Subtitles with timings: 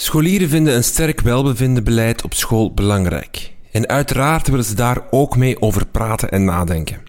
[0.00, 3.52] Scholieren vinden een sterk welbevindenbeleid op school belangrijk.
[3.72, 7.02] En uiteraard willen ze daar ook mee over praten en nadenken.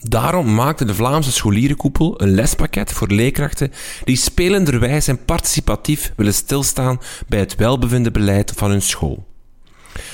[0.00, 3.72] Daarom maakte de Vlaamse scholierenkoepel een lespakket voor leerkrachten
[4.04, 9.26] die spelenderwijs en participatief willen stilstaan bij het welbevindenbeleid van hun school.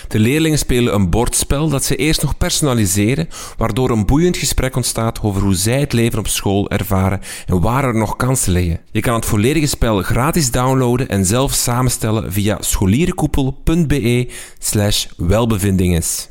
[0.09, 5.23] De leerlingen spelen een bordspel dat ze eerst nog personaliseren, waardoor een boeiend gesprek ontstaat
[5.23, 8.81] over hoe zij het leven op school ervaren en waar er nog kansen liggen.
[8.91, 14.29] Je kan het volledige spel gratis downloaden en zelf samenstellen via scholierenkoepel.be
[14.59, 16.29] slash welbevindinges.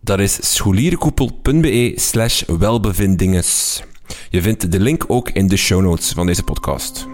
[0.00, 3.82] Dat is scholierenkoepel.be slash welbevindinges.
[4.30, 7.06] Je vindt de link ook in de show notes van deze podcast.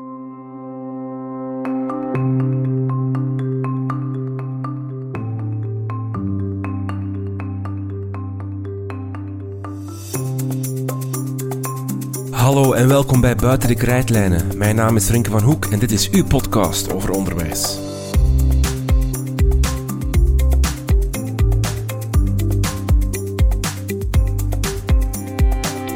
[12.47, 14.57] Hallo en welkom bij Buiten de Krijtlijnen.
[14.57, 17.79] Mijn naam is Rinke van Hoek en dit is uw podcast over onderwijs.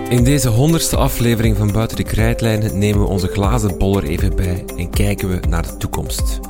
[0.08, 4.36] In deze honderdste aflevering van Buiten de Krijtlijnen nemen we onze glazen bol er even
[4.36, 6.40] bij en kijken we naar de toekomst.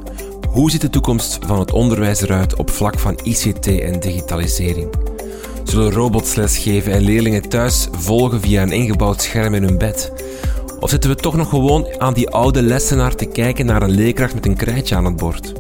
[0.49, 5.10] Hoe ziet de toekomst van het onderwijs eruit op vlak van ICT en digitalisering?
[5.71, 10.13] Zullen robots lesgeven en leerlingen thuis volgen via een ingebouwd scherm in hun bed?
[10.81, 14.35] Of zitten we toch nog gewoon aan die oude lessenaar te kijken naar een leerkracht
[14.35, 15.53] met een krijtje aan het bord?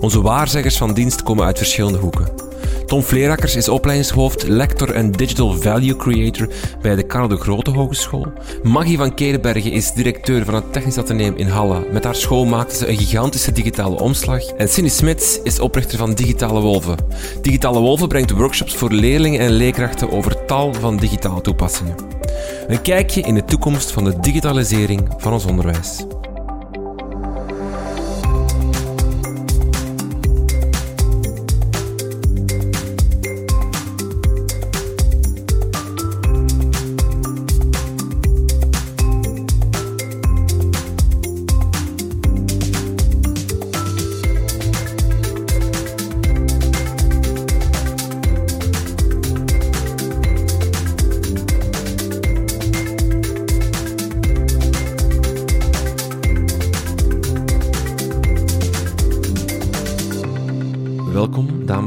[0.00, 2.49] Onze waarzeggers van dienst komen uit verschillende hoeken.
[2.86, 6.48] Tom Vleerakkers is opleidingshoofd, lector en digital value creator
[6.82, 8.32] bij de Karel de Grote Hogeschool.
[8.62, 11.86] Maggie van Kerenbergen is directeur van het Technisch Atheneum in Halle.
[11.92, 14.44] Met haar school maakte ze een gigantische digitale omslag.
[14.44, 16.96] En Cindy Smits is oprichter van Digitale Wolven.
[17.42, 21.94] Digitale Wolven brengt workshops voor leerlingen en leerkrachten over tal van digitale toepassingen.
[22.66, 26.04] Een kijkje in de toekomst van de digitalisering van ons onderwijs.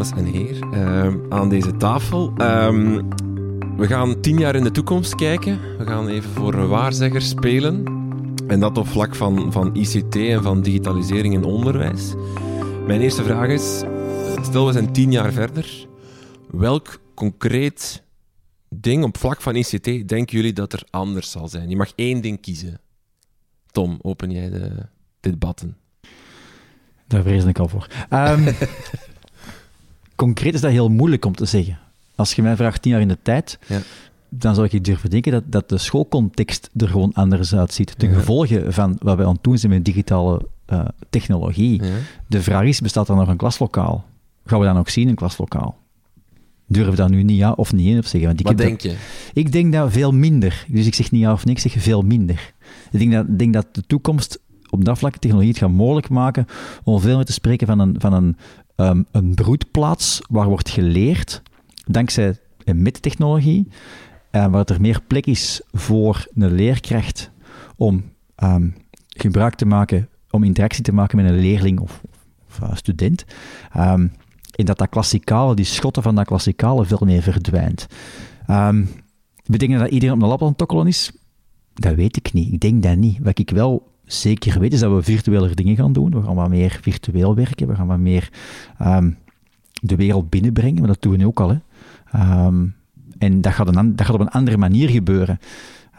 [0.04, 2.34] Dames en heren, ehm, aan deze tafel.
[2.38, 3.02] Ehm,
[3.78, 5.78] we gaan tien jaar in de toekomst kijken.
[5.78, 7.84] We gaan even voor een waarzegger spelen.
[8.48, 12.14] En dat op vlak van, van ICT en van digitalisering in onderwijs.
[12.86, 13.84] Mijn eerste vraag is,
[14.42, 15.88] stel we zijn tien jaar verder.
[16.52, 18.04] Welk concreet
[18.70, 21.70] ding op vlak van ICT denken jullie dat er anders zal zijn?
[21.70, 22.82] Je mag één ding kiezen.
[23.72, 24.72] Tom, open jij de,
[25.20, 25.76] dit button.
[27.08, 27.88] Daar vrees ik al voor.
[28.10, 28.52] Ehm,
[30.24, 31.78] concreet is dat heel moeilijk om te zeggen.
[32.16, 33.80] Als je mij vraagt tien jaar in de tijd, Ja.
[34.30, 37.94] dan zou ik durven denken dat, dat de schoolcontext er gewoon anders uitziet.
[37.98, 38.14] De Ja.
[38.14, 41.84] gevolgen van wat wij aan het doen zijn met digitale eh, technologie.
[41.84, 41.90] Ja?
[42.28, 44.06] De vraag is, bestaat er nog een klaslokaal?
[44.46, 45.78] Gaan we dat nog zien, een klaslokaal?
[46.68, 48.28] Durf dat nu niet ja of niet in op zeggen.
[48.28, 48.96] Want ik Wat denk je?
[49.34, 50.66] ik denk dat veel minder.
[50.68, 52.54] Dus ik zeg niet ja of nee, ik zeg veel minder.
[52.92, 56.46] Ik denk dat, denk dat de toekomst op dat vlak technologie het gaat mogelijk maken
[56.84, 58.38] om veel meer te spreken van een, van een,
[58.76, 61.42] ehm, een broedplaats waar wordt geleerd,
[61.86, 63.68] dankzij en met technologie,
[64.32, 67.32] en waar er meer plek is voor een leerkracht
[67.76, 68.04] om
[68.36, 68.70] ehm,
[69.08, 72.02] gebruik te maken, om interactie te maken met een leerling of,
[72.62, 73.26] eh, student.
[73.72, 74.08] Ehm,
[74.56, 77.88] en dat dat klassikale, die schotten van dat klassikale veel meer verdwijnt.
[78.48, 78.84] Ehm
[79.46, 81.12] betekent dat iedereen op de lab aan het tokkelen is?
[81.74, 82.54] Dat weet ik niet.
[82.54, 83.20] Ik denk dat niet.
[83.22, 86.12] Wat ik wel zeker weet, is dat we virtuele dingen gaan doen.
[86.12, 87.68] We gaan wat meer virtueel werken.
[87.68, 88.30] We gaan wat meer
[88.78, 89.12] ehm,
[89.82, 90.80] de wereld binnenbrengen.
[90.80, 91.50] Maar dat doen we nu ook al.
[91.50, 91.58] Hè.
[92.12, 92.66] Ehm,
[93.18, 95.40] en dat gaat, een, dat gaat op een andere manier gebeuren.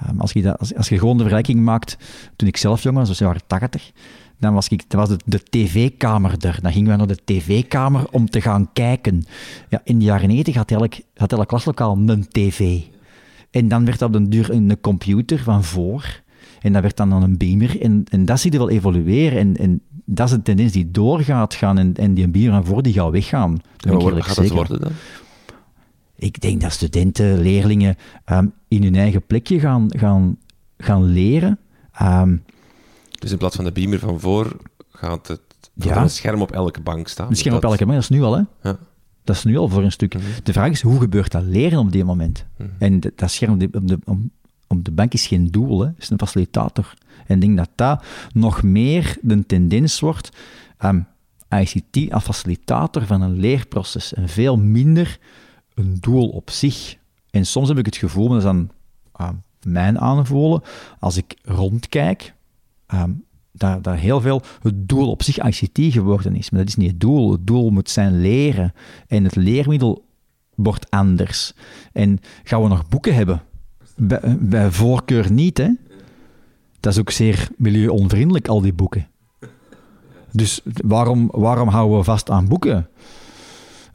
[0.00, 1.97] Ehm, als, je dat, als, je gewoon de vergelijking maakt,
[2.37, 3.92] toen ik zelf jong was, dus jaren 80,
[4.38, 6.59] dan was, ik, was de, tv-kamer er.
[6.62, 9.24] Dan gingen we naar de tv-kamer om te gaan kijken.
[9.68, 12.80] Ja, in de jaren 90 had elk, had klaslokaal een tv.
[13.51, 16.22] En dan werd dat op den duur een computer van voor.
[16.65, 17.81] En dat werd dan aan een beamer.
[17.83, 19.39] En, en dat zie je wel evolueren.
[19.39, 21.78] En, en dat is een tendens die doorgaat gaan.
[21.78, 23.61] En, en die beamer van voor die gaat weggaan.
[23.77, 24.93] Wat eerlijk gaat dat worden dan?
[26.16, 30.37] Ik denk dat studenten, leerlingen ehm, in hun eigen plekje gaan, gaan,
[30.78, 31.59] gaan leren.
[31.93, 32.37] Ehm,
[33.19, 34.57] Dus in plaats van de beamer van voor
[34.93, 35.41] gaat het
[35.75, 36.03] Ja.
[36.03, 37.28] een scherm op elke bank staan.
[37.28, 38.43] misschien op Dat- elke moment, dat is nu al, hè?
[38.71, 38.77] Ja.
[39.25, 40.15] Dat is nu al voor een stuk.
[40.15, 40.25] Mhm.
[40.43, 42.45] De vraag is, hoe gebeurt dat leren op dit moment?
[42.57, 42.69] Mhm.
[42.78, 44.19] En dat scherm op de, op,
[44.66, 45.91] op de bank is geen doel, hè.
[45.99, 46.95] is een facilitator.
[47.27, 50.31] En ik denk dat dat nog meer de tendens wordt.
[50.78, 51.01] ehm,
[51.49, 55.19] ICT als facilitator van een leerproces en veel minder
[55.75, 56.97] een doel op zich.
[57.31, 58.71] En soms heb ik het gevoel, dat is dan
[59.13, 60.63] ehm, mijn aanvoelen,
[60.99, 62.34] als ik rondkijk,
[62.95, 66.51] um, dat, dat heel veel het doel op zich ICT geworden is.
[66.51, 67.33] Maar dat is niet het doel.
[67.33, 68.72] Het doel moet zijn leren.
[69.07, 70.05] En het leermiddel
[70.55, 71.53] wordt anders.
[71.93, 73.43] En gaan we nog boeken hebben?
[73.94, 75.68] Bij, voorkeur niet, hè?
[76.80, 79.06] Dat is ook zeer milieuonvriendelijk, al die boeken.
[80.32, 82.88] Dus waarom, waarom houden we vast aan boeken?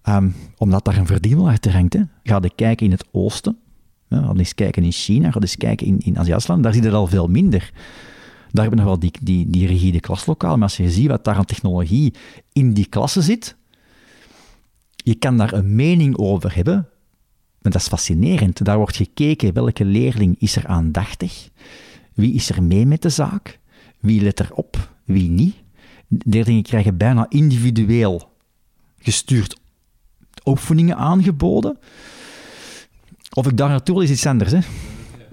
[0.04, 1.94] Um, omdat daar een verdienmodel achter hangt.
[1.94, 2.02] Hè.
[2.24, 3.58] Ga je kijken in het oosten,
[4.10, 7.08] ga eens kijken in China, ga eens kijken in, in Azië-land, daar zie je al
[7.08, 7.72] veel minder.
[8.52, 11.24] Daar hebben we nog wel die, die, die rigide klaslokaal, maar als je ziet wat
[11.24, 12.14] daar aan technologie
[12.54, 13.56] in die klassen zit,
[14.96, 16.88] je kan daar een mening over hebben,
[17.62, 18.66] maar dat is fascinerend.
[18.66, 21.50] Daar wordt gekeken welke leerling is er aandachtig,
[22.14, 23.60] wie is er mee met de zaak,
[24.00, 25.56] wie let erop, wie niet.
[26.08, 28.32] Leerlingen krijgen bijna individueel
[29.00, 29.60] gestuurd
[30.46, 31.78] oefeningen aangeboden.
[33.34, 34.52] Of ik daar naartoe wil, is iets anders.
[34.52, 34.60] Hè?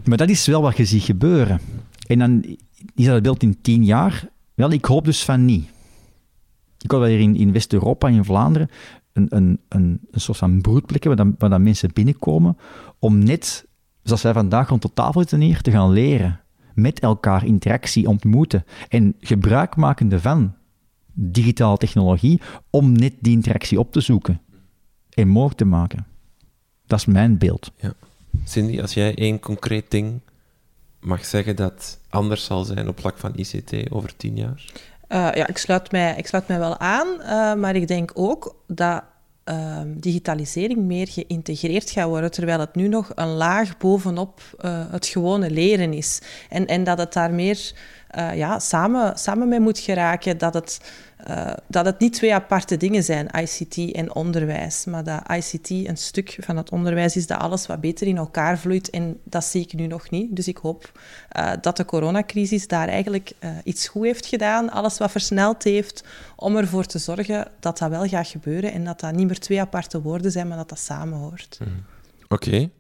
[0.05, 1.61] Maar dat is wel wat je ziet gebeuren.
[2.07, 2.57] En dan
[2.95, 4.29] is dat beeld in tien jaar?
[4.55, 5.69] Wel, ik hoop dus van niet.
[6.81, 8.71] Ik hoop dat hier in, in West-Europa, in Vlaanderen,
[9.17, 12.57] een, een, een, soort van broedplek hebben waar, dan, mensen binnenkomen
[12.99, 13.67] om net,
[14.03, 16.41] zoals wij vandaag rond de tafel zitten hier, te gaan leren.
[16.75, 20.55] Met elkaar interactie ontmoeten en gebruik makende van
[21.13, 22.41] digitale technologie
[22.71, 24.41] om net die interactie op te zoeken
[25.11, 26.07] en mogelijk te maken.
[26.87, 27.73] Dat is mijn beeld.
[27.77, 27.93] Ja.
[28.45, 30.21] Cindy, als jij één concreet ding
[31.01, 34.65] mag zeggen dat anders zal zijn op vlak van ICT over tien jaar?
[35.09, 38.57] Uh, ja, ik sluit, mij, ik sluit mij wel aan, uh, maar ik denk ook
[38.67, 39.03] dat
[39.45, 45.07] uh, digitalisering meer geïntegreerd gaat worden, terwijl het nu nog een laag bovenop uh, het
[45.07, 46.21] gewone leren is.
[46.49, 47.73] En, en dat het daar meer
[48.35, 50.81] ja, samen, samen mee moet geraken, dat het
[51.31, 55.97] uh, dat het niet twee aparte dingen zijn, ICT en onderwijs, maar dat ICT een
[55.97, 58.91] stuk van het onderwijs is, dat alles wat beter in elkaar vloeit.
[58.91, 60.37] En dat zie ik nu nog niet.
[60.37, 60.93] Dus ik hoop
[61.37, 66.05] uh, dat de coronacrisis daar eigenlijk uh, iets goed heeft gedaan, alles wat versneld heeft,
[66.37, 69.61] om ervoor te zorgen dat dat wel gaat gebeuren en dat dat niet meer twee
[69.61, 71.59] aparte woorden zijn, maar dat dat samenhoort.
[71.61, 71.85] Mm.
[72.29, 72.47] Oké.
[72.47, 72.71] Okay.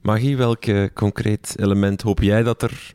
[0.00, 2.92] Magie, welk concreet element hoop jij dat er,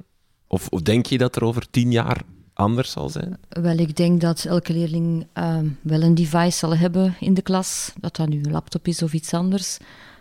[0.48, 2.22] of denk je dat er over tien jaar
[2.56, 3.38] anders zal zijn?
[3.50, 7.92] Wel, ik denk dat elke leerling ehm, wel een device zal hebben in de klas.
[8.00, 9.78] Dat dat nu een laptop is of iets anders.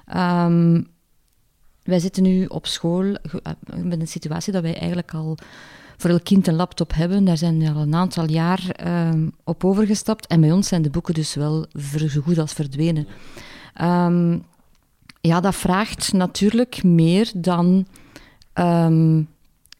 [0.07, 0.83] Ehm,
[1.83, 3.17] wij zitten nu op school uh,
[3.77, 5.37] met een situatie dat wij eigenlijk al
[5.97, 7.25] voor elk kind een laptop hebben.
[7.25, 10.27] Daar zijn we al een aantal jaar ehm, op overgestapt.
[10.27, 11.67] En bij ons zijn de boeken dus wel
[12.09, 13.07] zo goed als verdwenen.
[15.21, 17.87] ja, dat vraagt natuurlijk meer dan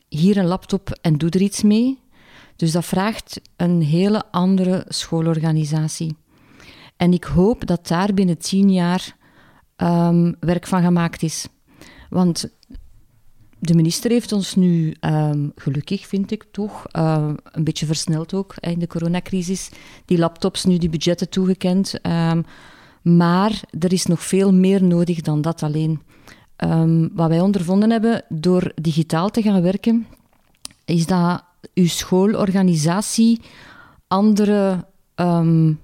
[0.09, 1.99] hier een laptop en doe er iets mee.
[2.57, 6.17] Dus dat vraagt een hele andere schoolorganisatie.
[6.97, 9.17] En ik hoop dat daar binnen tien jaar
[9.77, 11.47] ehm, werk van gemaakt is.
[12.11, 12.49] Want
[13.59, 18.55] de minister heeft ons nu, um, gelukkig vind ik toch, uh, een beetje versneld ook
[18.61, 19.71] in de coronacrisis,
[20.05, 21.95] die laptops nu die budgetten toegekend.
[22.07, 22.45] Um,
[23.03, 26.03] maar er is nog veel meer nodig dan dat alleen.
[27.15, 30.07] wat wij ondervonden hebben door digitaal te gaan werken,
[30.85, 33.41] is dat uw schoolorganisatie
[34.07, 35.81] andere um,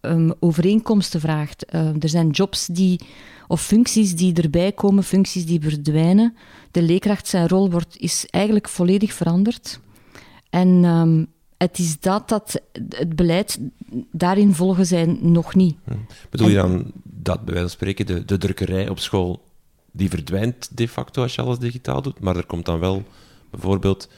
[0.00, 1.74] um, overeenkomsten vraagt.
[1.74, 3.00] Uh, er zijn jobs die,
[3.48, 6.36] of functies die erbij komen, functies die verdwijnen.
[6.70, 9.80] De leerkracht zijn rol wordt, is eigenlijk volledig veranderd.
[10.50, 13.58] En um, het is dat dat het beleid
[14.12, 15.76] daarin volgen zij nog niet.
[15.84, 15.94] Hm.
[16.30, 19.42] Bedoel je dan dat, bij wijze van spreken, de, de drukkerij op school
[19.92, 23.02] die verdwijnt de facto als je alles digitaal doet, maar er komt dan wel
[23.50, 24.08] bijvoorbeeld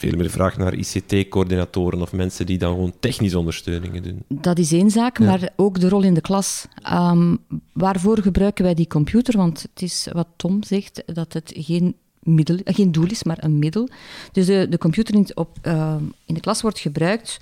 [0.00, 4.22] veel meer vraag naar ICT-coördinatoren of mensen die dan gewoon technische ondersteuningen doen.
[4.28, 6.66] Dat is één zaak, maar ook de rol in de klas.
[6.92, 7.38] Um,
[7.72, 9.36] waarvoor gebruiken wij die computer?
[9.36, 13.58] Want het is wat Tom zegt, dat het geen, middel, geen doel is, maar een
[13.58, 13.88] middel.
[14.32, 17.38] Dus de, de computer in, op, uh, in de klas wordt gebruikt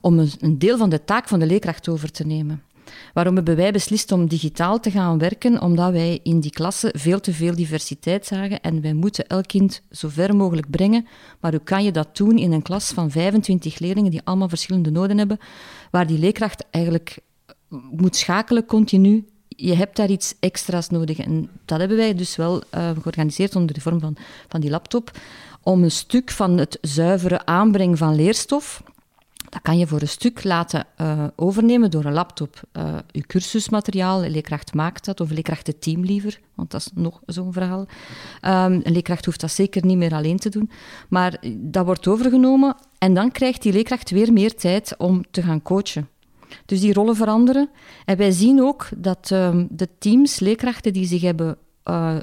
[0.00, 2.62] om een, een deel van de taak van de leerkracht over te nemen.
[3.12, 5.60] Waarom hebben wij beslist om digitaal te gaan werken?
[5.60, 9.82] Omdat wij in die klasse veel te veel diversiteit zagen en wij moeten elk kind
[9.90, 11.06] zo ver mogelijk brengen.
[11.40, 14.90] Maar hoe kan je dat doen in een klas van 25 leerlingen die allemaal verschillende
[14.90, 15.38] noden hebben,
[15.90, 17.18] waar die leerkracht eigenlijk
[17.90, 19.24] moet schakelen continu
[19.56, 21.18] je hebt daar iets extra's nodig.
[21.18, 24.16] En dat hebben wij dus wel uh, georganiseerd onder de vorm van,
[24.48, 25.10] van die laptop.
[25.62, 28.82] Om een stuk van het zuivere aanbrengen van leerstof
[29.56, 32.60] Dat kan je voor een stuk laten uh, overnemen door een laptop.
[32.72, 36.80] Uh, je cursusmateriaal, een leerkracht maakt dat, of een leerkracht het team liever, want dat
[36.80, 37.80] is nog zo'n verhaal.
[37.80, 37.88] Um,
[38.82, 40.70] een leerkracht hoeft dat zeker niet meer alleen te doen.
[41.08, 45.62] Maar dat wordt overgenomen en dan krijgt die leerkracht weer meer tijd om te gaan
[45.62, 46.08] coachen.
[46.66, 47.68] Dus die rollen veranderen.
[48.04, 51.58] En wij zien ook dat um, de teams, leerkrachten die zich hebben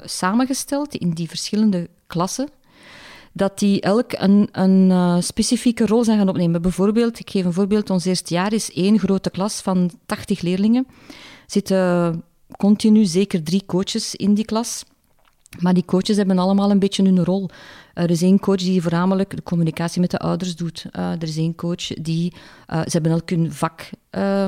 [0.04, 2.48] samengesteld in die verschillende klassen,
[3.36, 6.62] dat die elk een, een uh, specifieke rol zijn gaan opnemen.
[6.62, 10.86] Bijvoorbeeld, ik geef een voorbeeld, ons eerste jaar is één grote klas van 80 leerlingen.
[11.46, 12.22] Zitten
[12.56, 14.84] continu zeker drie coaches in die klas.
[15.60, 17.48] Maar die coaches hebben allemaal een beetje hun rol.
[17.94, 20.86] Er is één coach die voornamelijk de communicatie met de ouders doet.
[20.92, 22.32] Uh, er is één coach die...
[22.72, 24.46] Uh, ze hebben elk hun vak uh,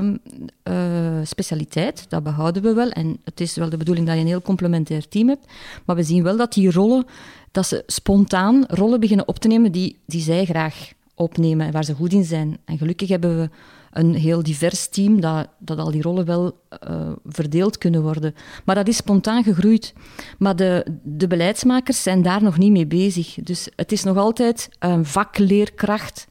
[1.22, 2.90] specialiteit, dat behouden we wel.
[2.90, 5.46] En het is wel de bedoeling dat je een heel complementair team hebt.
[5.84, 7.04] Maar we zien wel dat die rollen,
[7.50, 11.84] dat ze spontaan rollen beginnen op te nemen die, die zij graag opnemen en waar
[11.84, 12.58] ze goed in zijn.
[12.64, 13.50] En gelukkig hebben we
[13.90, 16.58] een heel divers team, dat, dat al die rollen wel
[16.88, 18.34] uh, verdeeld kunnen worden.
[18.64, 19.94] Maar dat is spontaan gegroeid.
[20.38, 23.34] Maar de, de beleidsmakers zijn daar nog niet mee bezig.
[23.42, 26.26] Dus het is nog altijd een vakleerkracht.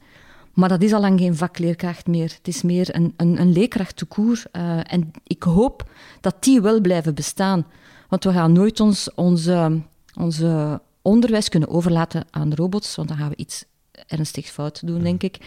[0.52, 2.32] Maar dat is al lang geen vakleerkracht meer.
[2.36, 4.42] Het is meer een, een, een leerkracht te koer.
[4.52, 5.90] Uh, en ik hoop
[6.20, 7.66] dat die wel blijven bestaan.
[8.08, 9.80] Want we gaan nooit ons, onze,
[10.14, 13.64] onze onderwijs kunnen overlaten aan robots, want dan gaan we iets
[14.06, 15.38] ernstig fout doen, denk ik.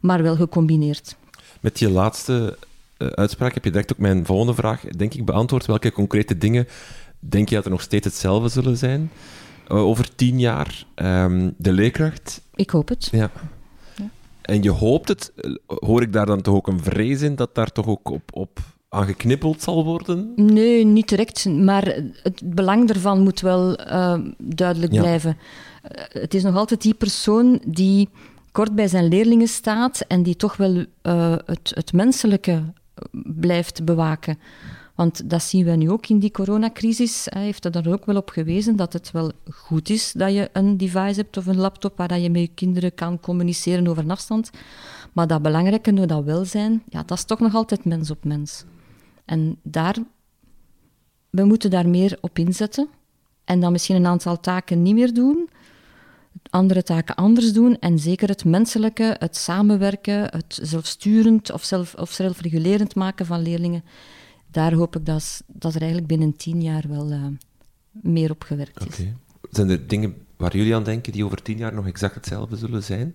[0.00, 1.16] Maar wel gecombineerd.
[1.60, 2.56] Met je laatste
[2.98, 5.66] uh, uitspraak heb je direct ook mijn volgende vraag, denk ik, beantwoord.
[5.66, 6.68] Welke concrete dingen
[7.18, 9.10] denk je dat er nog steeds hetzelfde zullen zijn
[9.68, 10.84] uh, over tien jaar?
[10.94, 12.40] Um, de leerkracht?
[12.54, 13.08] Ik hoop het.
[13.10, 13.30] Ja.
[13.96, 14.10] ja.
[14.42, 15.32] En je hoopt het,
[15.66, 18.58] hoor ik daar dan toch ook een vrees in dat daar toch ook op, op
[18.88, 20.32] aan geknippeld zal worden?
[20.36, 21.44] Nee, niet direct.
[21.44, 21.84] Maar
[22.22, 25.00] het belang ervan moet wel uh, duidelijk ja.
[25.00, 25.36] blijven.
[25.96, 28.08] Uh, het is nog altijd die persoon die
[28.52, 32.62] kort bij zijn leerlingen staat en die toch wel uh, het, het menselijke
[33.24, 34.38] blijft bewaken.
[34.94, 37.26] Want dat zien we nu ook in die coronacrisis.
[37.30, 40.50] Hij heeft er dan ook wel op gewezen dat het wel goed is dat je
[40.52, 44.10] een device hebt of een laptop waar je met je kinderen kan communiceren over een
[44.10, 44.50] afstand.
[45.12, 48.64] Maar dat belangrijke, dat welzijn, ja, dat is toch nog altijd mens op mens.
[49.24, 49.96] En daar,
[51.30, 52.88] we moeten daar meer op inzetten.
[53.44, 55.48] En dan misschien een aantal taken niet meer doen,
[56.50, 62.10] andere taken anders doen en zeker het menselijke, het samenwerken, het zelfsturend of, zelf, of
[62.10, 63.84] zelfregulerend maken van leerlingen,
[64.50, 67.26] daar hoop ik dat, dat er eigenlijk binnen tien jaar wel uh,
[67.90, 68.86] meer op gewerkt is.
[68.86, 69.14] Okay.
[69.50, 72.82] Zijn er dingen waar jullie aan denken die over tien jaar nog exact hetzelfde zullen
[72.82, 73.14] zijn?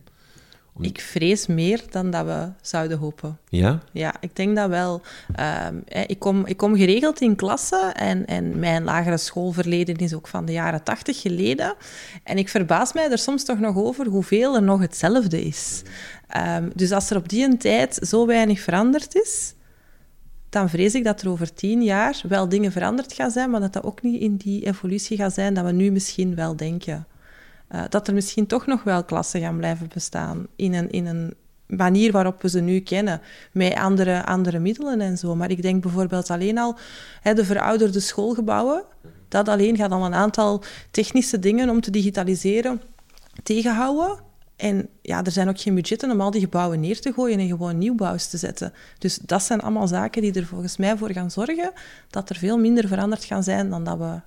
[0.79, 3.37] Ik vrees meer dan dat we zouden hopen.
[3.49, 3.79] Ja?
[3.91, 5.01] Ja, ik denk dat wel.
[5.67, 10.27] Um, ik, kom, ik kom geregeld in klassen en, en mijn lagere schoolverleden is ook
[10.27, 11.75] van de jaren tachtig geleden.
[12.23, 15.81] En ik verbaas mij er soms toch nog over hoeveel er nog hetzelfde is.
[16.57, 19.53] Um, dus als er op die een tijd zo weinig veranderd is,
[20.49, 23.73] dan vrees ik dat er over tien jaar wel dingen veranderd gaan zijn, maar dat
[23.73, 27.07] dat ook niet in die evolutie gaat zijn dat we nu misschien wel denken.
[27.73, 31.33] Uh, dat er misschien toch nog wel klassen gaan blijven bestaan in een, in een
[31.65, 35.35] manier waarop we ze nu kennen, met andere, andere middelen en zo.
[35.35, 36.77] Maar ik denk bijvoorbeeld alleen al
[37.21, 38.83] hè, de verouderde schoolgebouwen,
[39.27, 42.81] dat alleen gaat al een aantal technische dingen om te digitaliseren
[43.43, 44.19] tegenhouden.
[44.55, 47.47] En ja, er zijn ook geen budgetten om al die gebouwen neer te gooien en
[47.47, 48.73] gewoon nieuwbouws te zetten.
[48.97, 51.71] Dus dat zijn allemaal zaken die er volgens mij voor gaan zorgen
[52.09, 54.19] dat er veel minder veranderd gaan zijn dan dat we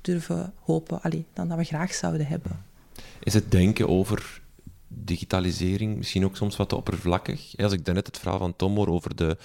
[0.00, 2.71] durven hopen, dan dat we graag zouden hebben.
[3.22, 4.40] Is het denken over
[4.88, 7.56] digitalisering misschien ook soms wat te oppervlakkig?
[7.56, 9.36] Als ik daarnet het verhaal van Tom hoor over de,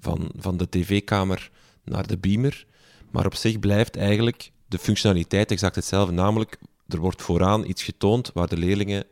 [0.00, 1.50] van, van de tv-kamer
[1.84, 2.66] naar de beamer,
[3.10, 6.12] maar op zich blijft eigenlijk de functionaliteit exact hetzelfde.
[6.12, 9.04] Namelijk, er wordt vooraan iets getoond waar de leerlingen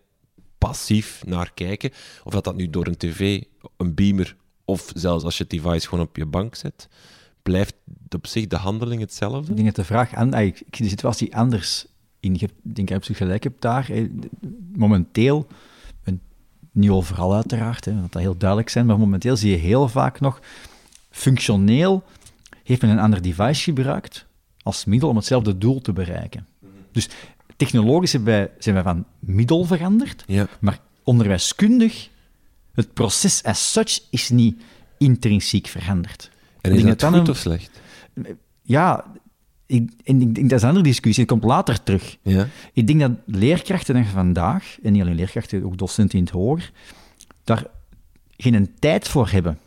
[0.58, 1.90] passief naar kijken.
[2.24, 3.42] Of dat dat nu door een tv,
[3.76, 6.88] een beamer of zelfs als je het device gewoon op je bank zet,
[7.42, 7.74] blijft
[8.14, 9.50] op zich de handeling hetzelfde?
[9.50, 11.86] Ik denk dat de vraag aan, zie de situatie anders
[12.20, 12.34] in.
[12.34, 13.90] Ik denk dat je gelijk hebt daar.
[14.72, 15.46] Momenteel,
[16.04, 16.20] een
[16.72, 20.20] nieuw overal uiteraard, hè, dat dat heel duidelijk zijn, maar momenteel zie je heel vaak
[20.20, 20.40] nog
[21.10, 22.04] functioneel
[22.66, 24.26] heeft men een ander device gebruikt
[24.62, 26.46] als middel om hetzelfde doel te bereiken.
[26.92, 27.08] Dus
[27.56, 30.48] technologisch zijn wij, zijn wij van middel veranderd, ja.
[30.58, 32.08] maar onderwijskundig,
[32.72, 34.62] het proces as such is niet
[34.98, 36.30] intrinsiek veranderd.
[36.60, 37.80] En is dat goed een, of slecht?
[38.62, 39.04] Ja,
[39.66, 42.16] ik, en ik denk dat is een andere discussie, het komt later terug.
[42.22, 42.48] Ja.
[42.72, 46.72] Ik denk dat leerkrachten vandaag, en niet alleen leerkrachten, ook docenten in het hoger,
[47.44, 47.66] daar
[48.36, 49.58] geen tijd voor hebben.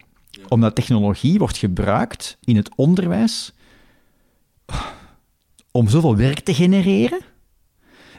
[0.47, 3.53] Omdat technologie wordt gebruikt in het onderwijs
[5.71, 7.19] om zoveel werk te genereren.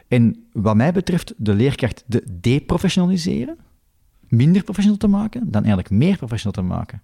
[0.07, 3.57] En wat mij betreft de leerkracht de deprofessionaliseren.
[4.27, 7.01] minder professional te maken dan eigenlijk meer professional te maken.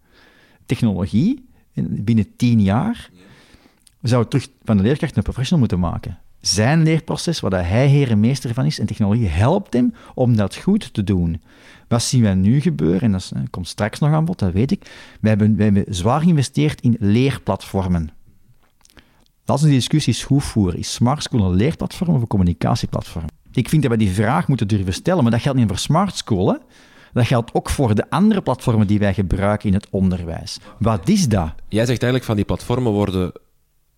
[0.66, 3.10] Technologie, binnen tien jaar,
[4.02, 6.18] zou terug van de leerkracht een professional moeten maken.
[6.42, 10.56] Zijn leerproces, waar hij heer en meester van is, en technologie helpt hem om dat
[10.56, 11.42] goed te doen.
[11.88, 13.02] Wat zien wij nu gebeuren?
[13.02, 14.92] En dat komt straks nog aan bod, dat weet ik.
[15.22, 18.10] Wij hebben, hebben zwaar geïnvesteerd in leerplatformen.
[19.46, 20.80] Dat is een discussie goed voeren.
[20.80, 23.26] Is Smart School een leerplatform of een communicatieplatform?
[23.52, 26.16] Ik vind dat we die vraag moeten durven stellen, maar dat geldt niet voor Smart
[26.16, 26.48] School.
[26.48, 26.58] Hè?
[27.14, 30.60] Dat geldt ook voor de andere platformen die wij gebruiken in het onderwijs.
[30.80, 31.54] Wat is dat?
[31.68, 33.32] Jij zegt eigenlijk van die platformen worden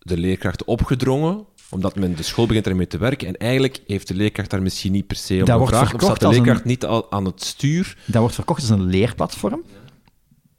[0.00, 3.28] de leerkrachten opgedrongen omdat men de school begint ermee te werken.
[3.28, 5.94] En eigenlijk heeft de leerkracht daar misschien niet per se om dat gevraagd.
[5.94, 7.96] Of staat de leerkracht niet al aan het stuur?
[8.06, 9.62] Dat wordt verkocht als een leerplatform.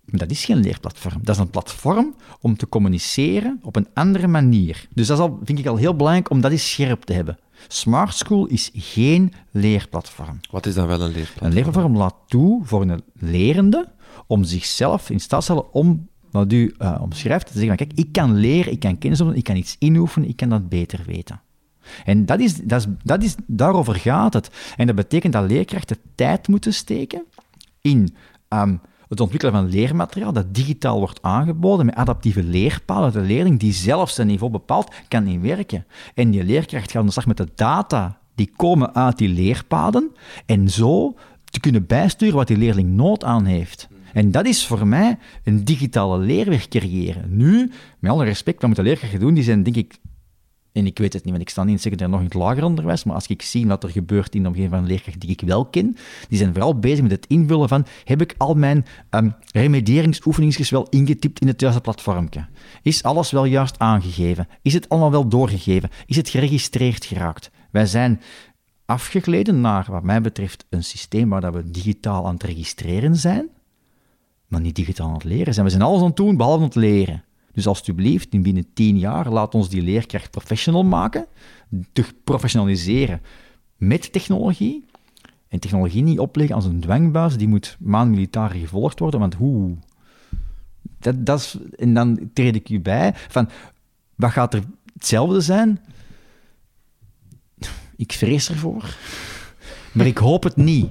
[0.05, 1.19] Maar dat is geen leerplatform.
[1.21, 4.87] Dat is een platform om te communiceren op een andere manier.
[4.93, 7.37] Dus dat is al, vind ik al heel belangrijk om dat eens scherp te hebben.
[7.67, 10.39] Smart School is geen leerplatform.
[10.51, 11.47] Wat is dan wel een leerplatform?
[11.47, 13.91] Een leerplatform laat toe voor een lerende
[14.27, 18.11] om zichzelf in staat te stellen om, wat u uh, omschrijft, te zeggen, kijk, ik
[18.11, 21.41] kan leren, ik kan kennis opdoen, ik kan iets inoefenen, ik kan dat beter weten.
[22.05, 24.49] En dat is, dat is, dat is, daarover gaat het.
[24.77, 27.23] En dat betekent dat leerkrachten tijd moeten steken
[27.81, 28.15] in
[28.49, 33.11] um, het ontwikkelen van leermateriaal dat digitaal wordt aangeboden met adaptieve leerpalen.
[33.11, 35.85] De leerling die zelf zijn niveau bepaalt, kan niet werken.
[36.15, 40.11] En die leerkracht gaat aan de slag met de data die komen uit die leerpaden
[40.45, 43.87] en zo te kunnen bijsturen wat die leerling nood aan heeft.
[44.13, 47.37] En dat is voor mij een digitale leerweg creëren.
[47.37, 49.33] Nu, met alle respect, wat moet de leerkrachten doen?
[49.33, 49.99] Die zijn, denk ik,
[50.71, 52.33] en ik weet het niet, want ik sta niet in het secundair nog in het
[52.33, 55.29] lager onderwijs, maar als ik zie wat er gebeurt in de omgeving van leerkrachten die
[55.29, 55.95] ik wel ken,
[56.29, 59.35] die zijn vooral bezig met het invullen van, heb ik al mijn um,
[60.69, 62.47] wel ingetypt in het juiste platformje?
[62.81, 64.47] Is alles wel juist aangegeven?
[64.61, 65.89] Is het allemaal wel doorgegeven?
[66.05, 67.51] Is het geregistreerd geraakt?
[67.71, 68.21] Wij zijn
[68.85, 73.49] afgegleden naar, wat mij betreft, een systeem waar we digitaal aan het registreren zijn,
[74.51, 75.65] maar niet digitaal aan het leren zijn.
[75.65, 77.23] We zijn alles aan het doen, behalve aan het leren.
[77.51, 81.25] Dus alsjeblieft, binnen tien jaar, laat ons die leerkracht professional maken,
[81.93, 83.21] te professionaliseren
[83.77, 84.85] met technologie.
[85.47, 89.77] En technologie niet opleggen als een dwangbuis, die moet militair gevolgd worden, want hoe...
[90.99, 93.49] Dat, dat is, en dan treed ik u bij van,
[94.15, 95.79] wat gaat er hetzelfde zijn?
[97.95, 98.95] Ik vrees ervoor,
[99.93, 100.89] maar ik hoop het niet.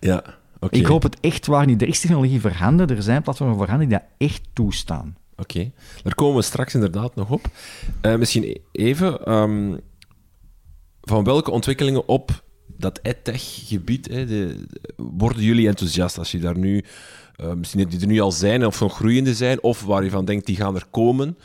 [0.00, 0.37] Ja,
[0.70, 1.82] Ik hoop het echt waar niet.
[1.82, 5.16] Er is technologie voorhanden, er zijn platformen voorhanden die dat echt toestaan.
[5.36, 5.70] Oké,
[6.02, 7.46] daar komen we straks inderdaad nog op.
[8.02, 9.80] Uh, misschien even, um,
[11.00, 14.08] van welke ontwikkelingen op dat edtech-gebied
[14.96, 16.84] worden jullie enthousiast als je daar nu,
[17.36, 20.24] uh, misschien die er nu al zijn of nog groeiende zijn, of waar je van
[20.24, 21.38] denkt die gaan er komen?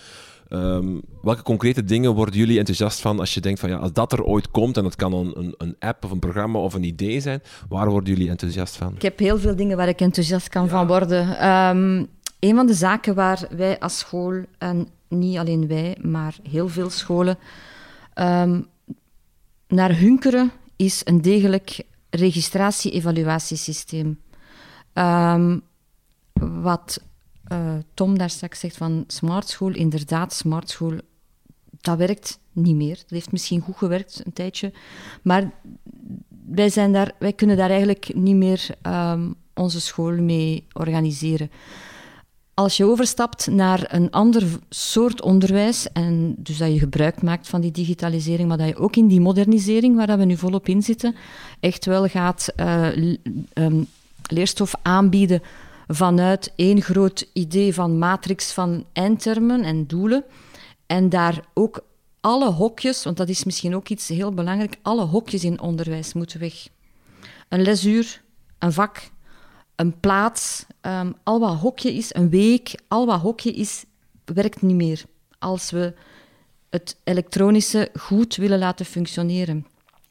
[0.49, 4.11] Um, welke concrete dingen worden jullie enthousiast van als je denkt van ja, als dat
[4.11, 6.83] er ooit komt en het kan een, een, een app of een programma of een
[6.83, 8.95] idee zijn, waar worden jullie enthousiast van?
[8.95, 11.49] Ik heb heel veel dingen waar ik enthousiast kan van worden.
[11.49, 12.07] Um,
[12.39, 16.89] een van de zaken waar wij als school, en niet alleen wij, maar heel veel
[16.89, 17.37] scholen,
[18.15, 18.67] um,
[19.67, 24.19] naar hunkeren, is een degelijk registratie-evaluatiesysteem.
[26.61, 27.01] Wat
[27.53, 30.97] uh, Tom daar straks zegt van Smart School, inderdaad, Smart School,
[31.81, 32.95] dat werkt niet meer.
[32.95, 34.73] Dat heeft misschien goed gewerkt een tijdje,
[35.21, 35.51] maar
[36.45, 41.51] wij, zijn daar, wij kunnen daar eigenlijk niet meer um, onze school mee organiseren.
[42.53, 47.61] Als je overstapt naar een ander soort onderwijs, en dus dat je gebruik maakt van
[47.61, 51.15] die digitalisering, maar dat je ook in die modernisering, waar we nu volop in zitten,
[51.59, 53.15] echt wel gaat uh,
[53.53, 53.87] um,
[54.23, 55.41] leerstof aanbieden
[55.87, 60.23] vanuit één groot idee van matrix van eindtermen en doelen.
[60.85, 61.85] En daar ook
[62.21, 66.39] alle hokjes, want dat is misschien ook iets heel belangrijk, alle hokjes in onderwijs moeten
[66.39, 66.67] weg.
[67.49, 68.21] Een lesuur,
[68.59, 69.09] een vak,
[69.75, 73.85] een plaats, um, al wat hokje is, een week, al wat hokje is,
[74.25, 75.03] werkt niet meer.
[75.39, 75.93] Als we
[76.69, 79.67] het elektronische goed willen laten functioneren.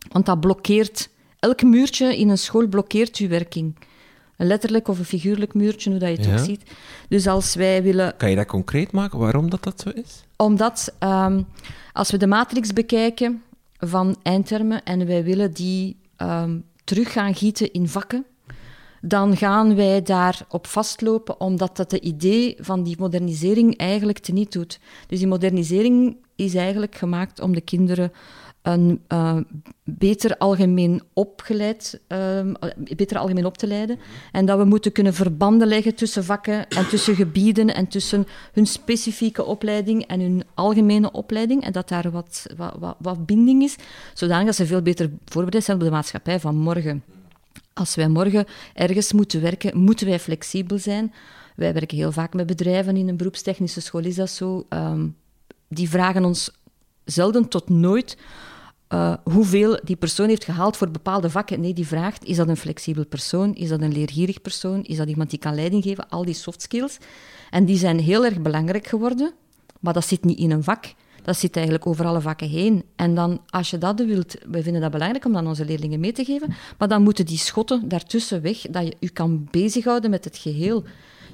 [0.08, 1.08] Want dat blokkeert,
[1.38, 3.76] elk muurtje in een school blokkeert uw werking.
[4.36, 6.32] Een letterlijk of een figuurlijk muurtje, hoe dat je het ja.
[6.32, 6.62] ook ziet.
[7.08, 8.16] Dus als wij willen...
[8.16, 10.24] Kan je dat concreet maken, waarom dat, dat zo is?
[10.36, 11.46] Omdat, um,
[11.92, 13.42] als we de matrix bekijken
[13.78, 18.24] van eindtermen en wij willen die um, terug gaan gieten in vakken,
[19.00, 24.80] dan gaan wij daarop vastlopen, omdat dat de idee van die modernisering eigenlijk teniet doet.
[25.06, 28.12] Dus die modernisering is eigenlijk gemaakt om de kinderen
[28.62, 29.36] een uh,
[29.84, 32.40] beter algemeen opgeleid, uh,
[32.76, 33.98] beter algemeen op te leiden.
[34.32, 38.66] En dat we moeten kunnen verbanden leggen tussen vakken en tussen gebieden en tussen hun
[38.66, 41.64] specifieke opleiding en hun algemene opleiding.
[41.64, 43.76] En dat daar wat, wat, wat, wat binding is,
[44.14, 47.04] zodanig dat ze veel beter voorbereid zijn op de maatschappij van morgen.
[47.72, 51.12] Als wij morgen ergens moeten werken, moeten wij flexibel zijn.
[51.56, 54.66] Wij werken heel vaak met bedrijven in een beroepstechnische school, is dat zo.
[54.68, 55.06] Ehm,
[55.68, 56.50] die vragen ons
[57.04, 58.16] zelden tot nooit
[58.92, 61.60] uh, hoeveel die persoon heeft gehaald voor bepaalde vakken.
[61.60, 63.54] Nee, die vraagt, is dat een flexibel persoon?
[63.54, 64.82] Is dat een leergierig persoon?
[64.82, 66.08] Is dat iemand die kan leiding geven?
[66.08, 66.98] Al die soft skills.
[67.50, 69.32] En die zijn heel erg belangrijk geworden,
[69.80, 70.94] maar dat zit niet in een vak.
[71.22, 72.84] Dat zit eigenlijk over alle vakken heen.
[72.96, 76.00] En dan, als je dat wilt, we vinden dat belangrijk om dat aan onze leerlingen
[76.00, 80.10] mee te geven, maar dan moeten die schotten daartussen weg, dat je je kan bezighouden
[80.10, 80.84] met het geheel.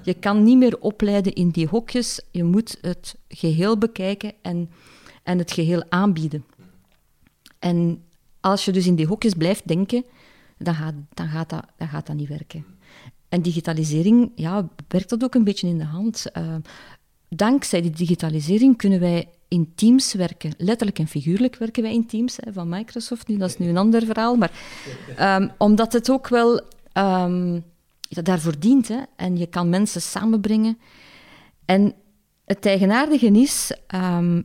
[0.03, 2.21] Je kan niet meer opleiden in die hokjes.
[2.31, 4.71] Je moet het geheel bekijken en,
[5.23, 6.45] en het geheel aanbieden.
[7.59, 8.03] En
[8.41, 10.05] als je dus in die hokjes blijft denken,
[10.59, 12.65] dan gaat, dan gaat, dat, gaat dat niet werken.
[13.29, 16.25] En digitalisering, ja, werkt dat ook een beetje in de hand.
[16.37, 16.55] Uh,
[17.29, 20.53] dankzij die digitalisering kunnen wij in teams werken.
[20.57, 23.29] Letterlijk en figuurlijk werken wij in teams van Microsoft.
[23.29, 24.37] Nu, dat is nu een ander verhaal.
[24.37, 24.53] Maar
[25.41, 26.61] um, omdat het ook wel
[26.93, 27.65] um,
[28.09, 28.89] daarvoor dient.
[28.89, 30.79] Hè, en je kan mensen samenbrengen.
[31.65, 31.95] En
[32.45, 34.45] het eigenaardige is, um,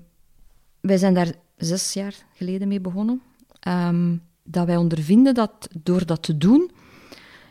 [0.81, 3.21] wij zijn daar zes jaar geleden mee begonnen.
[3.67, 6.71] Um, dat wij ondervinden dat door dat te doen,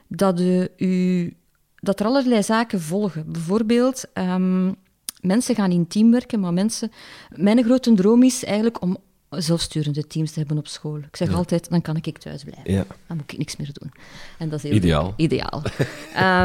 [0.08, 1.36] dat, de, u,
[1.76, 3.32] dat er allerlei zaken volgen.
[3.32, 4.74] Bijvoorbeeld, um,
[5.20, 6.90] mensen gaan in team werken, maar mensen...
[7.28, 8.96] Mijn grote droom is eigenlijk om
[9.28, 10.96] zelfsturende teams te hebben op school.
[10.96, 12.72] Ik zeg altijd, dan kan ik thuis blijven.
[12.72, 12.84] Ja.
[13.06, 13.92] Dan moet ik niks meer doen.
[14.38, 15.14] En dat is heel ideaal.
[15.16, 15.62] Ideaal.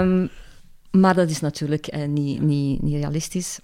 [0.02, 0.30] um,
[1.02, 3.60] maar dat is natuurlijk uh, niet, niet, niet realistisch.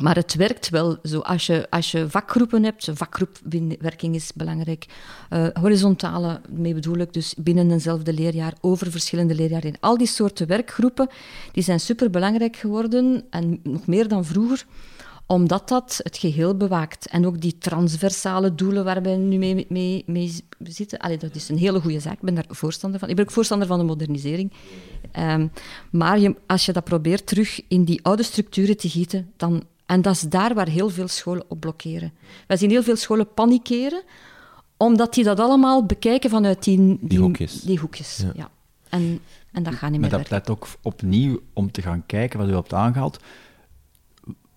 [0.00, 1.18] Maar het werkt wel zo.
[1.18, 4.86] Als je, als je vakgroepen hebt, vakgroepwerking is belangrijk.
[5.30, 9.74] Uh, horizontale, mee bedoel ik dus binnen eenzelfde leerjaar, over verschillende leerjaren.
[9.80, 11.08] Al die soorten werkgroepen,
[11.52, 14.64] die zijn superbelangrijk geworden, en nog meer dan vroeger,
[15.26, 17.08] omdat dat het geheel bewaakt.
[17.08, 20.32] En ook die transversale doelen waar we nu mee, mee, mee
[20.62, 22.14] zitten, allee, dat is een hele goede zaak.
[22.14, 23.08] Ik ben daar voorstander van.
[23.08, 24.52] Ik ben ook voorstander van de modernisering.
[25.18, 25.50] Um,
[25.90, 30.02] maar je, als je dat probeert terug in die oude structuren te gieten, dan en
[30.02, 32.12] dat is daar waar heel veel scholen op blokkeren.
[32.46, 34.02] Wij zien heel veel scholen panikeren,
[34.76, 37.60] omdat die dat allemaal bekijken vanuit die, die, hoekjes.
[37.60, 38.50] Die hoekjes ja.
[38.88, 39.20] En,
[39.52, 42.48] en dat gaat niet meer Maar dat leidt ook opnieuw om te gaan kijken, wat
[42.48, 43.20] u hebt aangehaald.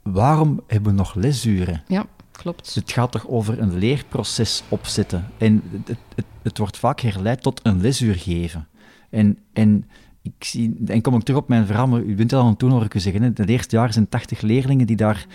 [0.02, 1.84] Waarom hebben we nog lesuren?
[1.88, 2.76] Ja, klopt.
[2.76, 5.32] Het gaat toch over een leerproces opzetten.
[5.38, 8.67] En het, het, het wordt vaak herleid tot een lesuur geven.
[9.10, 9.89] En, en
[10.22, 12.72] ik zie, en kom ik terug op mijn verhaal, maar u bent al aan toen
[12.72, 13.22] hoor ik u zeggen.
[13.22, 15.26] Hè, het eerste jaar zijn 80 leerlingen die daar...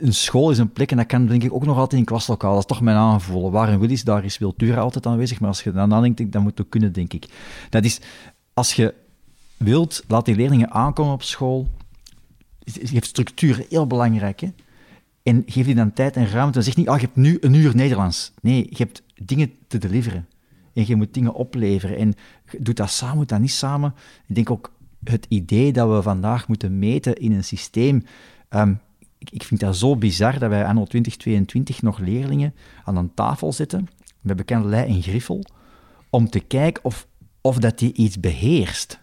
[0.00, 2.50] Een school is een plek, en dat kan denk ik ook nog altijd in klaslokaal.
[2.50, 3.50] Dat is toch mijn aanvoelen.
[3.50, 5.40] Waar een wil is, daar is Wiltura altijd aanwezig.
[5.40, 7.26] Maar als je dan nadenkt, dan moet het kunnen, denk ik.
[7.70, 8.00] Dat is,
[8.54, 8.94] als je
[9.56, 11.68] wilt, laat die leerlingen aankomen op school.
[12.80, 14.40] Hebt structuur, heel belangrijk.
[14.40, 14.48] Hè?
[15.22, 16.62] En geef die dan tijd en ruimte.
[16.62, 18.32] Zeg niet, ah, je hebt nu een uur Nederlands.
[18.40, 20.26] Nee, je hebt dingen te deliveren.
[20.78, 21.96] En je moet dingen opleveren.
[21.96, 22.14] En
[22.58, 23.94] doet dat samen, doet dat niet samen.
[24.26, 24.72] Ik denk ook
[25.04, 28.04] het idee dat we vandaag moeten meten in een systeem.
[28.48, 28.74] Ehm,
[29.18, 33.88] ik, vind dat zo bizar dat wij anno 2022 nog leerlingen aan een tafel zitten
[34.20, 35.44] met bekende lei en griffel
[36.10, 37.06] om te kijken of,
[37.40, 39.00] of dat die iets beheerst.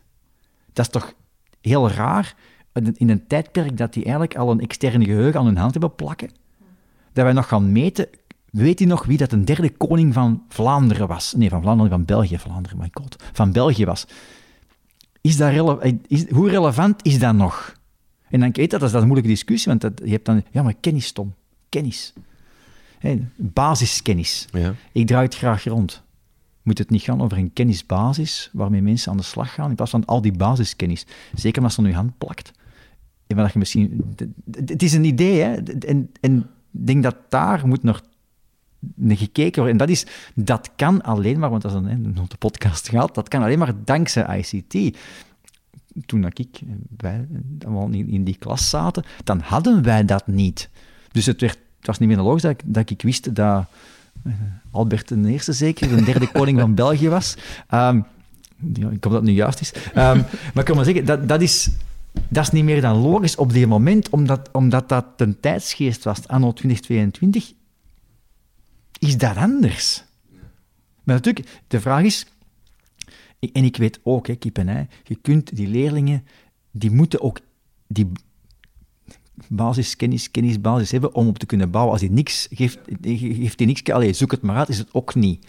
[0.74, 1.14] Dat is toch
[1.62, 2.36] heel raar
[2.74, 6.30] in een tijdperk dat die eigenlijk al een externe geheugen aan hun hand hebben plakken.
[7.14, 8.08] Dat wij nog gaan meten,
[8.56, 11.34] Weet u nog wie dat een derde koning van Vlaanderen was?
[11.34, 12.38] Nee, van Vlaanderen, van België.
[12.38, 13.24] Vlaanderen, my god.
[13.34, 14.08] Van België was.
[15.22, 17.76] Is dat rele is, hoe relevant is dat nog?
[18.30, 20.44] En dan weet dat, dat is, een moeilijke discussie, want dat, je hebt dan...
[20.52, 21.34] Ja, maar kennis, Tom.
[21.70, 22.14] Kennis.
[23.36, 24.48] basiskennis.
[24.52, 24.74] Ja.
[24.92, 26.04] Ik draai het graag rond.
[26.62, 29.92] Moet het niet gaan over een kennisbasis waarmee mensen aan de slag gaan, in plaats
[29.92, 31.06] van al die basiskennis.
[31.34, 32.52] Zeker als ze aan je hand plakt.
[33.28, 34.16] En dat je misschien...
[34.52, 35.54] Het is een idee, hè.
[35.80, 36.38] En, en
[36.72, 38.02] ik denk dat daar moet nog
[39.08, 39.72] gekeken worden.
[39.72, 43.28] En dat, is, dat kan alleen maar, want dat is een, de podcast gaat, dat
[43.28, 44.98] kan alleen maar dankzij ICT.
[46.06, 46.60] Toen dat ik,
[46.98, 47.28] wij
[47.92, 50.70] in, in die klas zaten, dan hadden wij dat niet.
[51.12, 53.66] Dus het, werd, het was niet meer logisch dat ik, dat ik wist dat
[54.24, 54.34] uh,
[54.72, 57.36] Albert I zeker, de derde koning van België was.
[57.74, 58.06] Um,
[58.74, 59.74] ja, ik hoop dat het nu juist is.
[59.76, 61.70] Um, maar ik kan maar zeggen, dat, dat is
[62.28, 66.28] dat is niet meer dan logisch op dit moment, omdat, omdat dat een tijdsgeest was,
[66.28, 67.54] anno 2022
[69.08, 70.04] is dat anders?
[71.04, 72.26] Maar natuurlijk, de vraag is,
[73.40, 76.26] en ik weet ook, hè, kip en ei, je kunt die leerlingen,
[76.72, 77.40] die moeten ook
[77.88, 78.12] die
[79.48, 81.94] basiskennis, kennisbasis hebben om op te kunnen bouwen.
[81.94, 85.16] Als hij niks geeft, geeft hij niks, allez, zoek het maar uit, is het ook
[85.16, 85.46] niet.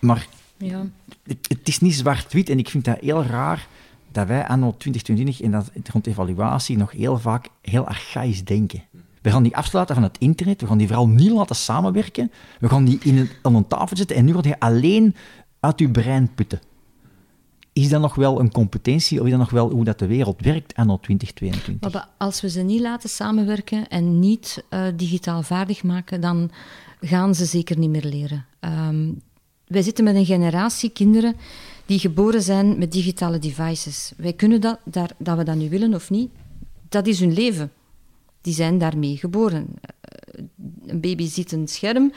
[0.00, 0.86] Maar ja.
[1.22, 3.68] het, het, is niet zwart-wit en ik vind dat heel raar
[4.12, 8.82] dat wij anno 2020 en dat rond evaluatie nog heel vaak heel archaïs denken.
[9.26, 10.60] We gaan die afsluiten van het internet.
[10.60, 12.32] We gaan die vooral niet laten samenwerken.
[12.60, 14.16] We gaan die in een, aan een tafel zetten.
[14.16, 15.14] En nu wordt hij alleen
[15.60, 16.60] uit uw brein putten.
[17.72, 20.40] Is dat nog wel een competentie of is dat nog wel hoe dat de wereld
[20.40, 21.92] werkt anno 2022?
[21.92, 26.50] Maar als we ze niet laten samenwerken en niet uh, digitaal vaardig maken, dan
[27.00, 28.44] gaan ze zeker niet meer leren.
[28.60, 29.20] Um,
[29.66, 31.36] wij zitten met een generatie kinderen
[31.86, 34.12] die geboren zijn met digitale devices.
[34.16, 36.30] Wij kunnen dat, daar, dat we dat nu willen of niet,
[36.88, 37.70] dat is hun leven.
[38.46, 39.66] Die zijn daarmee geboren.
[39.80, 40.44] Eh,
[40.86, 42.12] een baby ziet een scherm,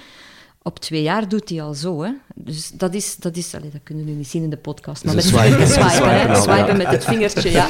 [0.62, 2.02] op twee jaar doet hij al zo.
[2.04, 2.12] Hè.
[2.36, 5.04] Dus dat is, dat is allez, dat kunnen we nu niet zien in de podcast,
[5.04, 7.68] maar dus met swipen, swipen, swipen, swipen met het vingertje, ja.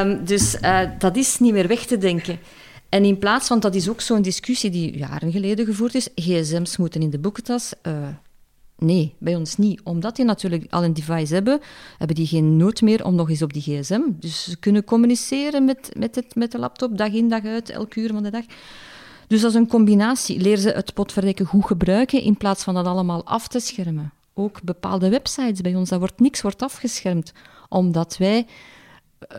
[0.00, 2.38] Um, dus uh, dat is niet meer weg te denken.
[2.88, 6.76] En in plaats, want dat is ook zo'n discussie die jaren geleden gevoerd is, gsm's
[6.76, 7.72] moeten in de boekentas.
[7.82, 7.92] Uh,
[8.82, 9.80] Nee, bij ons niet.
[9.82, 11.60] Omdat die natuurlijk al een device hebben,
[11.98, 14.00] hebben die geen nood meer om nog eens op die gsm.
[14.10, 17.94] Dus ze kunnen communiceren met, met, het, met de laptop dag in dag uit, elk
[17.94, 18.44] uur van de dag.
[19.26, 20.40] Dus dat is een combinatie.
[20.40, 24.12] Leer ze het potverdekken goed gebruiken in plaats van dat allemaal af te schermen.
[24.34, 27.32] Ook bepaalde websites bij ons, daar wordt niks wordt afgeschermd.
[27.68, 28.46] Omdat wij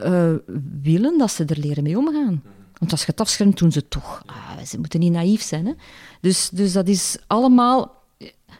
[0.04, 0.34] uh,
[0.82, 2.44] willen dat ze er leren mee omgaan.
[2.74, 4.24] Want als je het afschermt, doen ze het toch.
[4.26, 5.66] Ah, ze moeten niet naïef zijn.
[5.66, 5.74] Hè?
[6.22, 8.03] Dus, dus dat is allemaal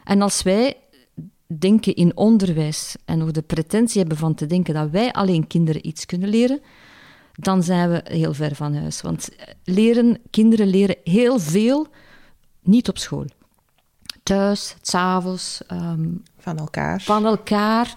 [0.04, 0.76] en als wij
[1.46, 5.86] denken in onderwijs en nog de pretentie hebben van te denken dat wij alleen kinderen
[5.86, 6.60] iets kunnen leren,
[7.32, 9.00] dan zijn we heel ver van huis.
[9.00, 9.28] Want
[9.64, 11.86] leren, kinderen leren heel veel
[12.62, 13.26] niet op school.
[14.22, 15.60] Thuis, s'avonds.
[15.72, 17.00] Um, van elkaar.
[17.00, 17.94] Van elkaar.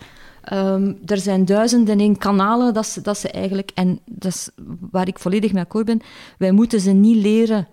[0.54, 4.50] Um, er zijn duizenden en één kanalen dat ze, dat ze eigenlijk, en dat is
[4.92, 6.02] waar ik volledig mee akkoord ben,
[6.38, 7.68] wij moeten ze niet leren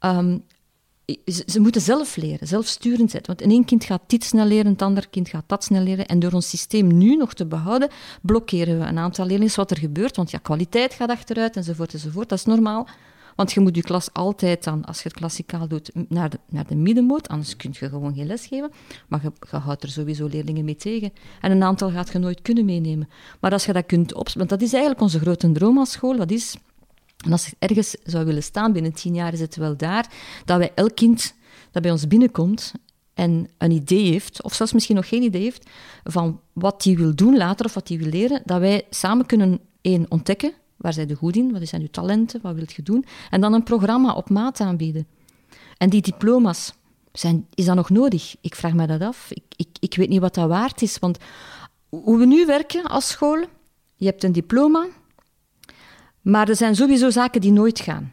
[0.00, 0.44] um,
[1.46, 3.22] ze, moeten zelf leren, zelfsturend zijn.
[3.26, 6.06] Want in één kind gaat dit snel leren, het andere kind gaat dat snel leren.
[6.06, 7.88] En door ons systeem nu nog te behouden,
[8.22, 10.16] blokkeren we een aantal leerlingen wat er gebeurt.
[10.16, 12.28] Want ja, kwaliteit gaat achteruit, enzovoort, enzovoort.
[12.28, 12.88] Dat is normaal.
[13.36, 16.66] Want je moet je klas altijd dan, als je het klassikaal doet, naar de, naar
[16.66, 17.28] de middenmoot.
[17.28, 18.70] Anders kun je gewoon geen les geven.
[19.08, 21.12] Maar je, houdt er sowieso leerlingen mee tegen.
[21.40, 23.08] En een aantal gaat je nooit kunnen meenemen.
[23.40, 24.28] Maar als je dat kunt op...
[24.32, 26.16] Want dat is eigenlijk onze grote droom als school.
[26.16, 26.56] Dat is
[27.24, 30.12] en als je ergens zou willen staan binnen tien jaar, is het wel daar
[30.44, 31.34] dat wij elk kind
[31.70, 32.72] dat bij ons binnenkomt
[33.14, 35.70] en een idee heeft, of zelfs misschien nog geen idee heeft,
[36.04, 39.60] van wat hij wil doen later of wat hij wil leren, dat wij samen kunnen
[39.80, 43.04] één ontdekken, waar zijn de goed in, wat zijn uw talenten, wat wilt je doen,
[43.30, 45.06] en dan een programma op maat aanbieden.
[45.76, 46.72] En die diploma's,
[47.12, 48.36] zijn, is dat nog nodig?
[48.40, 49.30] Ik vraag me dat af.
[49.30, 51.18] Ik, ik, ik weet niet wat dat waard is, want
[51.88, 53.44] hoe we nu werken als school,
[53.96, 54.86] je hebt een diploma,
[56.28, 58.12] maar er zijn sowieso zaken die nooit gaan.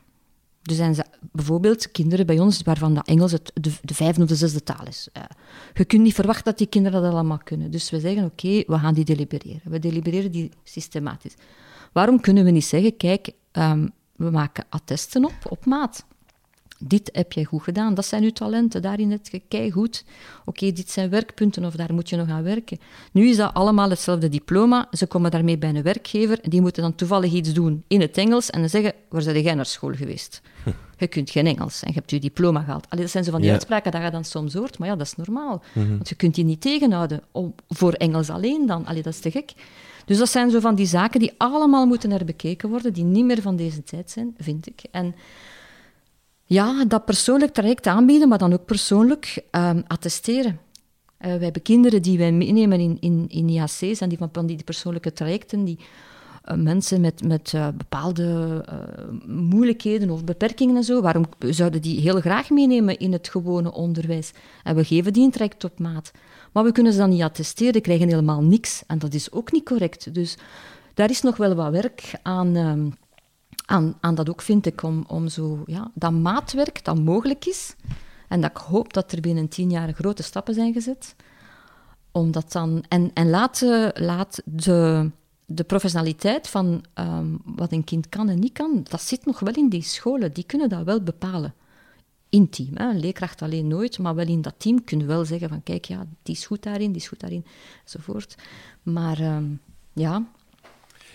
[0.62, 0.96] Er zijn
[1.32, 4.88] bijvoorbeeld kinderen bij ons waarvan dat Engels het, de, de vijfde of de zesde taal
[4.88, 5.10] is.
[5.18, 5.24] Uh,
[5.74, 7.72] je kunt niet verwachten dat die kinderen dat allemaal kunnen.
[7.72, 9.62] Dus we zeggen, oké, we gaan die delibereren.
[9.64, 11.34] We delibereren die systematisch.
[11.92, 16.06] Waarom kunnen we niet zeggen, kijk, um, we maken attesten op, op maat
[16.80, 20.06] dit heb jij goed gedaan, dat zijn uw talenten, daarin heb je kei goed.
[20.46, 22.80] Oké, dit zijn werkpunten of daar moet je nog aan werken.
[23.12, 24.88] Nu is dat allemaal hetzelfde diploma.
[24.92, 28.18] Ze komen daarmee bij een werkgever en die moeten dan toevallig iets doen in het
[28.18, 30.42] Engels en dan zeggen, waar zijn jij naar school geweest?
[30.98, 32.86] Je kunt geen Engels en je hebt je diploma gehaald.
[32.90, 35.08] Allee, dat zijn zo van die uitspraken dat je dan soms hoort, maar ja, dat
[35.08, 35.64] is normaal.
[35.74, 35.90] Mhm.
[35.90, 38.86] Want je kunt je niet tegenhouden om, voor Engels alleen dan.
[38.86, 39.54] Allee, dat is te gek.
[40.06, 43.42] Dus dat zijn zo van die zaken die allemaal moeten herbekeken worden, die niet meer
[43.42, 44.84] van deze tijd zijn, vind ik.
[44.92, 45.16] En
[46.46, 50.52] ja, dat persoonlijk traject aanbieden, maar dan ook persoonlijk um, attesteren.
[50.52, 54.64] Uh, wij hebben kinderen die wij meenemen in, in, in IAC's en die van die
[54.64, 55.80] persoonlijke trajecten, die
[56.46, 58.66] uh, mensen met, met uh, bepaalde
[59.28, 64.32] moeilijkheden of beperkingen en zo, waarom zouden die heel graag meenemen in het gewone onderwijs?
[64.64, 66.12] En we geven die een traject op maat.
[66.52, 68.84] Maar we kunnen ze dan niet attesteren, krijgen helemaal niks.
[68.88, 70.14] En dat is ook niet correct.
[70.14, 70.38] Dus
[70.94, 72.88] daar is nog wel wat werk aan ehm,
[73.66, 77.76] aan, dat ook, vind ik, om, om zo, ja, dat maatwerk dat mogelijk is,
[78.28, 81.16] en dat ik hoop dat er binnen tien jaar grote stappen zijn gezet,
[82.12, 83.62] omdat dan, en, en laat,
[83.94, 85.12] laat de,
[85.46, 89.54] de professionaliteit van um, wat een kind kan en niet kan, dat zit nog wel
[89.54, 91.54] in die scholen, die kunnen dat wel bepalen.
[92.30, 92.92] Intiem, hè?
[92.92, 96.06] leerkracht alleen nooit, maar wel in dat team kunnen we wel zeggen van kijk, ja,
[96.24, 97.46] die is goed daarin, die is goed daarin,
[97.84, 98.36] enzovoort.
[98.84, 99.60] Maar um,
[99.94, 100.28] ja,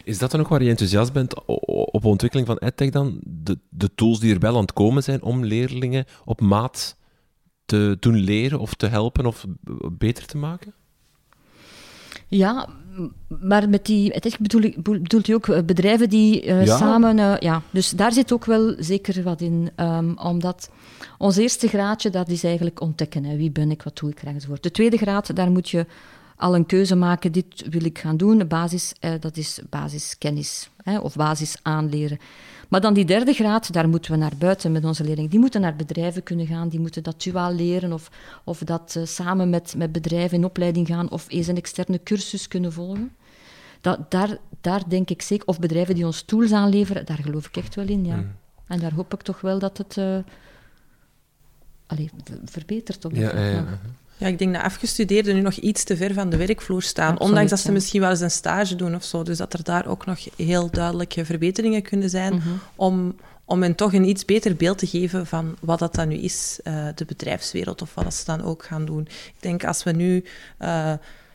[0.05, 1.45] is dat dan ook waar je enthousiast bent
[1.93, 3.21] op ontwikkeling van EdTech dan?
[3.25, 6.97] De, de tools die er wel aan het komen zijn om leerlingen op maat
[7.65, 9.47] te doen leren of te helpen of
[9.93, 10.75] beter te maken?
[12.29, 12.69] Ja,
[13.41, 17.19] maar met die, het bedoel, bedoelt u ook eh, bedrijven die uh, samen...
[17.19, 19.71] Uh, ja, dus daar zit ook wel zeker wat in.
[19.77, 20.71] Um, omdat
[21.19, 23.25] ons eerste graadje, dat is eigenlijk ontdekken.
[23.25, 23.37] Hè.
[23.37, 24.63] Wie ben ik, wat doe ik, enzovoort.
[24.63, 25.87] De tweede graad, daar moet je
[26.40, 28.38] al een keuze maken, dit wil ik gaan doen.
[28.38, 30.70] De basis, eh, dat is basiskennis.
[30.83, 32.18] hè, of basis aanleren.
[32.68, 35.31] Maar dan die derde graad, daar moeten we naar buiten met onze leerlingen.
[35.31, 38.11] Die moeten naar bedrijven kunnen gaan, die moeten dat duaal leren of,
[38.44, 42.48] of dat uh, samen met, met bedrijven in opleiding gaan of eens een externe cursus
[42.48, 43.12] kunnen volgen.
[43.81, 47.57] Dat, daar, daar denk ik zeker, of bedrijven die ons tools aanleveren, daar geloof ik
[47.57, 48.16] echt wel in, ja.
[48.16, 48.33] Mm.
[48.66, 50.18] En daar hoop ik toch wel dat het uh,
[51.87, 52.11] allee,
[52.44, 53.05] verbetert.
[53.05, 53.81] Op ja, ja, ja,
[54.26, 57.20] ik denk dat afgestudeerden nu nog iets te ver van de werkvloer staan.
[57.20, 59.22] ondanks dat ze misschien wel eens een stage doen of zo.
[59.22, 62.35] Dus dat er daar ook nog heel duidelijke verbeteringen kunnen zijn.
[62.35, 62.48] Mhm.
[62.76, 66.16] om, om hen toch een iets beter beeld te geven van wat dat dan nu
[66.16, 69.02] is, uh, de bedrijfswereld, of wat dat ze dan ook gaan doen.
[69.09, 70.24] Ik denk als we nu
[70.59, 70.92] uh,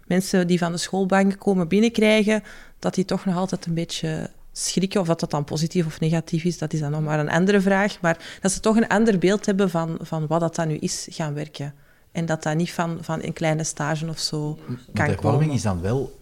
[0.08, 2.44] mensen die van de schoolbank komen binnenkrijgen,
[2.80, 5.02] dat die toch nog altijd een beetje schrikken.
[5.02, 7.62] Of dat dat dan positief of negatief is, dat is dan nog maar een andere
[7.62, 8.02] vraag.
[8.02, 11.08] Maar dat ze toch een ander beeld hebben van, van wat dat dan nu is
[11.10, 11.74] gaan werken.
[12.16, 14.60] En dat dat niet van, van een kleine stage of zo
[14.94, 16.20] kan de vorming is dan wel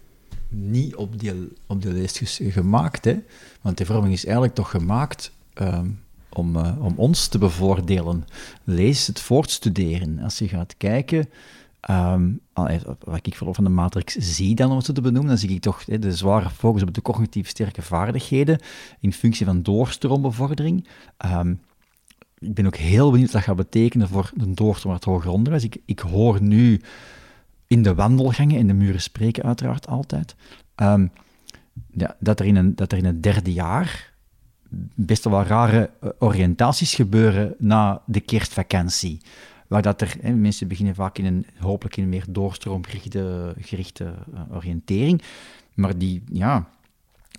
[0.48, 1.32] niet op die,
[1.66, 3.18] op die lijst gemaakt, hè?
[3.60, 5.86] Want de vorming is eigenlijk toch gemaakt ehm,
[6.28, 8.24] om, uh, om ons te bevoordelen.
[8.64, 10.18] Lees het voortstuderen.
[10.18, 11.28] Als je gaat kijken,
[11.90, 12.40] um,
[12.98, 15.50] wat ik vooral van de matrix zie dan, om het zo te benoemen, dan zie
[15.50, 18.58] ik toch de zware focus op de cognitief sterke vaardigheden
[19.00, 20.88] in functie van doorstroombevordering.
[21.26, 21.60] Um,
[22.44, 25.64] ik ben ook heel benieuwd wat dat gaat betekenen voor de doorstroom naar hoger onderwijs.
[25.64, 26.80] Ik, ik hoor nu
[27.66, 30.34] in de wandelgangen, in de muren spreken uiteraard altijd,
[30.76, 31.10] um,
[31.90, 34.12] ja, dat, er in een, dat er in het derde jaar
[34.94, 39.20] best wel rare eh, oriëntaties gebeuren na de kerstvakantie.
[39.66, 44.40] Waar dat er, mensen beginnen vaak in een, hopelijk in een meer doorstroomgerichte gerichte, uh,
[44.50, 45.22] oriëntering.
[45.74, 46.68] Maar die, ja,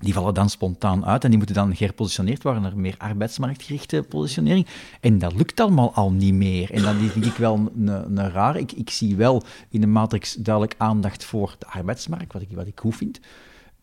[0.02, 4.68] die vallen dan spontaan uit en die moeten dan herpositioneerd worden naar meer arbeidsmarktgerichte positionering.
[5.00, 6.72] En dat lukt allemaal al niet meer.
[6.72, 8.58] En dat vind ik wel een, raar.
[8.58, 12.68] Ik, ik zie wel in de matrix duidelijk aandacht voor de arbeidsmarkt, wat ik, wat
[12.68, 13.20] ik goed vind.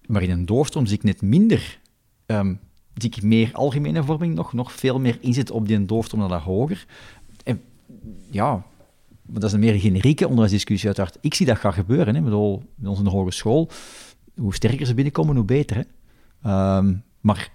[0.07, 1.79] Maar in een doorstroom zie ik net minder.
[2.27, 2.61] Um,
[2.95, 6.41] zie ik meer algemene vorming nog, nog veel meer inzet op die doorstroom naar dat
[6.41, 6.87] hoger.
[7.45, 7.63] En
[8.31, 8.65] ja,
[9.23, 11.19] dat is een meer generieke onderwijsdiscussie uiteraard.
[11.21, 12.15] Ik zie dat gaan gebeuren.
[12.15, 12.21] Hè.
[12.21, 12.33] Met
[12.89, 13.69] onze hogeschool,
[14.35, 15.77] hoe sterker ze binnenkomen, hoe beter.
[15.77, 15.83] Hè.
[16.43, 17.51] Ehm, maar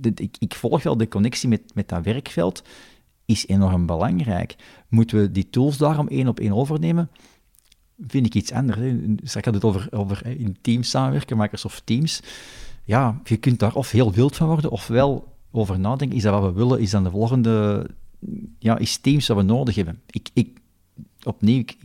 [0.00, 2.62] ik, ik, volg wel de connectie met, met dat werkveld,
[3.24, 4.56] is enorm belangrijk.
[4.88, 7.10] Moeten we die tools daarom één op één overnemen?
[8.06, 8.78] Vind ik iets anders.
[9.22, 12.22] Straks had het over, over in teams samenwerken, Microsoft Teams.
[12.84, 16.16] Ja, je kunt daar of heel wild van worden, of wel over nadenken.
[16.16, 16.80] Is dat wat we willen?
[16.80, 17.86] Is dan de volgende...
[18.58, 20.00] Ja, is Teams wat we nodig hebben?
[20.06, 20.58] Ik, ik,
[21.22, 21.76] opnieuw, ik,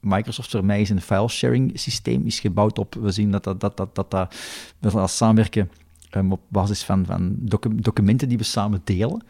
[0.00, 3.94] Microsoft mij is een file-sharing systeem, is gebouwd op, we zien dat dat, dat, dat,
[3.94, 4.34] dat,
[4.80, 5.70] dat samenwerken
[6.16, 7.36] um, op basis van, van
[7.72, 9.22] documenten die we samen delen.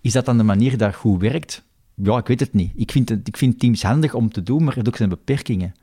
[0.00, 1.64] Is dat dan de manier dat goed werkt?
[1.94, 2.72] Ja, ik weet het niet.
[2.74, 5.74] Ik vind, het, ik vind Teams handig om te doen, maar zijn ook zijn beperkingen.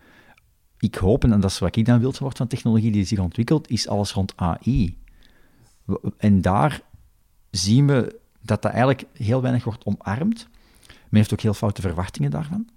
[0.80, 3.88] Ik hoop, en dat is wat ik dan wil van technologie die zich ontwikkelt, is
[3.88, 4.98] alles rond AI.
[6.18, 6.82] En daar
[7.52, 10.48] zien we dat dat eigenlijk heel weinig wordt omarmd.
[10.88, 12.70] Men heeft ook heel foute verwachtingen daarvan.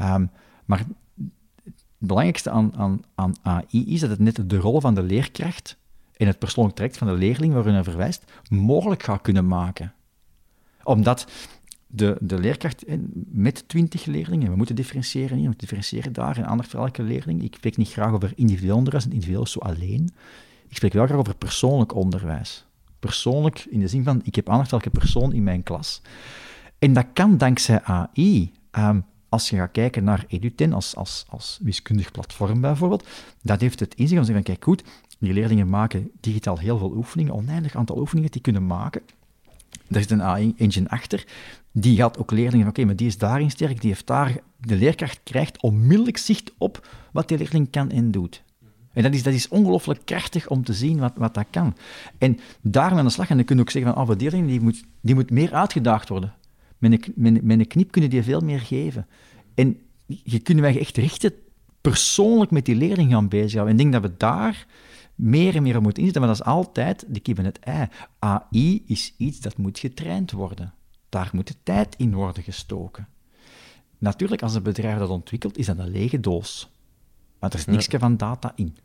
[0.00, 0.30] Um,
[0.64, 5.02] maar het belangrijkste aan, aan, aan AI is dat het net de rol van de
[5.02, 5.76] leerkracht
[6.16, 9.92] en het persoonlijk traject van de leerling waarin hij verwijst, mogelijk gaat kunnen maken.
[10.82, 11.26] Omdat
[11.86, 12.84] de, de leerkracht
[13.30, 17.02] met twintig leerlingen, we moeten differentiëren hier, we moeten differentiëren daar en aandacht voor elke
[17.02, 17.42] leerling.
[17.42, 20.10] Ik spreek niet graag over individueel onderwijs, en individueel is zo alleen.
[20.68, 22.66] Ik spreek wel graag over persoonlijk onderwijs.
[22.98, 26.02] Persoonlijk in de zin van, ik heb aandacht voor elke persoon in mijn klas.
[26.78, 28.52] En dat kan dankzij AI.
[28.70, 29.00] Ehm,
[29.32, 33.08] als je gaat kijken naar Eduten als, als, als wiskundig platform bijvoorbeeld,
[33.42, 34.82] dat heeft het in zich om te zeggen, kijk goed,
[35.18, 39.02] die leerlingen maken digitaal heel veel oefeningen, oneindig aantal oefeningen die kunnen maken.
[39.88, 41.24] Er zit een AI-engine achter,
[41.72, 45.20] die gaat ook leerlingen, oké, maar die is daarin sterk, die heeft daar, de leerkracht
[45.24, 48.42] krijgt onmiddellijk zicht op wat die leerling kan en doet.
[48.92, 51.76] En dat is, dat is ongelooflijk krachtig om te zien wat, wat dat kan.
[52.18, 54.46] En daar aan de slag, en dan kun je ook zeggen van, oh, die leerling
[54.48, 56.34] die moet, die moet meer uitgedaagd worden.
[56.90, 59.06] Met een, knip kunnen die veel meer geven.
[59.54, 61.32] En je kunnen wij echt richten
[61.80, 63.74] persoonlijk met die leerling gaan bezighouden.
[63.74, 64.66] En ik denk dat we daar
[65.14, 67.88] meer en meer op moeten inzetten, maar dat is altijd de kip en het ei.
[68.18, 70.74] AI is iets dat moet getraind worden.
[71.08, 73.08] Daar moet de tijd in worden gestoken.
[73.98, 76.70] Natuurlijk, als een bedrijf dat ontwikkelt, is dat een lege doos.
[77.38, 78.76] Maar er is niks van data in.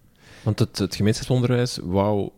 [0.44, 2.30] Want het, het gemeenschapsonderwijs wou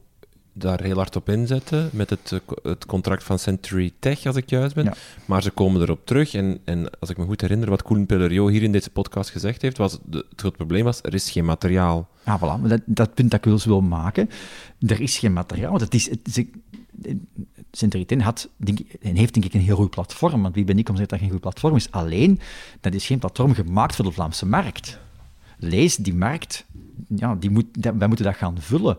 [0.60, 4.50] daar heel hard op inzetten met het, eh, het contract van Century Tech, als ik
[4.50, 4.94] juist ben.
[5.26, 6.34] Maar ze komen erop terug.
[6.34, 9.62] En, en als ik me goed herinner, wat Koen Pellerio hier in deze podcast gezegd
[9.62, 12.10] heeft, was het groot probleem was, er is geen materiaal.
[12.24, 12.68] Ah, voilà.
[12.68, 14.30] Dat, dat punt dat ik dus wil maken.
[14.80, 15.78] Er is geen materiaal.
[15.78, 16.46] Dat is, het,
[18.22, 20.42] had, denk, en heeft denk ik een heel goed platform.
[20.42, 21.92] Want wie ben ik om te zeggen dat dat geen goed platform is?
[21.92, 22.40] Alleen,
[22.80, 25.00] dat is geen platform gemaakt voor de Vlaamse markt.
[25.58, 26.66] Lees, die markt,
[27.08, 27.66] ja, die moet,
[27.98, 28.98] wij moeten dat gaan vullen.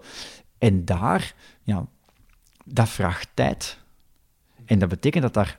[0.60, 1.86] En daar ja,
[2.64, 3.78] dat vraagt tijd.
[4.64, 5.58] En dat betekent dat daar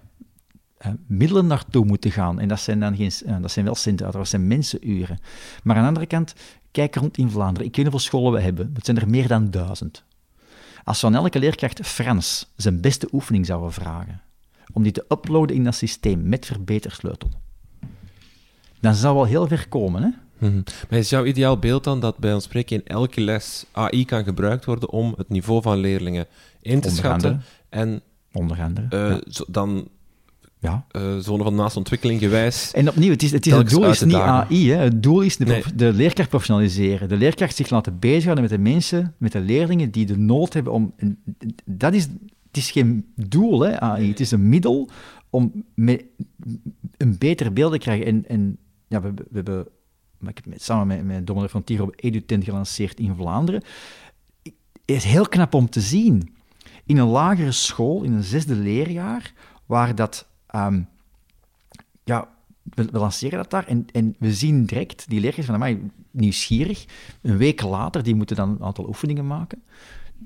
[0.86, 2.40] uh, middelen naartoe moeten gaan.
[2.40, 5.20] En dat zijn dan geen, uh, dat zijn wel centen, dat zijn mensenuren.
[5.64, 6.36] Maar aan de andere kant,
[6.72, 7.68] kijk rond in Vlaanderen.
[7.68, 8.72] Ik weet hoeveel scholen we hebben.
[8.74, 10.04] Het zijn er meer dan duizend.
[10.84, 14.22] Als we elke leerkracht Frans zijn beste oefening zouden vragen,
[14.74, 17.30] om die te uploaden in dat systeem met verbetersleutel,
[18.80, 20.04] dan zou wel heel ver komen.
[20.04, 20.10] Hè?
[20.42, 24.06] Mm Maar is jouw ideaal beeld dan dat bij ons spreken in elke les AI
[24.06, 26.28] kan gebruikt worden om het niveau van leerlingen
[26.62, 27.44] in te schatten?
[27.70, 28.02] En
[28.34, 28.88] Onder andere.
[28.94, 29.88] Uh, zo, dan
[30.60, 30.86] ja.
[30.92, 32.72] Uh, zone van naast ontwikkeling gewijs.
[32.72, 34.72] En opnieuw, het, is, het, is, het doel is niet AI.
[34.72, 34.78] Hè.
[34.78, 35.64] Het doel is de, nee.
[35.76, 37.10] de, leerkracht professionaliseren.
[37.10, 40.74] De leerkracht zich laten bezighouden met de mensen, met de leerlingen die de nood hebben
[40.74, 40.94] om...
[41.66, 42.04] Dat is,
[42.48, 44.10] het is geen doel, hè, AI.
[44.10, 44.90] Het is een middel
[45.30, 45.66] om
[46.98, 48.06] een beter beeld te krijgen.
[48.06, 49.68] En, en ja, we, we hebben...
[50.28, 53.64] Ik heb samen met, met Dominique van Tiro Eduten gelanceerd in Vlaanderen.
[54.44, 54.54] Het
[54.86, 56.36] is heel knap om te zien.
[56.86, 59.34] In een lagere school, in een zesde leerjaar,
[59.66, 60.88] waar dat Um,
[62.04, 62.30] ja,
[62.64, 65.80] we, lanceren dat daar en, en we zien direct die leerlingen van, mij
[66.12, 66.86] nieuwsgierig.
[67.22, 69.64] Een week later, die moeten dan een aantal oefeningen maken.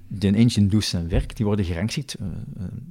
[0.07, 2.15] De engine doet zijn werk, die worden gerangschikt.
[2.19, 2.27] Uh,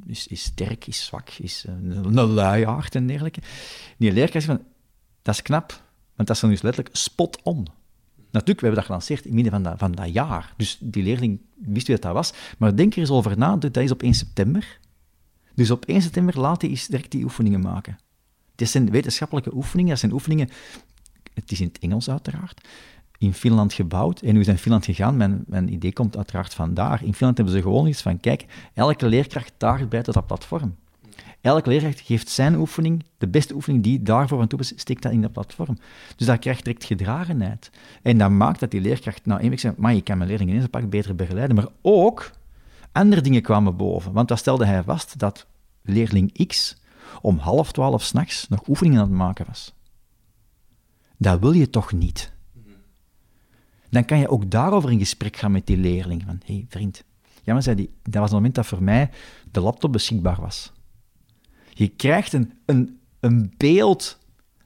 [0.06, 3.40] is, is sterk, is zwak, is een, luiaard en dergelijke.
[3.96, 4.62] Die leerkracht van,
[5.22, 5.83] dat is knap,
[6.16, 7.66] want dat is dan dus letterlijk spot on.
[8.30, 10.54] Natuurlijk, we hebben dat gelanceerd in midden van dat, van dat jaar.
[10.56, 12.32] Dus die leerling wist wie dat, dat was.
[12.58, 14.78] Maar denk er eens over na, dat is op 1 september.
[15.54, 17.98] Dus op 1 september laat hij direct die oefeningen maken.
[18.54, 20.48] Dit zijn wetenschappelijke oefeningen, dat zijn oefeningen,
[21.34, 22.68] het is in het Engels uiteraard,
[23.18, 24.20] in Finland gebouwd.
[24.20, 25.16] En hoe is in Finland gegaan?
[25.16, 27.04] Mijn, mijn idee komt uiteraard vandaar.
[27.04, 30.76] In Finland hebben ze gewoon iets van, kijk, elke leerkracht daagt bij tot dat platform.
[31.44, 35.12] Elke leerkracht geeft zijn oefening, de beste oefening die daarvoor aan toe is, steekt dat
[35.12, 35.78] in dat platform.
[36.16, 37.70] Dus dat krijgt direct gedragenheid.
[38.02, 40.60] En dat maakt dat die leerkracht nou week zegt, maar je kan mijn leerlingen in
[40.60, 41.56] zijn pak beter begeleiden.
[41.56, 42.30] Maar ook,
[42.92, 44.12] andere dingen kwamen boven.
[44.12, 45.46] Want dan stelde hij vast dat
[45.82, 46.76] leerling X
[47.20, 49.74] om half twaalf s'nachts nog oefeningen aan het maken was.
[51.16, 52.32] Dat wil je toch niet?
[53.90, 56.22] Dan kan je ook daarover in gesprek gaan met die leerling.
[56.26, 57.04] Van, hé hey, vriend,
[57.42, 59.10] ja, maar zei die, dat was het moment dat voor mij
[59.50, 60.72] de laptop beschikbaar was.
[61.74, 64.18] Je krijgt een, een, een beeld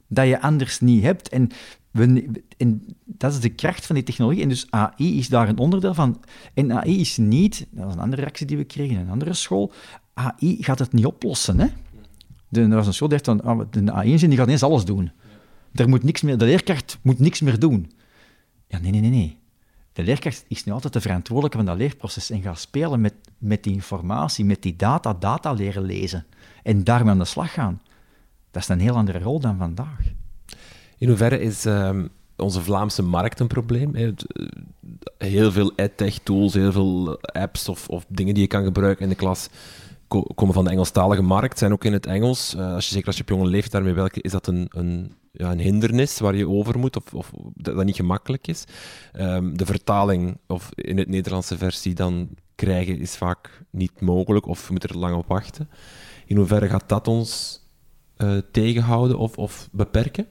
[0.07, 1.29] dat je anders niet hebt.
[1.29, 1.49] En
[1.91, 4.41] we, en dat is de kracht van die technologie.
[4.41, 6.23] En dus AI is daar een onderdeel van.
[6.53, 9.33] En AI is niet, dat is een andere reactie die we kregen in een andere
[9.33, 9.71] school,
[10.13, 11.59] AI gaat het niet oplossen.
[11.59, 11.67] Hè?
[12.49, 15.11] De, er was een school die dacht van, de AI-ingenieur gaat ineens alles doen.
[15.73, 17.91] Er moet niks meer, de leerkracht moet niks meer doen.
[18.67, 19.38] Ja, nee, nee, nee, nee.
[19.99, 23.63] De leerkracht is nu altijd de verantwoordelijke van dat leerproces en gaat spelen met, met
[23.63, 26.25] die informatie, met die data, data leren lezen
[26.63, 27.81] en daarmee aan de slag gaan.
[28.51, 29.99] Dat is een heel andere rol dan vandaag.
[30.97, 32.03] In hoeverre is uh,
[32.35, 33.95] onze Vlaamse markt een probleem?
[33.95, 34.11] Eh,
[35.17, 39.15] heel veel edtech-tools, heel veel apps of, of, dingen die je kan gebruiken in de
[39.15, 39.49] klas
[40.09, 42.55] komen van de Engelstalige markt, zijn ook in het Engels.
[42.55, 45.13] Uh, als je, zeker als je op jonge leeftijd daarmee welke, is dat een, een,
[45.31, 48.63] ja, een hindernis waar je over moet of, of dat, niet gemakkelijk is.
[49.13, 54.65] Um, de vertaling of in het Nederlandse versie dan krijgen is vaak niet mogelijk of
[54.65, 55.69] je moet er lang op wachten.
[56.25, 57.61] In hoeverre gaat dat ons
[58.17, 60.27] uh, tegenhouden of, of beperken?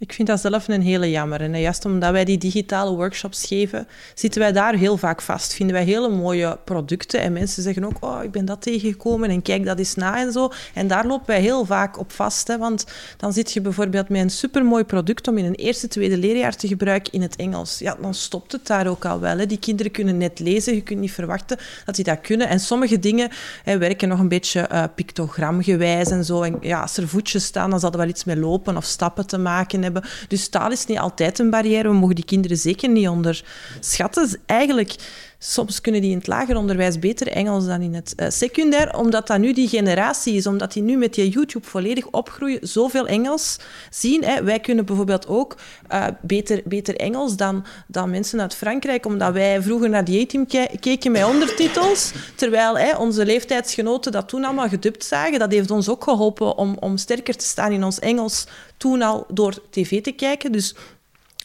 [0.00, 1.40] Ik vind dat zelf een hele jammer.
[1.40, 5.54] En juist omdat wij die digitale workshops geven, zitten wij daar heel vaak vast.
[5.54, 7.20] Vinden wij hele mooie producten.
[7.20, 10.32] En mensen zeggen ook, oh, ik ben dat tegengekomen en kijk dat eens na en
[10.32, 10.50] zo.
[10.74, 12.48] En daar lopen wij heel vaak op vast.
[12.48, 12.86] Hè, want
[13.16, 16.68] dan zit je bijvoorbeeld met een supermooi product om in een eerste, tweede leerjaar te
[16.68, 17.78] gebruiken in het Engels.
[17.78, 19.38] Ja, dan stopt het daar ook al wel.
[19.38, 19.46] Hè.
[19.46, 20.74] Die kinderen kunnen net lezen.
[20.74, 22.48] Je kunt niet verwachten dat die dat kunnen.
[22.48, 23.30] En sommige dingen
[23.64, 26.42] hè, werken nog een beetje uh, pictogramgewijs en zo.
[26.42, 29.26] En ja, als er voetjes staan, dan zal er wel iets met lopen of stappen
[29.26, 29.88] te maken hebben.
[30.28, 31.88] Dus taal is niet altijd een barrière.
[31.88, 34.40] We mogen die kinderen zeker niet onderschatten.
[34.46, 34.94] Eigenlijk,
[35.42, 39.26] soms kunnen die in het lager onderwijs beter Engels dan in het uh, secundair, omdat
[39.26, 43.58] dat nu die generatie is, omdat die nu met die YouTube volledig opgroeien, zoveel Engels
[43.90, 44.24] zien.
[44.24, 44.42] Hè.
[44.42, 45.56] Wij kunnen bijvoorbeeld ook
[45.92, 50.46] uh, beter, beter Engels dan, dan mensen uit Frankrijk, omdat wij vroeger naar die A-team
[50.80, 55.38] keken met ondertitels, terwijl hè, onze leeftijdsgenoten dat toen allemaal gedubt zagen.
[55.38, 59.26] Dat heeft ons ook geholpen om, om sterker te staan in ons Engels toen al
[59.28, 60.52] door tv te kijken.
[60.52, 60.74] Dus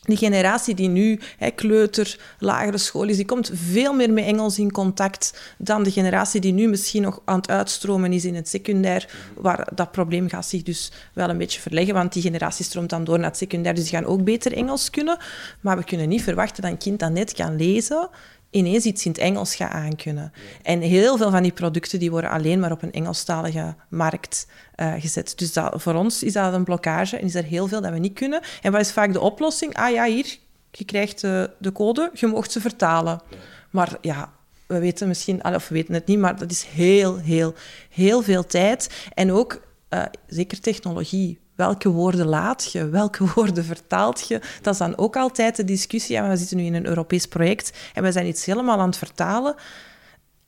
[0.05, 4.59] die generatie die nu hè, kleuter, lagere school is, die komt veel meer met Engels
[4.59, 8.47] in contact dan de generatie die nu misschien nog aan het uitstromen is in het
[8.47, 12.89] secundair, waar dat probleem gaat zich dus wel een beetje verleggen, want die generatie stroomt
[12.89, 15.17] dan door naar het secundair, dus die gaan ook beter Engels kunnen.
[15.61, 18.09] Maar we kunnen niet verwachten dat een kind dat net kan lezen,
[18.55, 20.31] ineens iets in het Engels gaat aankunnen.
[20.63, 24.93] En heel veel van die producten die worden alleen maar op een Engelstalige markt uh,
[24.97, 25.33] gezet.
[25.35, 27.99] Dus dat, voor ons is dat een blokkage en is er heel veel dat we
[27.99, 28.41] niet kunnen.
[28.61, 29.75] En wat is vaak de oplossing?
[29.75, 30.37] Ah ja, hier,
[30.71, 33.21] je krijgt de, de code, je mocht ze vertalen.
[33.69, 34.31] Maar ja,
[34.67, 37.53] we weten misschien, of we weten het niet, maar dat is heel, heel,
[37.89, 39.07] heel veel tijd.
[39.13, 41.39] En ook uh, zeker technologie.
[41.55, 42.89] Welke woorden laat je?
[42.89, 44.41] Welke woorden vertaalt je?
[44.61, 46.15] Dat is dan ook altijd de discussie.
[46.15, 48.97] Ja, we zitten nu in een Europees project en we zijn iets helemaal aan het
[48.97, 49.55] vertalen.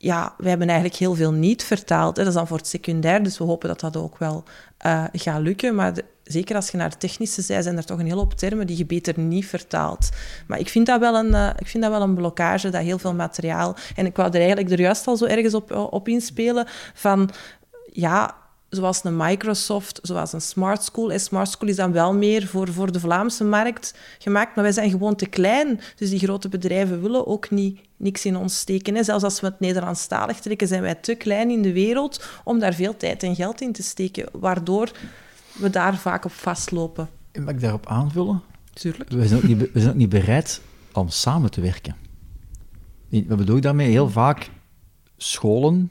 [0.00, 2.16] Ja, we hebben eigenlijk heel veel niet vertaald.
[2.16, 4.44] Dat is dan voor het secundair, dus we hopen dat dat ook wel
[4.86, 5.74] uh, gaat lukken.
[5.74, 5.92] Maar
[6.24, 8.76] zeker als je naar de technische zij, zijn er toch een hele hoop termen die
[8.76, 10.08] je beter niet vertaalt.
[10.46, 12.98] Maar ik vind dat wel een, uh, ik vind dat wel een blokkage, dat heel
[12.98, 13.76] veel materiaal...
[13.96, 17.30] En ik wou er eigenlijk er juist al zo ergens op, op inspelen van...
[17.92, 18.36] Ja,
[18.70, 21.12] zoals een Microsoft, zoals een Smart School.
[21.12, 24.72] En Smart School is dan wel meer voor, voor de Vlaamse markt gemaakt, maar wij
[24.72, 25.80] zijn gewoon te klein.
[25.96, 28.94] Dus die grote bedrijven willen ook niet niks in ons steken.
[28.94, 29.02] Hè.
[29.02, 32.74] Zelfs als we het Nederlandstalig trekken, zijn wij te klein in de wereld om daar
[32.74, 34.90] veel tijd en geld in te steken, waardoor
[35.52, 37.08] we daar vaak op vastlopen.
[37.32, 38.42] Mag ik daarop aanvullen?
[38.72, 39.10] Tuurlijk.
[39.10, 40.60] We zijn ook niet, we zijn ook niet bereid
[40.92, 41.96] om samen te werken.
[43.08, 43.90] Wat bedoel ik daarmee?
[43.90, 44.50] Heel vaak
[45.16, 45.90] scholen,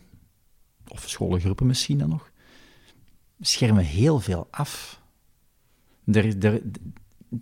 [0.88, 2.32] of scholengroepen misschien dan nog,
[3.40, 5.02] schermen heel veel af.
[6.06, 6.62] Er, er,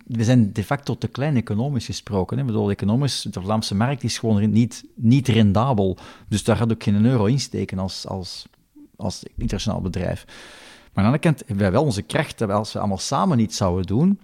[0.06, 2.36] we zijn de facto te klein economisch gesproken.
[2.36, 2.42] Hè.
[2.42, 5.96] Ik bedoel, economisch, de Vlaamse markt is gewoon niet, niet rendabel.
[6.28, 8.46] Dus daar gaat ook geen euro in steken als, als,
[8.96, 10.24] als internationaal bedrijf.
[10.26, 13.38] Maar aan de andere kant hebben wij wel onze kracht, dat als we allemaal samen
[13.38, 14.20] iets zouden doen,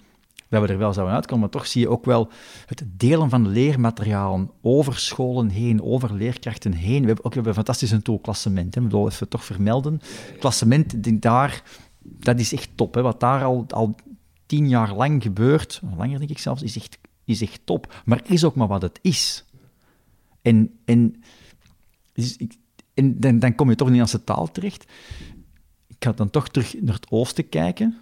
[0.53, 1.41] dat we er wel zouden uitkomen.
[1.41, 2.31] Maar toch zie je ook wel
[2.67, 7.01] het delen van leermaterialen over scholen heen, over leerkrachten heen.
[7.01, 8.75] We hebben ook hebben een fantastische tool, klassement.
[8.75, 8.81] Hè.
[8.81, 10.01] Ik bedoel, even toch vermelden.
[10.39, 11.63] Klassement, daar,
[12.03, 12.95] dat is echt top.
[12.95, 13.03] Hè.
[13.03, 13.95] Wat daar al, al
[14.47, 18.03] tien jaar lang gebeurt, langer denk ik zelfs, is echt, is echt top.
[18.05, 19.45] Maar is ook maar wat het is.
[20.43, 21.23] En, en,
[22.13, 22.39] dus
[22.95, 24.93] en dan, dan kom je toch in de Nederlandse taal terecht.
[25.87, 27.99] Ik ga dan toch terug naar het oosten kijken,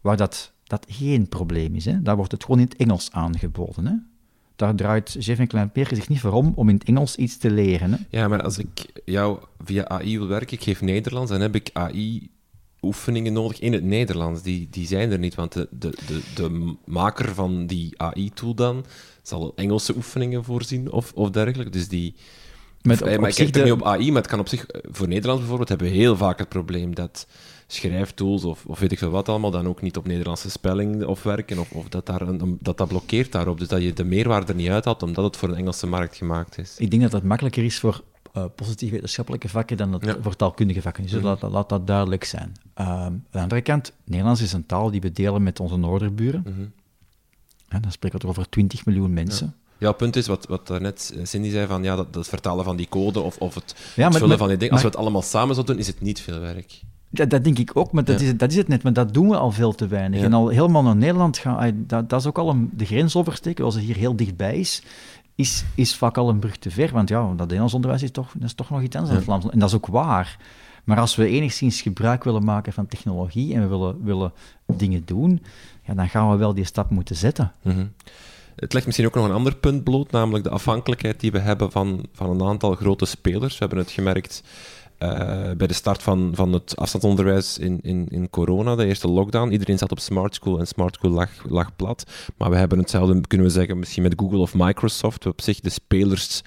[0.00, 1.84] waar dat dat geen probleem is.
[1.84, 2.02] Hè.
[2.02, 3.86] Daar wordt het gewoon in het Engels aangeboden.
[3.86, 3.94] Hè.
[4.56, 7.50] Daar draait Jeff en Kleinpeer zich niet voor om om in het Engels iets te
[7.50, 7.92] leren.
[7.92, 7.98] Hè.
[8.18, 11.70] Ja, maar als ik jou via AI wil werken, ik geef Nederlands, dan heb ik
[11.72, 12.30] AI
[12.82, 14.42] oefeningen nodig in het Nederlands.
[14.42, 18.84] Die, die zijn er niet, want de, de, de, de maker van die AI-tool dan
[19.22, 21.70] zal Engelse oefeningen voorzien of, of dergelijke.
[21.72, 22.14] Dus die...
[22.82, 24.66] Met, op, maar ik kijk er niet op AI, maar het kan op zich...
[24.90, 27.26] Voor Nederlands bijvoorbeeld hebben we heel vaak het probleem dat
[27.74, 31.22] schrijftools of, of weet ik veel wat allemaal dan ook niet op Nederlandse spelling of
[31.22, 33.58] werken, of, of dat, daar een, dat dat blokkeert daarop.
[33.58, 36.58] Dus dat je de meerwaarde er niet uithaalt, omdat het voor een Engelse markt gemaakt
[36.58, 36.76] is.
[36.78, 38.02] Ik denk dat het makkelijker is voor
[38.36, 41.02] uh, positief wetenschappelijke vakken dan het voor taalkundige vakken.
[41.02, 42.52] Dus mm laat, laat, dat duidelijk zijn.
[42.80, 46.42] Um, aan de andere kant, Nederlands is een taal die we delen met onze noorderburen.
[46.46, 47.82] Mm -hmm.
[47.82, 49.54] dan spreken we over 20 miljoen mensen.
[49.78, 49.88] Ja.
[49.88, 52.88] het punt is, wat, wat net Cindy zei, van, ja, dat, dat vertalen van die
[52.88, 54.72] code of, of het, ja, het vullen van die dingen.
[54.72, 56.80] Als we het allemaal samen zouden doen, is het niet veel werk.
[57.14, 58.82] Dat, dat, denk ik ook, maar dat, is, dat is het net.
[58.82, 60.22] Maar dat doen we al veel te weinig.
[60.22, 63.64] En al helemaal naar Nederland gaan, dat, dat is ook al een, de grens oversteken,
[63.64, 64.82] als het hier heel dichtbij is,
[65.34, 66.92] is, is vaak al een brug te ver.
[66.92, 69.48] Want ja, dat Nederlands onderwijs is toch, dat is toch nog iets anders dan Vlaams.
[69.48, 70.38] En dat is ook waar.
[70.84, 74.32] Maar als we enigszins gebruik willen maken van technologie en we willen, willen
[74.66, 75.42] dingen doen,
[75.82, 77.52] ja, dan gaan we wel die stap moeten zetten.
[77.62, 77.86] Mhm.
[78.56, 81.70] Het legt misschien ook nog een ander punt bloot, namelijk de afhankelijkheid die we hebben
[81.70, 83.52] van, van een aantal grote spelers.
[83.52, 84.42] We hebben het gemerkt
[85.02, 89.50] uh, bij de start van, van het afstandsonderwijs in, in, in corona, de eerste lockdown.
[89.50, 92.10] Iedereen zat op Smart School en Smart School lag, lag plat.
[92.36, 95.26] Maar we hebben hetzelfde, kunnen we zeggen, misschien met Google of Microsoft.
[95.26, 96.42] Op zich de spelers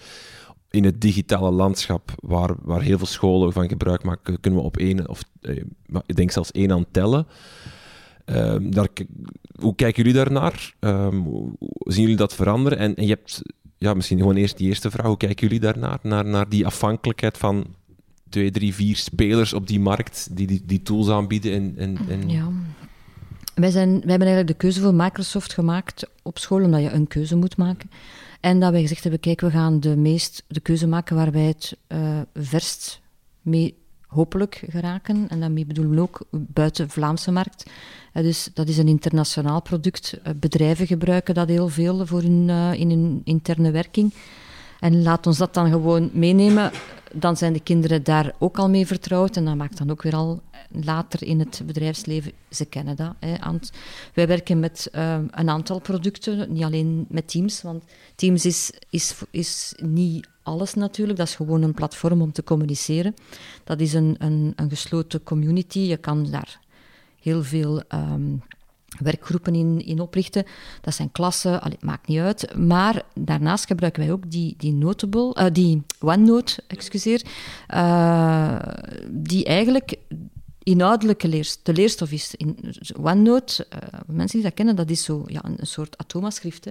[0.69, 4.77] in het digitale landschap, waar, waar heel veel scholen van gebruik maken, kunnen we op
[4.77, 5.63] één, of eh,
[6.05, 7.27] ik denk zelfs één aan tellen.
[8.25, 8.87] Uh, daar,
[9.59, 10.73] hoe kijken jullie daarnaar?
[10.79, 12.77] Um, zien jullie dat veranderen?
[12.77, 13.41] En, en je hebt
[13.77, 15.05] ja, misschien gewoon eerst die eerste vraag.
[15.05, 15.99] Hoe kijken jullie daarnaar?
[16.01, 17.65] Naar, naar die afhankelijkheid van
[18.29, 21.53] twee, drie, vier spelers op die markt die die, die tools aanbieden.
[21.53, 22.29] En, en, en...
[22.29, 22.51] Ja.
[23.55, 27.07] Wij, zijn, wij hebben eigenlijk de keuze voor Microsoft gemaakt op school, omdat je een
[27.07, 27.89] keuze moet maken.
[28.39, 31.43] En dat wij gezegd hebben, kijk, we gaan de, meest, de keuze maken waar wij
[31.45, 33.01] het uh, verst
[33.41, 35.29] mee hopelijk geraken.
[35.29, 37.69] En daarmee bedoelen we ook buiten Vlaamse markt.
[38.13, 40.17] Uh, dus dat is een internationaal product.
[40.17, 44.13] Uh, bedrijven gebruiken dat heel veel voor hun, in hun interne werking.
[44.79, 46.71] En laat ons dat dan gewoon meenemen.
[47.13, 49.37] Dan zijn de kinderen daar ook al mee vertrouwd.
[49.37, 50.41] En dat maakt dan ook weer al
[50.83, 53.13] later in het bedrijfsleven, ze kennen dat.
[53.19, 53.35] Hè.
[54.13, 57.61] Wij werken met uh, een aantal producten, niet alleen met Teams.
[57.61, 57.83] Want
[58.15, 61.17] Teams is, is, is niet alles natuurlijk.
[61.17, 63.15] Dat is gewoon een platform om te communiceren.
[63.63, 65.79] Dat is een, een, een gesloten community.
[65.79, 66.59] Je kan daar
[67.21, 68.41] heel veel um,
[68.99, 70.45] werkgroepen in, in oprichten.
[70.81, 72.55] Dat zijn klassen, allee, maakt niet uit.
[72.57, 77.21] Maar daarnaast gebruiken wij ook die, die Notable, uh, die OneNote, excuseer,
[77.73, 78.59] uh,
[79.09, 79.95] die eigenlijk
[80.63, 81.63] inhoudelijke leerstof.
[81.63, 82.57] De leerstof is in
[83.01, 86.67] OneNote, uh, mensen die dat kennen, dat is zo ja, een, soort atomaschrift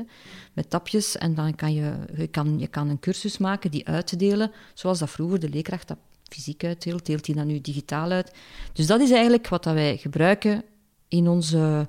[0.53, 1.16] met tapjes.
[1.16, 4.51] En dan kan je, je, kan, je kan een cursus maken die uit te delen,
[4.75, 5.99] zoals dat vroeger de leerkracht dat
[6.29, 8.33] fysiek uitdeelt, deelt hij dat nu digitaal uit.
[8.72, 10.62] Dus dat is eigenlijk wat dat wij gebruiken
[11.09, 11.89] in onze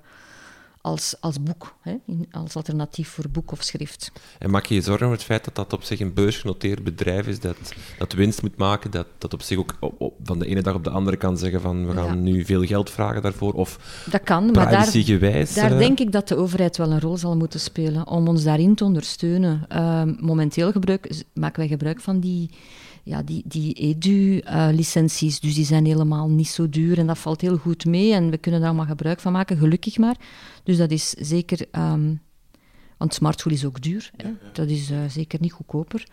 [0.85, 1.95] als, als boek, hè,
[2.31, 4.11] als alternatief voor boek of schrift.
[4.39, 7.27] En maak je je zorgen over het feit dat dat op zich een beursgenoteerd bedrijf
[7.27, 7.57] is, dat,
[7.97, 10.83] dat winst moet maken, dat dat op zich ook op, van de ene dag op
[10.83, 14.45] de andere kan zeggen van we gaan nu veel geld vragen daarvoor, of dat kan,
[14.45, 14.91] maar daar,
[15.53, 15.77] daar uh...
[15.77, 18.83] denk ik dat de overheid wel een rol zal moeten spelen om ons daarin te
[18.83, 19.65] ondersteunen.
[19.71, 22.49] Uh, momenteel gebruik, maken wij gebruik van die
[23.05, 27.57] ja, die, die edu-licenties, dus die zijn helemaal niet zo duur en dat valt heel
[27.57, 30.15] goed mee en we kunnen daar allemaal gebruik van maken, gelukkig maar.
[30.63, 31.65] Dus dat is zeker...
[31.71, 32.21] Um,
[32.97, 34.29] want smartschool is ook duur, hè?
[34.53, 36.07] dat is uh, zeker niet goedkoper.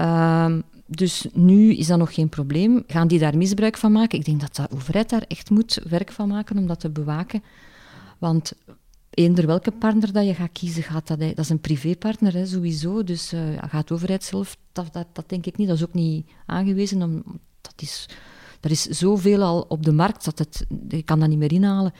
[0.00, 2.84] Um, dus nu is dat nog geen probleem.
[2.86, 4.18] Gaan die daar misbruik van maken?
[4.18, 7.42] Ik denk dat de overheid daar echt moet werk van maken om dat te bewaken.
[8.18, 8.52] Want
[9.16, 13.04] eender welke partner dat je gaat kiezen, gaat dat, dat is een privépartner hè, sowieso.
[13.04, 15.68] Dus uh, gaat de overheid zelf, dat, dat, dat, denk ik niet.
[15.68, 17.02] Dat is ook niet aangewezen.
[17.02, 17.22] Om,
[17.60, 18.08] dat is,
[18.60, 21.92] er is zoveel al op de markt dat het, je kan dat niet meer inhalen.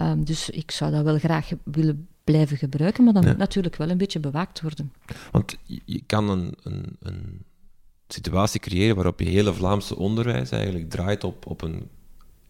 [0.00, 3.90] Um, dus ik zou dat wel graag willen blijven gebruiken, maar dat moet natuurlijk wel
[3.90, 4.92] een beetje bewaakt worden.
[5.30, 7.44] Want je kan een, een, een
[8.08, 11.88] situatie creëren waarop je hele Vlaamse onderwijs eigenlijk draait op, op een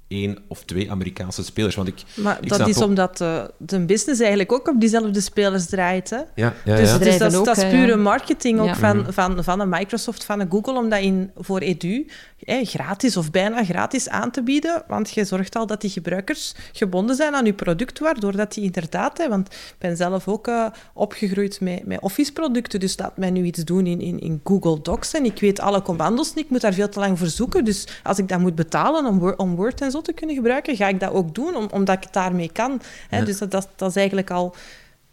[0.09, 1.75] één of twee Amerikaanse spelers.
[1.75, 5.67] Want ik, maar dat is omdat de, eh, de business eigenlijk ook op diezelfde spelers
[5.67, 6.11] draait.
[6.11, 6.17] Hè?
[6.17, 6.99] Ja, ja, dus, ja.
[6.99, 9.13] dus dat, dat, is pure marketing ook van, mhm.
[9.13, 12.07] van, van een Microsoft, van een Google, om dat in, voor Edu
[12.47, 14.83] gratis of bijna gratis aan te bieden.
[14.89, 18.65] Want je zorgt al dat die gebruikers gebonden zijn aan je product, waardoor dat die
[18.65, 19.19] inderdaad...
[19.19, 23.45] Hè, want ik ben zelf ook uh, opgegroeid met, met Office-producten, dus laat mij nu
[23.45, 26.61] iets doen in, in, in Google Docs en ik weet alle commando's niet, ik moet
[26.61, 27.65] daar veel te lang voor zoeken.
[27.65, 30.88] Dus als ik dat moet betalen om, om Word en zo te kunnen gebruiken, ga
[30.88, 32.80] ik dat ook doen, omdat ik het daarmee kan.
[33.09, 33.24] Hè.
[33.24, 34.55] Dus dat, dat, dat is eigenlijk al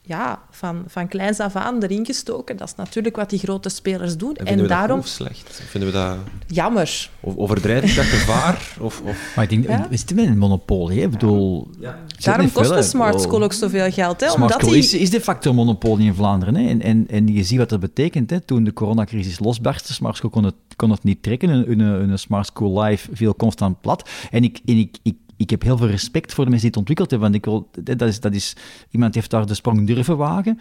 [0.05, 2.57] ja, van, van kleins af aan erin gestoken.
[2.57, 4.35] Dat is natuurlijk wat die grote spelers doen.
[4.35, 4.99] En, en daarom...
[4.99, 5.61] dat slecht?
[5.69, 6.17] Vinden we dat...
[6.47, 7.09] Jammer.
[7.19, 8.75] Of, overdrijf ik dat gevaar?
[8.79, 9.33] Of, of...
[9.35, 9.87] Maar ik denk, ja?
[9.89, 11.01] we zitten met een monopolie.
[11.01, 11.67] Ik bedoel...
[11.79, 11.99] Ja.
[12.19, 14.19] Daarom kost de Smart School ook zoveel geld.
[14.19, 14.29] Hè?
[14.29, 14.79] Smart School die...
[14.79, 16.55] is, is de facto een monopolie in Vlaanderen.
[16.55, 16.69] Hè?
[16.69, 18.29] En, en, en je ziet wat dat betekent.
[18.29, 18.39] Hè?
[18.39, 21.49] Toen de coronacrisis losbarstte, Smart School kon het, kon het niet trekken.
[21.49, 24.09] Een, een, een Smart School Live viel constant plat.
[24.31, 26.89] En ik, en ik, ik ik heb heel veel respect voor de mensen die het
[26.89, 27.31] ontwikkeld hebben.
[27.31, 28.55] Want ik wil, dat, is, dat is,
[28.89, 30.59] iemand heeft daar de sprong durven wagen.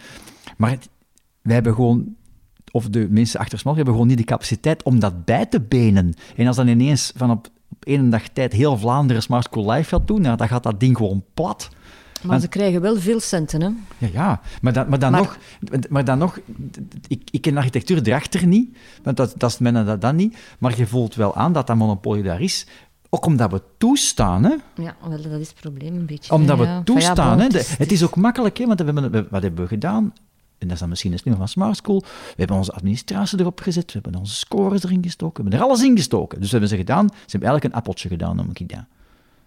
[0.57, 0.89] Maar het,
[1.41, 2.15] wij hebben gewoon,
[2.71, 6.13] of de mensen achter Smart, hebben gewoon niet de capaciteit om dat bij te benen.
[6.35, 9.89] En als dan ineens van op, op één dag tijd heel Vlaanderen Smart School Live
[9.89, 11.69] gaat doen, nou, dan gaat dat ding gewoon plat.
[12.23, 13.69] Maar ze krijgen wel veel centen, hè?
[13.97, 14.41] Ja, ja.
[14.61, 15.37] Maar, dan, maar dan nog...
[15.89, 16.39] Maar dan nog
[17.07, 20.37] ik, ik ken architectuur erachter niet, want dat, dat is men dat dan niet.
[20.59, 22.67] Maar je voelt wel aan dat dat monopolie daar is.
[23.13, 24.55] Ook omdat we toestaan, hè?
[24.75, 26.33] Ja, wel, dat is het probleem een beetje.
[26.33, 27.47] Omdat we toestaan, hè?
[27.77, 28.65] het is ook makkelijk, hè?
[28.65, 30.13] Want we hebben, wat hebben we gedaan?
[30.57, 31.99] En dat is dan misschien het nu van Smart School.
[31.99, 35.65] We hebben onze administratie erop gezet, we hebben onze scores erin gestoken, we hebben er
[35.65, 36.39] alles in gestoken.
[36.39, 38.85] Dus we hebben ze gedaan, ze hebben eigenlijk een appeltje gedaan, noem ik dat.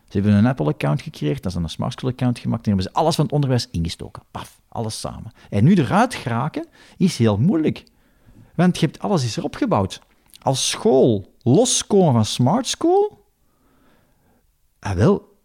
[0.09, 2.99] Ze hebben een Apple-account gecreëerd, dat is dan een Smart School-account gemaakt, en hebben ze
[2.99, 4.23] alles van het onderwijs ingestoken.
[4.31, 5.33] Paf, alles samen.
[5.51, 7.85] En nu eruit geraken is heel moeilijk.
[8.55, 10.01] Want je hebt alles is erop gebouwd.
[10.43, 13.25] Als school loskomen van Smart School
[14.87, 15.37] Ah, wel,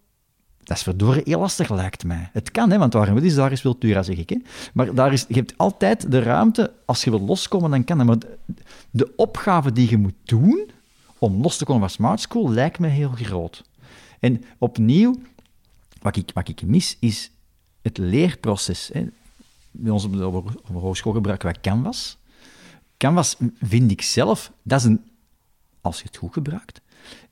[0.64, 2.30] dat is verdorie heel lastig, lijkt mij.
[2.34, 4.30] Het kan, hè, want waar is, daar is Wiltura, zeg ik.
[4.30, 4.38] Hè.
[4.74, 8.08] Maar daar is, je hebt altijd de ruimte, als je wilt loskomen, dan kan dat.
[8.08, 8.18] Maar
[8.92, 10.70] de, opgave die je moet doen
[11.18, 13.64] om los te komen van Smart School lijkt me heel groot.
[14.20, 15.16] En opnieuw,
[16.02, 17.32] wat ik, wat ik mis, is
[17.82, 18.90] het leerproces.
[18.94, 19.08] Hè.
[19.72, 22.18] Bij ons op de, op de hogeschool gebruiken wij Canvas.
[22.98, 25.02] Canvas vind ik zelf, dat is een,
[25.82, 26.82] als je het goed gebruikt,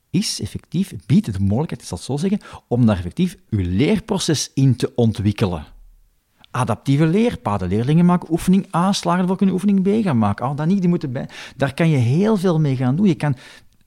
[0.09, 4.75] is effectief, biedt de mogelijkheid, ik zal zo zeggen, om daar effectief uw leerproces in
[4.75, 5.65] te ontwikkelen.
[6.51, 7.67] Adaptieve leerpaden.
[7.67, 10.49] Leerlingen maken oefening A, slagen ervoor kunnen oefening B gaan maken.
[10.49, 11.29] Oh, dat niet, die moeten bij.
[11.55, 13.07] Daar kan je heel veel mee gaan doen.
[13.07, 13.35] Je kan,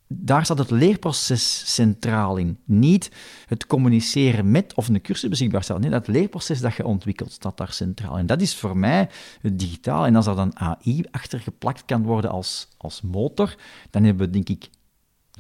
[0.06, 2.58] daar staat het leerproces centraal in.
[2.64, 3.10] Niet
[3.46, 5.82] het communiceren met of een cursus beschikbaar stellen.
[5.82, 8.18] Nee, dat leerproces dat je ontwikkelt staat daar centraal.
[8.18, 9.08] En dat is voor mij
[9.40, 10.06] het digitaal.
[10.06, 13.54] En als er dan AI achter geplakt kan worden als, als motor,
[13.90, 14.70] dan hebben we denk ik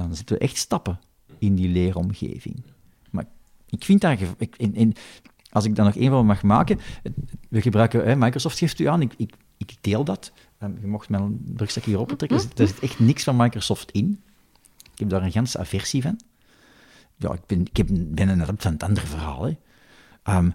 [0.06, 1.00] dan zitten we echt stappen
[1.38, 2.62] in die leeromgeving.
[3.10, 3.24] Maar
[3.68, 4.18] ik vind dat...
[4.36, 4.94] Ik, in, in,
[5.50, 6.78] als ik daar nog één van mag maken...
[7.48, 8.04] We gebruiken...
[8.04, 10.32] Hè, Microsoft geeft u aan, ik, ik, ik deel dat.
[10.62, 12.38] Um, je mocht mijn broekzak hier opentrekken.
[12.38, 14.20] Er, er zit echt niks van Microsoft in.
[14.92, 16.20] Ik heb daar een ganse aversie van.
[17.16, 19.44] Ja, ik ben, ik heb, ben een adept van het andere verhaal.
[19.44, 19.56] Hè.
[20.36, 20.54] Um,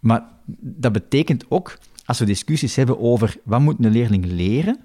[0.00, 0.24] maar
[0.60, 4.78] dat betekent ook, als we discussies hebben over wat moet een leerling leren,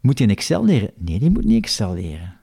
[0.00, 0.90] moet hij een Excel leren?
[0.96, 2.36] Nee, die moet niet Excel leren.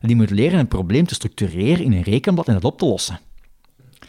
[0.00, 3.20] Die moet leren een probleem te structureren in een rekenblad en het op te lossen.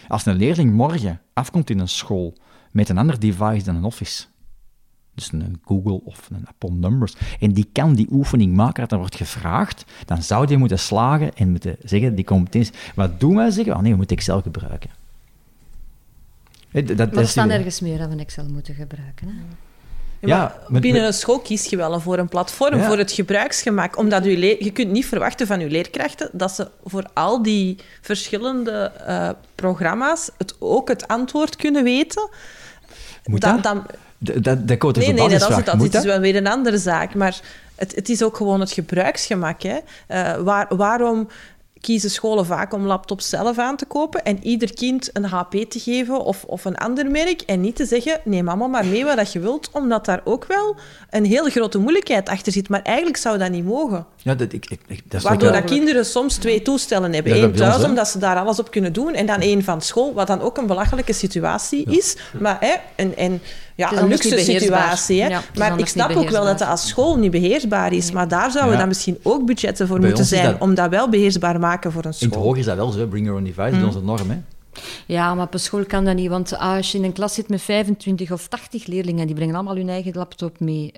[0.08, 2.38] Als een leerling morgen afkomt in een school
[2.72, 4.26] met een ander device dan een Office,
[5.16, 8.98] dus een Google of een Apple Numbers, en die kan die oefening maken dat er
[8.98, 12.74] wordt gevraagd, dan zou die moeten slagen en moeten zeggen, die competentie.
[12.96, 13.76] Wat doen wij zeggen?
[13.76, 14.90] Oh nee, we moeten Excel gebruiken.
[16.72, 19.28] Dat, dat, maar staan ergens meer dat we Excel moeten gebruiken.
[19.28, 19.34] Hè?
[20.22, 23.98] Ja, binnen een school kies je wel voor een platform, voor het gebruiksgemak.
[23.98, 28.92] Omdat je, je kunt niet verwachten van je leerkrachten dat ze voor al die verschillende
[29.08, 32.30] uh, programma's het, ook het antwoord kunnen weten.
[33.24, 33.82] Moet dat?
[34.18, 37.16] De, de code is nee, nee, dat is, dat, is wel weer een andere zaak.
[37.16, 37.40] Maar
[37.76, 39.62] het, het is ook gewoon het gebruiksgemak.
[39.62, 39.78] Hè.
[40.10, 41.28] Uh, waar, waarom
[41.82, 45.80] kiezen scholen vaak om laptops zelf aan te kopen en ieder kind een HP te
[45.80, 49.34] geven of, of een ander merk en niet te zeggen, neem allemaal maar mee wat
[49.34, 50.76] je wilt, omdat daar ook wel
[51.10, 52.70] een heel grote moeilijkheid achter zit.
[52.70, 54.06] Maar eigenlijk zou dat niet mogen.
[54.18, 57.44] Ja, dat, ik, ik, dat Waardoor dat kinderen soms twee toestellen hebben.
[57.44, 60.28] Eén thuis, omdat ze daar alles op kunnen doen, en dan één van school, wat
[60.28, 62.18] dan ook een belachelijke situatie is.
[62.40, 63.42] Maar, hè, en, en
[63.80, 65.24] ja, een luxe situatie.
[65.24, 65.40] Hè?
[65.56, 68.12] maar ik snap ook wel dat het als school niet beheersbaar is.
[68.12, 71.54] Maar daar zouden we dan misschien ook budgetten voor moeten zijn om dat wel beheersbaar
[71.54, 72.30] te maken voor een school.
[72.30, 74.30] In het hoger is dat wel zo, bring your own device, dat is onze norm.
[74.30, 74.38] Hè?
[75.06, 76.30] Ja, maar op school kan dat niet.
[76.30, 79.76] Want als je in een klas zit met 25 of 80 leerlingen, die brengen allemaal
[79.76, 80.92] hun eigen laptop mee.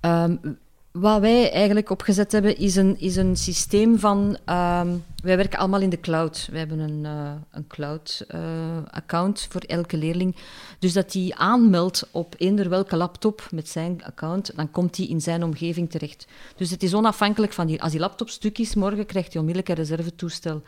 [0.00, 0.58] Um,
[0.92, 4.38] wat wij eigenlijk opgezet hebben, is een, is een systeem van...
[4.44, 6.48] Ehm, wij werken allemaal in de cloud.
[6.50, 10.36] We hebben een, uh, een cloud-account voor elke leerling.
[10.78, 15.20] Dus dat hij aanmeldt op eender welke laptop met zijn account, dan komt hij in
[15.20, 16.26] zijn omgeving terecht.
[16.56, 17.82] Dus het is onafhankelijk van die...
[17.82, 20.62] Als die laptop stuk is, morgen krijgt hij onmiddellijk een reservetoestel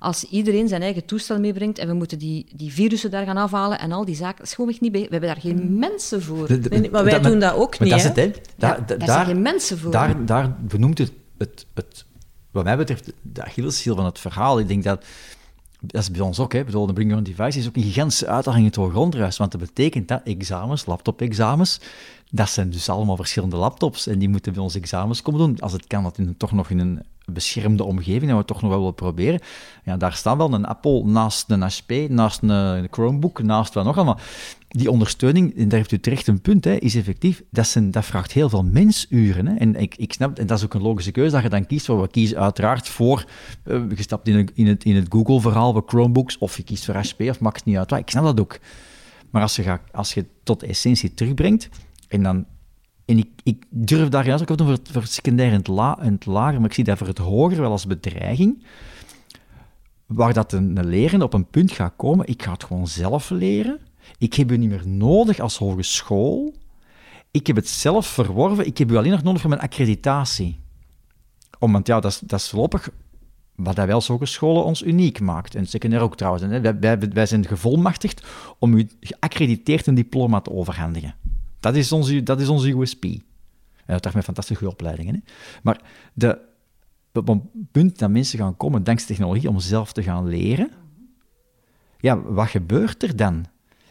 [0.00, 3.78] als iedereen zijn eigen toestel meebrengt en we moeten die, die virussen daar gaan afhalen
[3.78, 5.00] en al die zaken, dat is gewoon niet bij.
[5.00, 5.78] We hebben daar geen mm.
[5.78, 6.48] mensen voor.
[6.90, 7.90] maar wij doen dat ook niet.
[7.90, 8.30] Dat is het, hè?
[8.56, 9.90] Daar, daar zijn geen mensen voor.
[9.90, 12.04] Daar, daar benoemt het, het, het,
[12.50, 14.58] wat mij betreft, de Achilleshiel van het verhaal.
[14.58, 15.04] Ik denk dat
[15.80, 16.64] dat is bij ons ook, hè.
[16.64, 19.52] Bedoel, de Bring Your Own Device is ook een gigantische uitdaging in het grondruis, want
[19.52, 21.80] dat betekent dat examens, laptop-examens,
[22.30, 25.60] dat zijn dus allemaal verschillende laptops en die moeten bij ons examens komen doen.
[25.60, 28.70] Als het kan, dat in, toch nog in een beschermde omgeving, dat we toch nog
[28.70, 29.40] wel willen proberen.
[29.84, 33.96] Ja, daar staat wel een Apple naast een HP, naast een Chromebook, naast wat nog
[33.96, 34.18] allemaal.
[34.68, 38.04] Die ondersteuning, en daar heeft u terecht een punt, hè, is effectief, dat, zijn, dat
[38.04, 39.46] vraagt heel veel mensuren.
[39.46, 39.54] Hè.
[39.56, 41.86] En ik, ik snap, en dat is ook een logische keuze dat je dan kiest
[41.86, 42.00] voor.
[42.00, 43.24] We kiezen uiteraard voor,
[43.64, 46.94] uh, je stapt in, in het, in het Google-verhaal voor Chromebooks, of je kiest voor
[46.94, 47.92] HP, of maakt het niet uit.
[47.92, 48.58] Ik snap dat ook.
[49.30, 51.68] Maar als je, gaat, als je tot essentie terugbrengt,
[52.08, 52.46] en dan
[53.10, 55.56] en ik, durf daar juist ook op voor, voor het secundair en
[56.12, 58.64] het, lager, maar ik zie dat voor het hoger wel als bedreiging.
[60.06, 63.30] Waar dat een, een leren op een punt gaat komen, ik ga het gewoon zelf
[63.30, 63.78] leren.
[64.18, 66.54] Ik heb u niet meer nodig als hogeschool.
[67.30, 68.66] Ik heb het zelf verworven.
[68.66, 70.60] Ik heb u alleen nog nodig voor mijn accreditatie.
[71.58, 72.90] Om, want ja, dat is, dat voorlopig
[73.54, 75.54] wat dat wel hogescholen ons uniek maakt.
[75.54, 76.46] En secundair ook trouwens.
[76.46, 78.26] Wij, wij, wij zijn gevolmachtigd
[78.58, 81.14] om u geaccrediteerd een diploma te overhandigen.
[81.60, 83.04] Dat is onze, dat is onze USP.
[83.04, 85.14] En dat met fantastische opleidingen.
[85.14, 85.20] Hè?
[85.62, 85.80] Maar
[86.12, 86.38] de,
[87.12, 90.70] op een punt dat mensen gaan komen, dankzij technologie, om zelf te gaan leren,
[92.00, 93.46] ja, wat gebeurt er dan?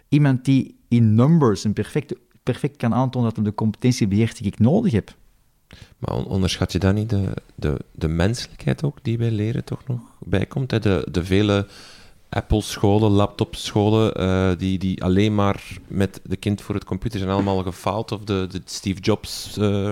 [0.07, 4.59] Iemand die in numbers een perfect, kan aantonen dat hij de competentie beheert die ik
[4.59, 5.15] nodig heb.
[5.97, 9.99] Maar onderschat je dan niet de, de, de menselijkheid ook die bij leren toch nog
[10.20, 10.70] bijkomt?
[10.70, 11.67] De, de vele
[12.30, 17.63] Apple-scholen, laptop-scholen, uh, die, die alleen maar met de kind voor het computer zijn allemaal
[17.63, 18.11] gefaald.
[18.11, 19.91] Of de, de Steve Jobs uh,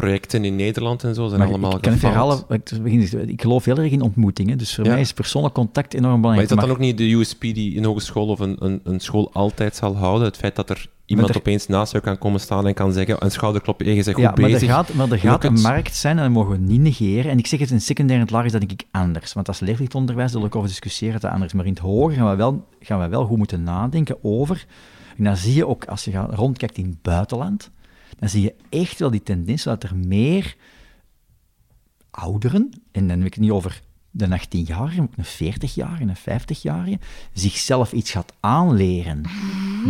[0.00, 2.44] projecten in Nederland en zo zijn maar allemaal ik, ik gefaald.
[2.48, 2.70] ik,
[3.12, 6.48] ik geloof heel erg in ontmoetingen, dus voor mij is persoonlijk contact enorm belangrijk.
[6.48, 9.00] Maar is dat dan ook niet de USP die een hogeschool of een, een, een
[9.00, 10.26] school altijd zal houden?
[10.26, 13.30] Het feit dat er iemand opeens naast jou kan komen staan en kan zeggen, een
[13.30, 14.68] schouderklop en je zegt goed ja, maar bezig.
[14.68, 17.30] Er gaat, maar er gaat een markt zijn en dat mogen we niet negeren.
[17.30, 19.32] En ik zeg het in secundair en het lager is dat denk ik anders.
[19.32, 21.52] Want als leerplichtonderwijs, daar wil ik over discussiëren, dat anders.
[21.52, 24.66] Maar in het hoger gaan we wel, gaan we wel goed moeten nadenken over...
[25.18, 27.70] En dan zie je ook, als je gaat, rondkijkt in het buitenland,
[28.18, 30.56] dan zie je echt wel die tendens dat er meer
[32.10, 36.98] ouderen, en dan heb ik het niet over de 18-jarige, maar een 40-jarige, een 50-jarige,
[37.32, 39.22] zichzelf iets gaat aanleren.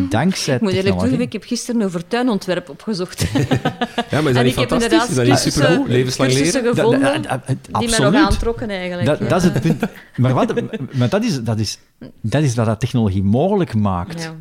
[0.08, 3.20] Dankzij Ik moet eerlijk toegeven, ik heb gisteren over tuinontwerp opgezocht.
[4.10, 5.08] ja, maar is dat niet fantastisch?
[5.08, 5.88] Is dat niet supergoed?
[5.88, 6.74] Levenslang leren?
[6.74, 9.06] gevonden dat, dat, dat, die mij nog aantrokken eigenlijk.
[9.06, 9.82] Dat, dat, is het punt.
[10.16, 10.54] Maar, wat,
[10.92, 11.78] maar dat, is, dat, is,
[12.20, 14.22] dat is wat dat technologie mogelijk maakt.
[14.22, 14.34] Ja.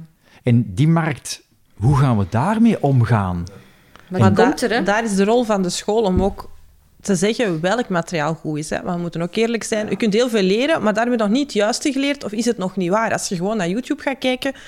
[0.44, 1.42] En die markt,
[1.74, 3.46] hoe gaan we daarmee omgaan?
[4.10, 6.50] Maar, maar er, daar is de rol van de school om ook
[7.02, 8.70] te zeggen welk materiaal goed is.
[8.70, 8.84] Hè.
[8.84, 9.92] Maar we moeten ook eerlijk zijn.
[9.92, 12.32] U kunt heel veel leren, maar daar heb je nog niet het juiste geleerd of
[12.32, 13.12] is het nog niet waar.
[13.12, 14.60] Als je gewoon naar YouTube gaat kijken En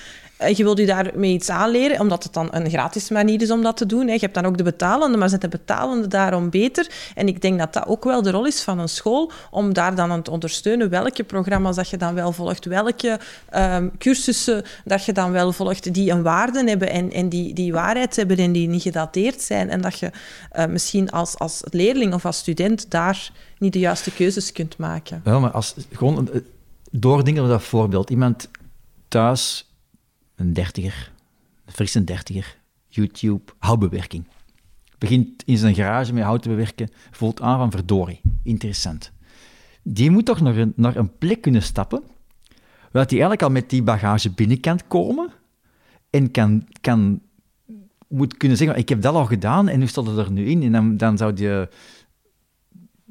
[0.48, 3.78] je wilt je daarmee iets aanleren, omdat het dan een gratis manier is om dat
[3.78, 4.08] te doen.
[4.08, 6.92] Je hebt dan ook de betalende, maar zijn de betalende daarom beter?
[7.16, 9.96] En ik denk dat dat ook wel de rol is van een school, om daar
[9.96, 13.20] dan aan te ondersteunen welke programma's dat je dan wel volgt, welke
[13.56, 17.74] um, cursussen dat je dan wel volgt, die een waarde hebben en, en die, die
[17.74, 19.70] waarheid hebben en die niet gedateerd zijn.
[19.70, 20.12] En dat je
[20.56, 25.22] uh, misschien als, als leerling of als student daar niet de juiste keuzes kunt maken.
[25.26, 26.40] Ja, maar als, gewoon eh,
[26.92, 28.10] doordingen we dat voorbeeld.
[28.10, 28.50] Iemand
[29.08, 29.69] thuis
[30.40, 31.12] een dertiger,
[31.66, 34.28] een frisse dertiger, YouTube, houtbewerking.
[34.98, 39.12] Begint in zijn garage met hout te bewerken, voelt aan van verdorie, interessant.
[39.84, 42.04] Die moet toch naar een, naar een plek kunnen stappen,
[42.92, 45.30] waar hij eigenlijk al met die bagage binnen kan komen
[46.10, 47.22] en kan, kan,
[48.08, 50.64] moet kunnen zeggen, ik heb dat al gedaan en nu staat het er nu in.
[50.64, 51.70] En dan, dan zou je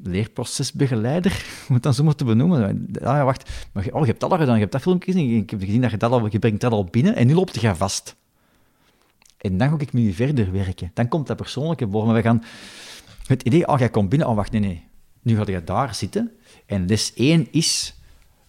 [0.03, 2.87] leerprocesbegeleider, om het dan zo maar te benoemen.
[2.93, 5.37] Ah ja, wacht, maar oh, je hebt dat al gedaan, je hebt dat filmpje gezien,
[5.37, 7.61] ik heb gezien dat je dat al, je brengt dat al binnen en nu loopt
[7.61, 8.15] je vast.
[9.37, 10.91] En dan ga ik nu verder werken.
[10.93, 12.07] Dan komt dat persoonlijke boven.
[12.07, 12.43] Maar we gaan
[13.25, 14.83] het idee, oh, jij komt binnen, oh, wacht, nee, nee.
[15.21, 16.31] Nu ga je daar zitten.
[16.65, 17.98] En les 1 is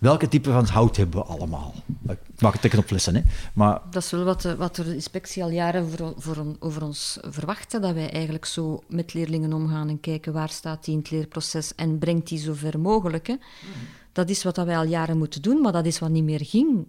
[0.01, 1.75] Welke type van hout hebben we allemaal?
[2.09, 3.23] Ik maak het tegen op lessen, hè.
[3.55, 3.81] Maar...
[3.91, 7.71] Dat is wel wat de, wat de inspectie al jaren voor, voor, over ons verwacht.
[7.71, 11.75] Dat wij eigenlijk zo met leerlingen omgaan en kijken waar staat die in het leerproces
[11.75, 13.27] en brengt die zo ver mogelijk.
[13.27, 13.35] Hè.
[14.13, 16.87] Dat is wat wij al jaren moeten doen, maar dat is wat niet meer ging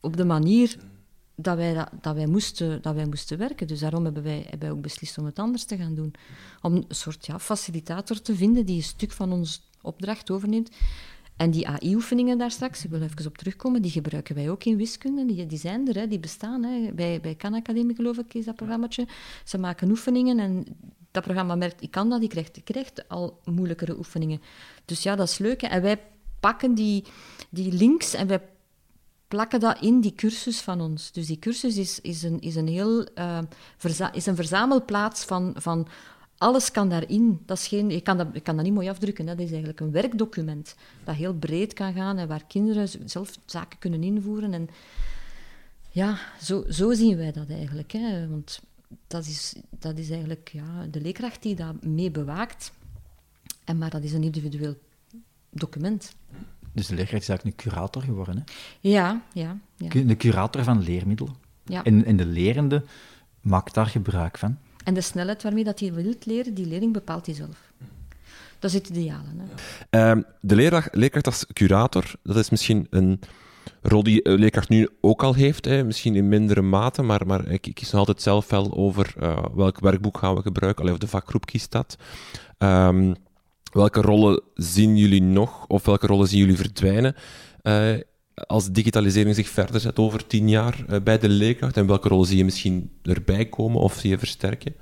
[0.00, 0.76] op de manier
[1.34, 3.66] dat wij, dat, dat, wij, moesten, dat wij moesten werken.
[3.66, 6.14] Dus daarom hebben wij, hebben wij ook beslist om het anders te gaan doen.
[6.62, 10.70] Om een soort ja, facilitator te vinden die een stuk van onze opdracht overneemt
[11.38, 14.76] en die AI-oefeningen daar straks, ik wil even op terugkomen, die gebruiken wij ook in
[14.76, 15.24] wiskunde.
[15.24, 16.62] Die, die zijn er, hè, die bestaan.
[16.62, 16.92] Hè.
[16.92, 19.06] Bij, bij Khan Academie, geloof ik, is dat programmaatje.
[19.44, 20.66] Ze maken oefeningen en
[21.10, 24.40] dat programma merkt, ik kan dat, ik krijg, ik krijg al moeilijkere oefeningen.
[24.84, 25.62] Dus ja, dat is leuk.
[25.62, 26.02] En wij
[26.40, 27.04] pakken die,
[27.50, 28.40] die links en wij
[29.28, 31.12] plakken dat in die cursus van ons.
[31.12, 33.38] Dus die cursus is, is, een, is, een, heel, uh,
[34.12, 35.88] is een verzamelplaats van, van
[36.38, 37.42] alles kan daarin.
[37.46, 39.26] Dat is geen, je, kan dat, je kan dat niet mooi afdrukken.
[39.26, 39.34] Hè.
[39.34, 40.74] Dat is eigenlijk een werkdocument
[41.04, 44.52] dat heel breed kan gaan en waar kinderen zelf zaken kunnen invoeren.
[44.52, 44.68] En
[45.90, 47.92] ja, zo, zo zien wij dat eigenlijk.
[47.92, 48.28] Hè.
[48.28, 48.60] Want
[49.06, 52.72] dat is, dat is eigenlijk ja, de leerkracht die dat mee bewaakt.
[53.64, 54.76] En, maar dat is een individueel
[55.50, 56.14] document.
[56.72, 58.42] Dus de leerkracht is eigenlijk een curator geworden, hè?
[58.80, 59.58] Ja, ja.
[59.76, 59.88] ja.
[59.88, 61.34] De curator van leermiddelen.
[61.64, 61.84] Ja.
[61.84, 62.84] En, en de lerende
[63.40, 64.58] maakt daar gebruik van.
[64.88, 67.72] En de snelheid waarmee dat hij wilt leren, die leerling bepaalt hij zelf.
[68.58, 69.28] Dat is het ideale.
[69.90, 70.16] Hè?
[70.16, 73.20] Uh, de leerkracht, leerkracht als curator, dat is misschien een
[73.82, 77.48] rol die de leerkracht nu ook al heeft, hè, misschien in mindere mate, maar, maar
[77.48, 81.00] ik, ik kies altijd zelf wel over uh, welk werkboek gaan we gebruiken, alleen of
[81.00, 81.96] de vakgroep kiest dat.
[82.58, 83.14] Um,
[83.72, 87.14] welke rollen zien jullie nog, of welke rollen zien jullie verdwijnen
[87.62, 87.94] uh,
[88.46, 91.76] als digitalisering zich verder zet over tien jaar uh, bij de leerkracht?
[91.76, 94.74] En welke rol zie je misschien erbij komen of zie je versterken?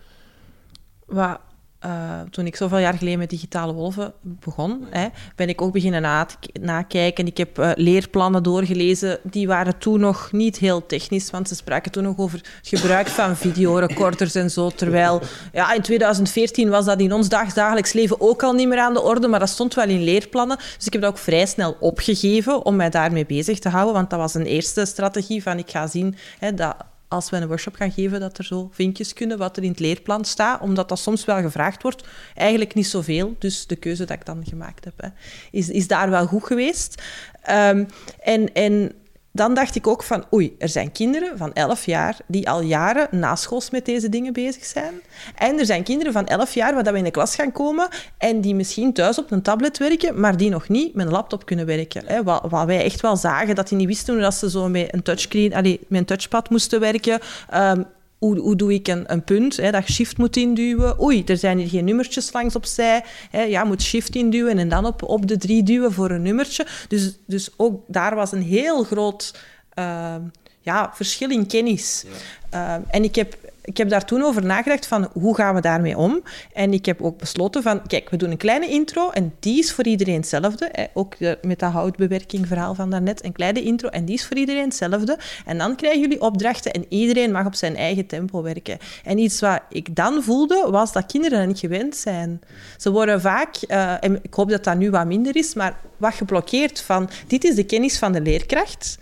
[1.07, 1.41] Wat
[1.85, 6.03] uh, toen ik zoveel jaar geleden met digitale wolven begon, hè, ben ik ook beginnen
[6.03, 6.27] na
[6.61, 7.27] nakijken.
[7.27, 9.18] Ik heb uh, leerplannen doorgelezen.
[9.22, 13.07] Die waren toen nog niet heel technisch, want ze spraken toen nog over het gebruik
[13.07, 14.70] van videorecorders en zo.
[14.70, 15.22] Terwijl
[15.53, 19.03] ja, in 2014 was dat in ons dagelijks leven ook al niet meer aan de
[19.03, 20.57] orde, maar dat stond wel in leerplannen.
[20.57, 24.11] Dus ik heb dat ook vrij snel opgegeven om mij daarmee bezig te houden, want
[24.11, 26.77] dat was een eerste strategie van ik ga zien hè, dat
[27.09, 29.81] als we een workshop gaan geven, dat er zo vinkjes kunnen wat er in het
[29.81, 32.05] leerplan staat, omdat dat soms wel gevraagd wordt.
[32.35, 35.11] Eigenlijk niet zoveel, dus de keuze dat ik dan gemaakt heb,
[35.51, 37.03] is, is daar wel goed geweest.
[37.51, 37.87] Um,
[38.21, 38.93] en, en
[39.37, 43.09] dan dacht ik ook van, oei, er zijn kinderen van 11 jaar die al jaren
[43.11, 44.95] naschools met deze dingen bezig zijn.
[45.34, 48.41] En er zijn kinderen van 11 jaar waar we in de klas gaan komen en
[48.41, 51.66] die misschien thuis op een tablet werken, maar die nog niet met een laptop kunnen
[51.66, 52.03] werken.
[52.07, 52.22] Hè.
[52.22, 55.03] Wat, wat wij echt wel zagen, dat die niet wisten dat ze zo met een
[55.03, 57.20] touchscreen, allee, met een touchpad moesten werken.
[57.55, 57.87] Um,
[58.19, 61.03] hoe, hoe doe ik een, een punt hè, dat je shift moet induwen?
[61.03, 63.05] Oei, er zijn hier geen nummertjes langs opzij.
[63.31, 66.67] Hè, ja, moet shift induwen en dan op, op de drie duwen voor een nummertje.
[66.89, 69.35] Dus, dus ook daar was een heel groot
[69.79, 70.14] uh,
[70.61, 72.05] ja, verschil in kennis.
[72.51, 72.79] Ja.
[72.79, 73.37] Uh, en ik heb
[73.67, 76.23] ik heb daar toen over nagedacht van hoe gaan we daarmee om.
[76.53, 79.73] En ik heb ook besloten van, kijk, we doen een kleine intro en die is
[79.73, 80.69] voor iedereen hetzelfde.
[80.73, 80.85] Hè.
[80.95, 84.64] Ook met dat houtbewerking verhaal van daarnet, een kleine intro en die is voor iedereen
[84.64, 85.19] hetzelfde.
[85.45, 88.79] En dan krijgen jullie opdrachten en iedereen mag op zijn eigen tempo werken.
[89.05, 92.41] En iets wat ik dan voelde, was dat kinderen er niet gewend zijn.
[92.77, 96.14] Ze worden vaak, uh, en ik hoop dat dat nu wat minder is, maar wat
[96.14, 98.99] geblokkeerd van, dit is de kennis van de leerkracht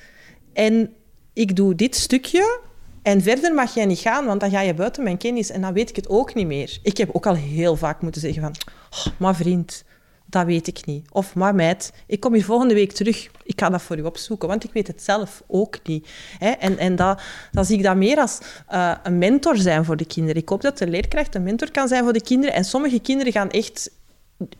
[0.52, 0.92] en
[1.32, 2.60] ik doe dit stukje
[3.04, 5.72] en verder mag jij niet gaan, want dan ga je buiten mijn kennis en dan
[5.72, 6.78] weet ik het ook niet meer.
[6.82, 8.54] Ik heb ook al heel vaak moeten zeggen van,
[8.90, 9.84] oh, maar vriend,
[10.26, 11.06] dat weet ik niet.
[11.12, 13.30] Of, maar meid, ik kom hier volgende week terug.
[13.42, 16.08] Ik ga dat voor u opzoeken, want ik weet het zelf ook niet.
[16.38, 16.50] Hè?
[16.50, 17.20] En, en dat,
[17.52, 18.38] dat zie ik dat meer als
[18.72, 20.42] uh, een mentor zijn voor de kinderen.
[20.42, 22.54] Ik hoop dat de leerkracht een mentor kan zijn voor de kinderen.
[22.54, 23.90] En sommige kinderen gaan echt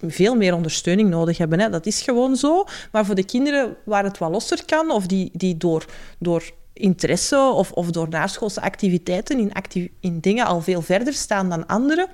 [0.01, 1.61] veel meer ondersteuning nodig hebben.
[1.61, 1.71] Hè.
[1.71, 2.65] Dat is gewoon zo.
[2.93, 5.85] Maar voor de kinderen waar het wat losser kan, of die, die door,
[6.19, 9.53] door interesse of, of door naschoolse activiteiten in,
[10.01, 12.09] in dingen al veel verder staan dan anderen,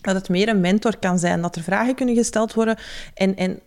[0.00, 2.76] dat het meer een mentor kan zijn, dat er vragen kunnen gesteld worden
[3.14, 3.60] en, en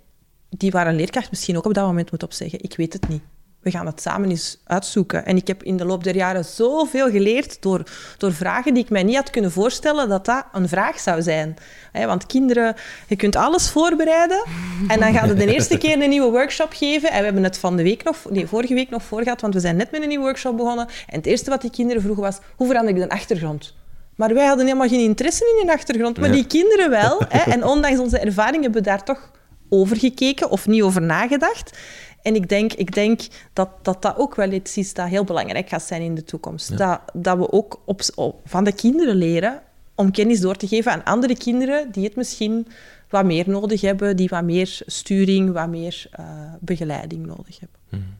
[0.49, 2.63] die waar een leerkracht misschien ook op dat moment moet opzeggen.
[2.63, 3.21] Ik weet het niet
[3.61, 5.25] we gaan het samen eens uitzoeken.
[5.25, 7.83] En ik heb in de loop der jaren zoveel geleerd door,
[8.17, 11.55] door vragen die ik mij niet had kunnen voorstellen dat dat een vraag zou zijn.
[11.93, 12.75] want kinderen,
[13.07, 14.43] je kunt alles voorbereiden
[14.87, 17.11] en dan gaan we de eerste keer een nieuwe workshop geven.
[17.11, 19.53] En we hebben het van de week nog, nee, vorige week nog voor gehad, want
[19.53, 20.87] we zijn net met een nieuwe workshop begonnen.
[21.07, 23.73] En het eerste wat die kinderen vroegen was, hoe verander ik de achtergrond?
[24.15, 27.21] Maar wij hadden helemaal geen interesse in die achtergrond, maar die kinderen wel.
[27.53, 29.31] En ondanks onze ervaring hebben we daar toch
[29.69, 31.77] over gekeken of niet over nagedacht.
[32.21, 33.21] En ik denk, ik denk
[33.53, 36.77] dat, dat dat ook wel iets is dat heel belangrijk gaat zijn in de toekomst.
[36.77, 38.01] Dat, dat we ook op,
[38.45, 39.61] van de kinderen leren
[39.95, 42.67] om kennis door te geven aan andere kinderen die het misschien
[43.09, 46.25] wat meer nodig hebben, die wat meer sturing, wat meer uh,
[46.59, 47.79] begeleiding nodig hebben.
[47.89, 48.17] Hmm.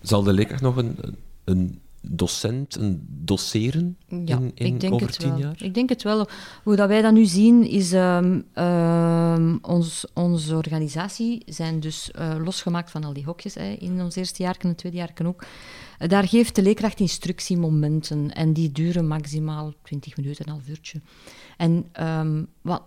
[0.00, 0.98] Zal de leerkracht nog een,
[1.44, 5.38] een docent, een doseren ja, in, in ik denk over het tien wel.
[5.38, 5.56] jaar?
[5.58, 6.28] Ik denk het wel.
[6.62, 12.34] Hoe dat wij dat nu zien, is um, um, ons, onze organisatie zijn dus uh,
[12.44, 15.42] losgemaakt van al die hokjes hè, in ons eerste jaar en het tweede jaar ook.
[15.98, 21.00] Uh, daar geeft de leerkracht instructiemomenten en die duren maximaal 20 minuten, een half uurtje.
[21.56, 22.82] En um, wat,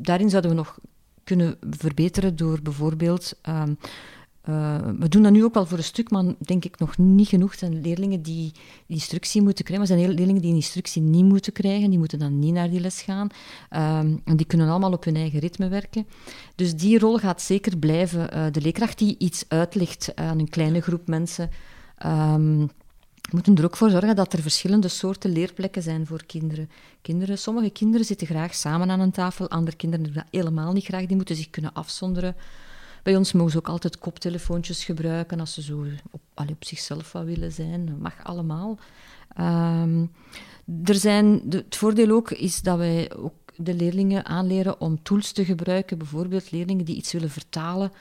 [0.00, 0.78] daarin zouden we nog
[1.24, 3.38] kunnen verbeteren door bijvoorbeeld
[4.48, 7.28] uh, we doen dat nu ook wel voor een stuk, maar denk ik nog niet
[7.28, 7.54] genoeg.
[7.54, 8.52] Zijn leerlingen die,
[8.86, 11.90] instructie moeten krijgen, maar er zijn leerlingen die instructie niet moeten krijgen.
[11.90, 13.28] Die moeten dan niet naar die les gaan.
[13.70, 16.06] Um, en die kunnen allemaal op hun eigen ritme werken.
[16.54, 18.36] Dus die rol gaat zeker blijven.
[18.36, 21.50] Uh, de leerkracht die iets uitlegt aan een kleine groep mensen.
[22.06, 22.70] Um,
[23.30, 26.70] moeten er ook voor zorgen dat er verschillende soorten leerplekken zijn voor kinderen.
[27.02, 27.38] kinderen.
[27.38, 31.06] Sommige kinderen zitten graag samen aan een tafel, andere kinderen doen dat helemaal niet graag.
[31.06, 32.36] Die moeten zich kunnen afzonderen.
[33.02, 37.52] Bij ons mogen ze ook altijd koptelefoontjes gebruiken als ze zo op, op zichzelf willen
[37.52, 37.96] zijn.
[38.00, 38.78] Mag allemaal.
[39.40, 40.10] Um,
[40.84, 45.32] er zijn, de, het voordeel ook is dat wij ook de leerlingen aanleren om tools
[45.32, 45.98] te gebruiken.
[45.98, 47.92] Bijvoorbeeld leerlingen die iets willen vertalen,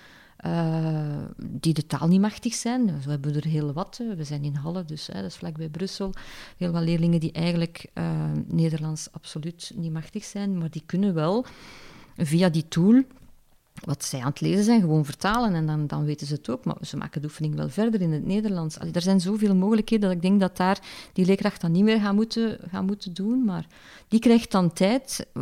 [0.45, 3.01] uh, die de taal niet machtig zijn.
[3.03, 4.01] Zo hebben we er heel wat.
[4.15, 6.13] We zijn in Halle, dus hè, dat is vlakbij Brussel.
[6.57, 11.45] Heel wat leerlingen die eigenlijk uh, Nederlands absoluut niet machtig zijn, maar die kunnen wel
[12.17, 13.03] via die tool
[13.83, 16.65] wat zij aan het lezen zijn, gewoon vertalen en dan, dan weten ze het ook.
[16.65, 18.77] Maar ze maken de oefening wel verder in het Nederlands.
[18.77, 20.79] Er zijn zoveel mogelijkheden dat ik denk dat daar
[21.13, 23.45] die leerkracht dan niet meer gaat moeten, gaan moeten doen.
[23.45, 23.67] Maar
[24.07, 25.41] die krijgt dan tijd eh,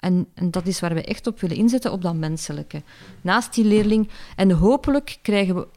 [0.00, 2.82] en, en dat is waar we echt op willen inzetten, op dat menselijke.
[3.20, 4.08] Naast die leerling.
[4.36, 5.68] En hopelijk krijgen we,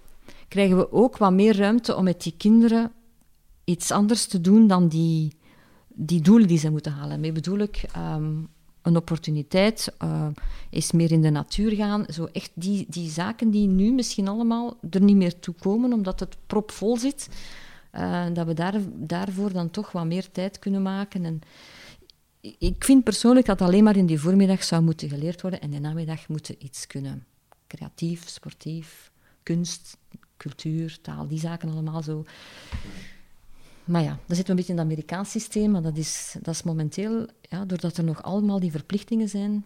[0.47, 2.91] krijgen we ook wat meer ruimte om met die kinderen
[3.63, 5.35] iets anders te doen dan die,
[5.87, 7.19] die doelen die ze moeten halen.
[7.19, 7.83] Mee bedoel ik...
[7.93, 8.31] Ehm,
[8.83, 10.27] een opportuniteit, uh,
[10.69, 12.05] is meer in de natuur gaan.
[12.09, 16.19] Zo echt die, die zaken die nu misschien allemaal er niet meer toe komen, omdat
[16.19, 17.29] het propvol zit,
[17.95, 21.25] uh, dat we daar, daarvoor dan toch wat meer tijd kunnen maken.
[21.25, 21.41] En
[22.57, 25.81] ik vind persoonlijk dat alleen maar in die voormiddag zou moeten geleerd worden en in
[25.81, 27.25] de namiddag moeten iets kunnen.
[27.67, 29.11] Creatief, sportief,
[29.43, 29.97] kunst,
[30.37, 32.25] cultuur, taal, die zaken allemaal zo.
[33.85, 36.53] Maar ja, dan zitten we een beetje in het Amerikaans systeem, maar dat is, dat
[36.53, 39.65] is momenteel, ja, doordat er nog allemaal die verplichtingen zijn.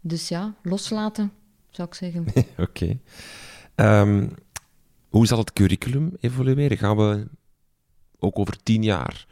[0.00, 1.32] Dus ja, loslaten,
[1.70, 2.26] zou ik zeggen.
[2.68, 2.98] Oké.
[3.74, 4.28] Ehm,
[5.08, 6.78] hoe zal het curriculum evolueren?
[6.78, 7.28] Gaan we
[8.18, 9.26] ook over tien jaar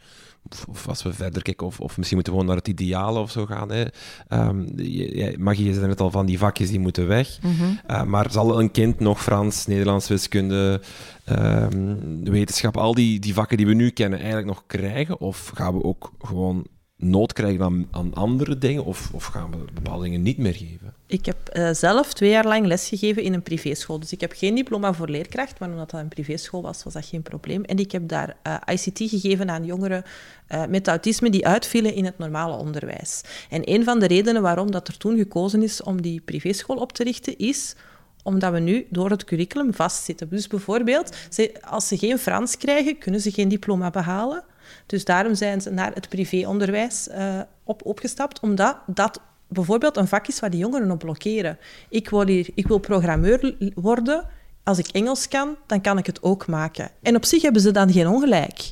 [0.67, 3.31] of, als we verder kijken, of, of misschien moeten we gewoon naar het ideale of
[3.31, 3.71] zo gaan.
[3.71, 3.85] Hè.
[4.29, 7.39] Um, je, Magie, je zei net al van die vakjes die moeten weg.
[7.41, 7.63] Mhm.
[7.85, 10.81] Eh, maar zal een kind nog Frans, Nederlands, wiskunde,
[11.29, 15.19] um, wetenschap, al die, die vakken die we nu kennen, eigenlijk nog krijgen?
[15.19, 16.67] Of gaan we ook gewoon
[16.99, 18.85] nood krijgen aan, aan andere dingen?
[18.85, 20.93] Of, of gaan we bepaalde dingen niet meer geven?
[21.05, 23.99] Ik heb uh, zelf twee jaar lang lesgegeven in een privéschool.
[23.99, 27.05] Dus ik heb geen diploma voor leerkracht, maar omdat dat een privéschool was, was dat
[27.05, 27.63] geen probleem.
[27.63, 30.03] En ik heb daar eh, ICT gegeven aan jongeren
[30.49, 33.21] uh, met autisme die uitvielen in het normale onderwijs.
[33.49, 36.91] En een van de redenen waarom dat er toen gekozen is om die privéschool op
[36.91, 37.75] te richten, is
[38.23, 40.29] omdat we nu door het curriculum vastzitten.
[40.29, 41.15] Dus bijvoorbeeld,
[41.61, 44.43] als ze geen Frans krijgen, kunnen ze geen diploma behalen.
[44.89, 50.27] Dus daarom zijn ze naar het privéonderwijs uh, op, opgestapt, omdat dat bijvoorbeeld een vak
[50.27, 51.57] is waar die jongeren op blokkeren.
[51.89, 54.25] Ik wil, hier, ik wil programmeur worden.
[54.63, 56.89] Als ik Engels kan, dan kan ik het ook maken.
[57.01, 58.71] En op zich hebben ze dan geen ongelijk.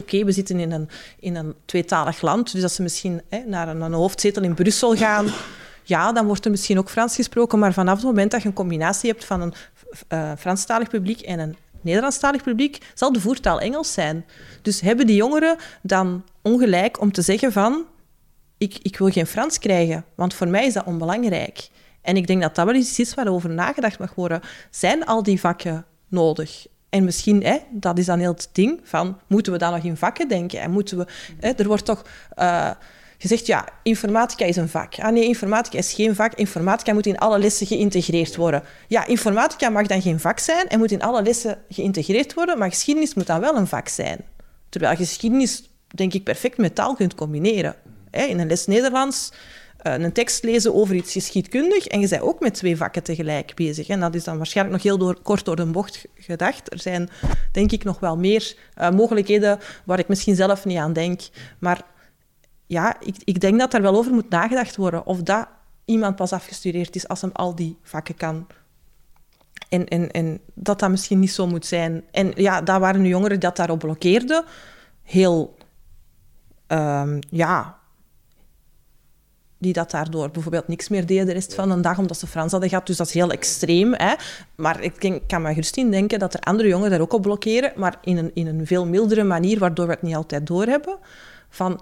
[0.00, 0.88] Oké, we zitten in een,
[1.20, 5.26] in een tweetalig land, dus als ze misschien naar een, een hoofdzetel in Brussel gaan,
[5.82, 8.54] ja, dan wordt er misschien ook Frans gesproken, maar vanaf het moment dat je een
[8.54, 9.54] combinatie hebt van een
[10.12, 11.56] uh, Franstalig publiek en een
[11.86, 14.24] Nederlandstalig publiek, zal de voertaal Engels zijn.
[14.62, 17.84] Dus hebben die jongeren dan ongelijk om te zeggen van,
[18.58, 21.68] ik, ik wil geen Frans krijgen, want voor mij is dat onbelangrijk.
[22.02, 24.40] En ik denk dat dat wel iets is waarover nagedacht mag worden.
[24.70, 26.66] Zijn al die vakken nodig?
[26.88, 29.96] En misschien, hè, dat is dan heel het ding van, moeten we dan nog in
[29.96, 30.60] vakken denken?
[30.60, 31.06] En moeten we,
[31.40, 32.04] hè, er wordt toch
[32.38, 32.70] uh,
[33.18, 34.94] gezegd, ja, informatica is een vak.
[34.98, 36.34] Ah nee, informatica is geen vak.
[36.34, 38.62] Informatica moet in alle lessen geïntegreerd worden.
[38.88, 42.68] Ja, informatica mag dan geen vak zijn en moet in alle lessen geïntegreerd worden, maar
[42.70, 44.18] geschiedenis moet dan wel een vak zijn.
[44.68, 47.74] Terwijl geschiedenis, denk ik, perfect met taal kunt combineren.
[48.10, 49.32] In een les Nederlands
[49.86, 53.54] eh, een tekst lezen over iets geschiedkundig en je bent ook met twee vakken tegelijk
[53.54, 53.88] bezig.
[53.88, 56.72] En dat is dan waarschijnlijk nog heel door, kort door de bocht gedacht.
[56.72, 57.08] Er zijn,
[57.52, 61.20] denk ik, nog wel meer uh, mogelijkheden waar ik misschien zelf niet aan denk.
[61.58, 61.84] Maar
[62.66, 65.06] ja, ik, ik denk dat daar wel over moet nagedacht worden.
[65.06, 65.48] Of dat
[65.84, 68.46] iemand pas afgestudeerd is als hem al die vakken kan.
[69.68, 72.04] En, en, en dat dat misschien niet zo moet zijn.
[72.10, 74.44] En ja, daar waren nu jongeren dat daarop blokkeerden.
[75.02, 75.56] Heel,
[76.68, 77.78] um, ja,
[79.58, 82.50] die dat daardoor bijvoorbeeld niks meer deden de rest van een dag, omdat ze Frans
[82.52, 82.86] hadden gehad.
[82.86, 83.94] Dus dat is heel extreem.
[83.94, 84.14] Hè?
[84.54, 87.72] Maar ik kan me gerust in denken dat er andere jongeren daar ook op blokkeren,
[87.76, 90.98] maar in een, in een veel mildere manier, waardoor we het niet altijd doorhebben.
[91.48, 91.80] Van,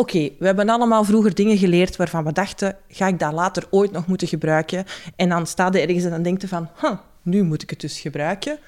[0.00, 3.92] oké, we hebben allemaal vroeger dingen geleerd waarvan we dachten, ga ik dat later ooit
[3.92, 4.84] nog moeten gebruiken?
[5.16, 6.68] En dan staat er ergens en dan denkt je van,
[7.22, 8.58] nu moet ik het dus gebruiken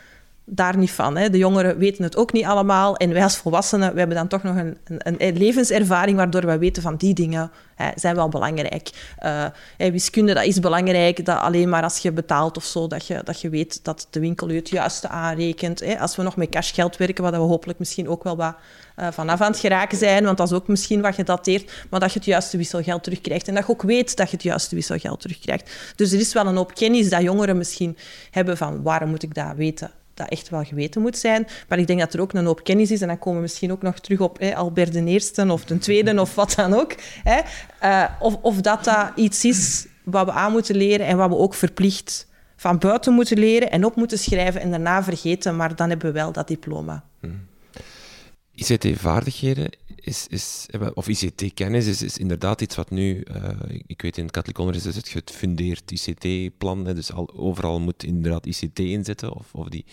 [0.55, 1.17] daar niet van.
[1.17, 1.31] Hè.
[1.31, 2.97] De jongeren weten het ook niet allemaal.
[2.97, 6.83] En wij als volwassenen we hebben dan toch nog een, een, levenservaring waardoor we weten
[6.83, 8.91] van die dingen hè, zijn wel belangrijk.
[9.25, 9.47] Uh,
[9.77, 11.25] wiskunde, dat is belangrijk.
[11.25, 14.21] Dat alleen maar als je betaalt of zo, dat je, dat je weet dat de
[14.21, 15.81] winkel je het juiste aanrekent.
[15.81, 15.99] Hè.
[15.99, 18.55] Als we nog met cashgeld werken, wat we hopelijk misschien ook wel wat
[18.97, 22.13] uh, vanaf aan het geraken zijn, want dat is ook misschien wat gedateerd, maar dat
[22.13, 23.49] je het juiste wisselgeld terugkrijgt.
[23.49, 25.71] En dat je ook weet dat je het juiste wisselgeld terugkrijgt.
[25.97, 27.97] Dus er is wel een hoop kennis dat jongeren misschien
[28.31, 29.91] hebben van waarom moet ik dat weten?
[30.29, 31.47] Echt wel geweten moet zijn.
[31.69, 33.01] Maar ik denk dat er ook een hoop kennis is.
[33.01, 36.21] En dan komen we misschien ook nog terug op Albert de Eerste of de Tweede
[36.21, 36.95] of wat dan ook.
[37.23, 37.41] Hè.
[37.83, 41.37] Uh, of, of dat dat iets is wat we aan moeten leren en wat we
[41.37, 45.57] ook verplicht van buiten moeten leren en op moeten schrijven en daarna vergeten.
[45.57, 47.05] Maar dan hebben we wel dat diploma.
[47.21, 47.47] Hmm.
[48.55, 49.71] ICT-vaardigheden
[50.05, 53.49] is, is, of ICT-kennis is, is inderdaad iets wat nu, uh,
[53.87, 58.47] ik weet in het katholiek onderwijs is het gefundeerd ICT-plan, dus al, overal moet inderdaad
[58.47, 59.33] ICT inzetten.
[59.35, 59.85] Of, of die.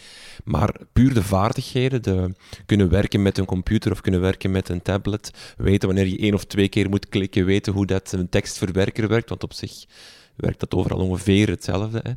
[0.43, 2.33] Maar puur de vaardigheden, de,
[2.65, 6.33] kunnen werken met een computer of kunnen werken met een tablet, weten wanneer je één
[6.33, 9.85] of twee keer moet klikken, weten hoe dat een tekstverwerker werkt, want op zich
[10.35, 12.03] werkt dat overal ongeveer hetzelfde.
[12.03, 12.11] Hè.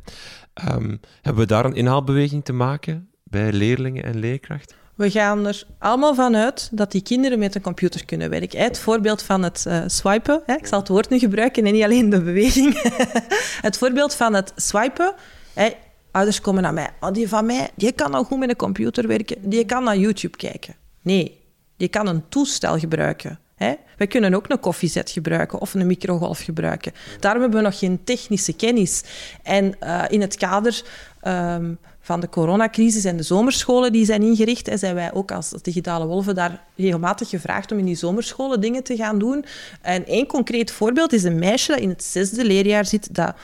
[0.75, 4.82] Um, hebben we daar een inhaalbeweging te maken bij leerlingen en leerkrachten?
[4.95, 8.59] We gaan er allemaal van uit dat die kinderen met een computer kunnen werken.
[8.59, 11.83] Het voorbeeld van het uh, swipen, hè, ik zal het woord nu gebruiken en niet
[11.83, 12.81] alleen de beweging.
[13.67, 15.13] het voorbeeld van het swipen.
[15.53, 15.69] Hè,
[16.11, 16.89] ouders komen naar mij.
[16.99, 19.49] Oh, die van mij, die kan al goed met een computer werken.
[19.49, 20.75] Die kan naar YouTube kijken.
[21.01, 21.39] Nee,
[21.77, 23.39] die kan een toestel gebruiken.
[23.55, 23.73] Hè?
[23.97, 26.91] Wij kunnen ook een koffiezet gebruiken of een microgolf gebruiken.
[27.19, 29.03] Daarom hebben we nog geen technische kennis.
[29.43, 30.83] En uh, in het kader
[31.27, 35.49] um, van de coronacrisis en de zomerscholen die zijn ingericht, en zijn wij ook als
[35.61, 39.45] Digitale Wolven daar regelmatig gevraagd om in die zomerscholen dingen te gaan doen.
[39.81, 43.35] En één concreet voorbeeld is een meisje dat in het zesde leerjaar zit, dat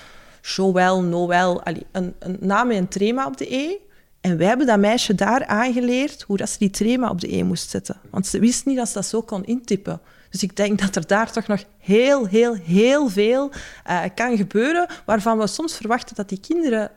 [0.42, 3.78] Joël, Noël, een, een naam met een trema op de E.
[4.22, 7.44] En wij hebben dat meisje daar aangeleerd hoe dat ze die trema op de E
[7.44, 7.98] moest zetten.
[8.10, 10.02] Want ze wist niet dat ze dat zo kon intippen.
[10.30, 13.52] Dus ik denk dat er daar toch nog heel, heel, heel veel
[13.90, 16.92] uh, kan gebeuren, waarvan we soms verwachten dat die kinderen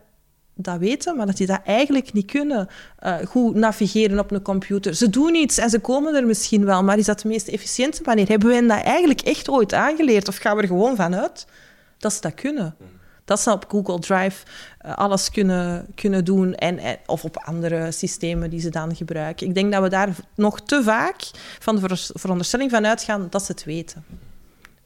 [0.55, 2.68] dat weten, maar dat die dat eigenlijk niet kunnen
[3.03, 4.94] uh, goed navigeren op een computer.
[4.94, 8.03] Ze doen iets en ze komen er misschien wel, maar is dat de meest efficiënte
[8.05, 8.28] manier?
[8.28, 10.28] Hebben we hen dat eigenlijk echt ooit aangeleerd?
[10.28, 11.46] Of gaan we er gewoon vanuit
[11.98, 12.76] dat ze dat kunnen?
[13.24, 14.44] Dat ze op Google Drive
[14.86, 19.46] uh, alles kunnen, kunnen doen en, en, of op andere systemen die ze dan gebruiken.
[19.46, 23.53] Ik denk dat we daar nog te vaak van de veronderstelling van uitgaan dat ze
[23.53, 24.05] het weten.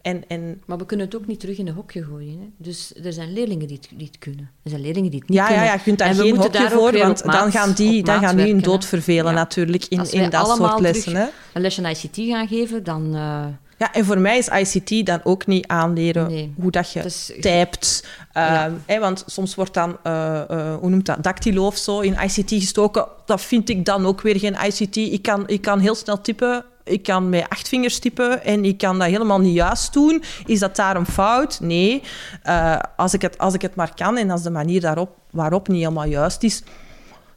[0.07, 0.63] En, en...
[0.67, 2.39] Maar we kunnen het ook niet terug in een hokje gooien.
[2.41, 2.47] Hè?
[2.57, 4.51] Dus er zijn leerlingen die het, die het kunnen.
[4.63, 5.65] Er zijn leerlingen die het niet ja, kunnen.
[5.65, 8.61] Ja, je kunt daar geen hokje voor, want dan gaan die, dan gaan die hun
[8.61, 11.17] dood vervelen natuurlijk in, in dat soort lessen.
[11.17, 11.27] Hè?
[11.53, 13.15] een lesje ICT gaan geven, dan...
[13.15, 13.45] Uh...
[13.79, 16.53] Ja, en voor mij is ICT dan ook niet aanleren nee.
[16.61, 17.33] hoe dat je is...
[17.41, 18.07] typt.
[18.33, 18.73] Ja.
[18.87, 22.51] Uh, want soms wordt dan, uh, uh, hoe noemt dat, dactylo of zo in ICT
[22.51, 23.07] gestoken.
[23.25, 24.97] Dat vind ik dan ook weer geen ICT.
[24.97, 28.79] Ik kan, ik kan heel snel typen ik kan met acht vingers typen en ik
[28.79, 30.23] kan dat helemaal niet juist doen.
[30.47, 31.61] Is dat daar een fout?
[31.61, 32.03] Nee.
[32.47, 35.69] Uh, als, ik het, als ik het maar kan en als de manier daarop, waarop
[35.69, 36.63] niet helemaal juist is,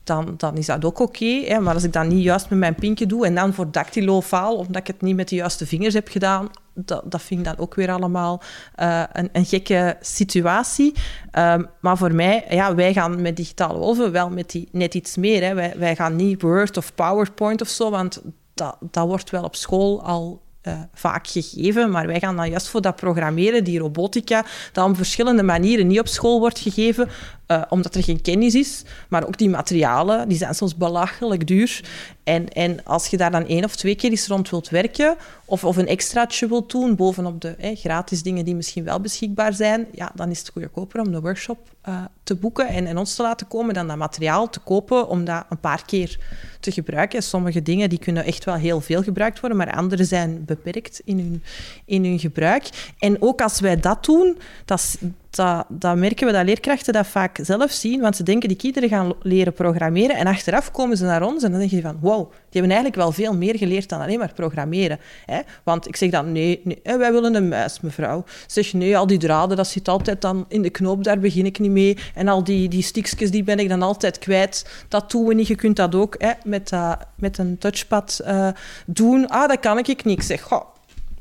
[0.03, 1.59] dan, dan is dat ook oké.
[1.59, 4.55] maar als ik dat niet juist met mijn pinkje doe en dan voor dactylo faal,
[4.55, 7.57] omdat ik het niet met de juiste vingers heb gedaan, dat, dat vind ik dan
[7.57, 8.41] ook weer allemaal
[8.79, 10.93] uh, een, een, gekke situatie.
[11.37, 15.17] Um, maar voor mij, ja, wij gaan met digitale wolven wel met die, net iets
[15.17, 15.43] meer.
[15.43, 15.53] Hè.
[15.53, 18.21] Wij, wij gaan niet Word of PowerPoint of zo, want
[18.59, 22.67] dat, dat wordt wel op school al uh, vaak gegeven, maar wij gaan dan juist
[22.67, 27.09] voor dat programmeren, die robotica, dat op verschillende manieren niet op school wordt gegeven,
[27.51, 28.83] uh, omdat er geen kennis is.
[29.09, 31.83] Maar ook die materialen, die zijn soms belachelijk duur.
[32.23, 35.15] En, en als je daar dan één of twee keer eens rond wilt werken,
[35.45, 39.87] of, of een extraatje wilt doen, bovenop de gratis dingen die misschien wel beschikbaar zijn,
[39.91, 41.57] ja, dan is het goedkoper om de workshop
[41.87, 45.25] uh, te boeken en, en ons te laten komen dan dat materiaal te kopen om
[45.25, 46.19] dat een paar keer
[46.59, 47.23] te gebruiken.
[47.23, 51.19] Sommige dingen die kunnen echt wel heel veel gebruikt worden, maar andere zijn beperkt in
[51.19, 51.43] hun,
[51.85, 52.69] in hun gebruik.
[52.97, 54.97] En ook als wij dat doen, dat,
[55.29, 59.13] dat, merken we dat leerkrachten dat vaak zelf zien, want ze denken die kinderen gaan
[59.21, 62.61] leren programmeren en achteraf komen ze naar ons en dan denk je van wow, die
[62.61, 64.99] hebben eigenlijk wel veel meer geleerd dan alleen maar programmeren.
[65.25, 65.39] Hè?
[65.63, 68.23] Want ik zeg dan nee, nee, wij willen een muis, mevrouw.
[68.47, 71.59] Zeg nee, al die draden, dat zit altijd dan in de knoop, daar begin ik
[71.59, 71.97] niet mee.
[72.15, 74.85] En al die, die stickjes, die ben ik dan altijd kwijt.
[74.87, 78.47] Dat doen we niet, je kunt dat ook hè, met, uh, met een touchpad uh,
[78.85, 79.27] doen.
[79.27, 80.17] Ah, dat kan ik niet.
[80.17, 80.61] Ik zeg, goh,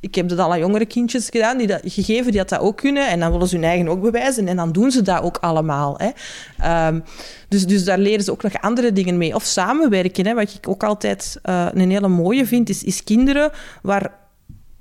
[0.00, 2.76] ik heb dat al aan jongere kindjes gedaan, die dat, gegeven die dat, dat ook
[2.76, 3.08] kunnen.
[3.08, 4.48] En dan willen ze hun eigen ook bewijzen.
[4.48, 5.98] En dan doen ze dat ook allemaal.
[5.98, 6.86] Hè.
[6.86, 7.04] Um,
[7.48, 9.34] dus, dus daar leren ze ook nog andere dingen mee.
[9.34, 10.26] Of samenwerken.
[10.26, 10.34] Hè.
[10.34, 13.50] Wat ik ook altijd uh, een hele mooie vind, is, is kinderen
[13.82, 14.12] waar...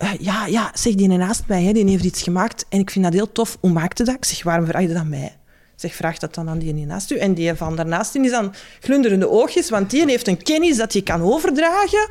[0.04, 2.66] Uh, ja, ja, zeg, die naast mij, hè, die heeft iets gemaakt.
[2.70, 3.58] En ik vind dat heel tof.
[3.60, 4.16] Hoe maakte dat?
[4.16, 5.36] Ik zeg, waarom vraag je dat aan mij?
[5.76, 7.18] Zeg, vraag dat dan aan die naast u.
[7.18, 11.02] En die van daarnaast is dan glunderende oogjes, want die heeft een kennis dat je
[11.02, 12.08] kan overdragen.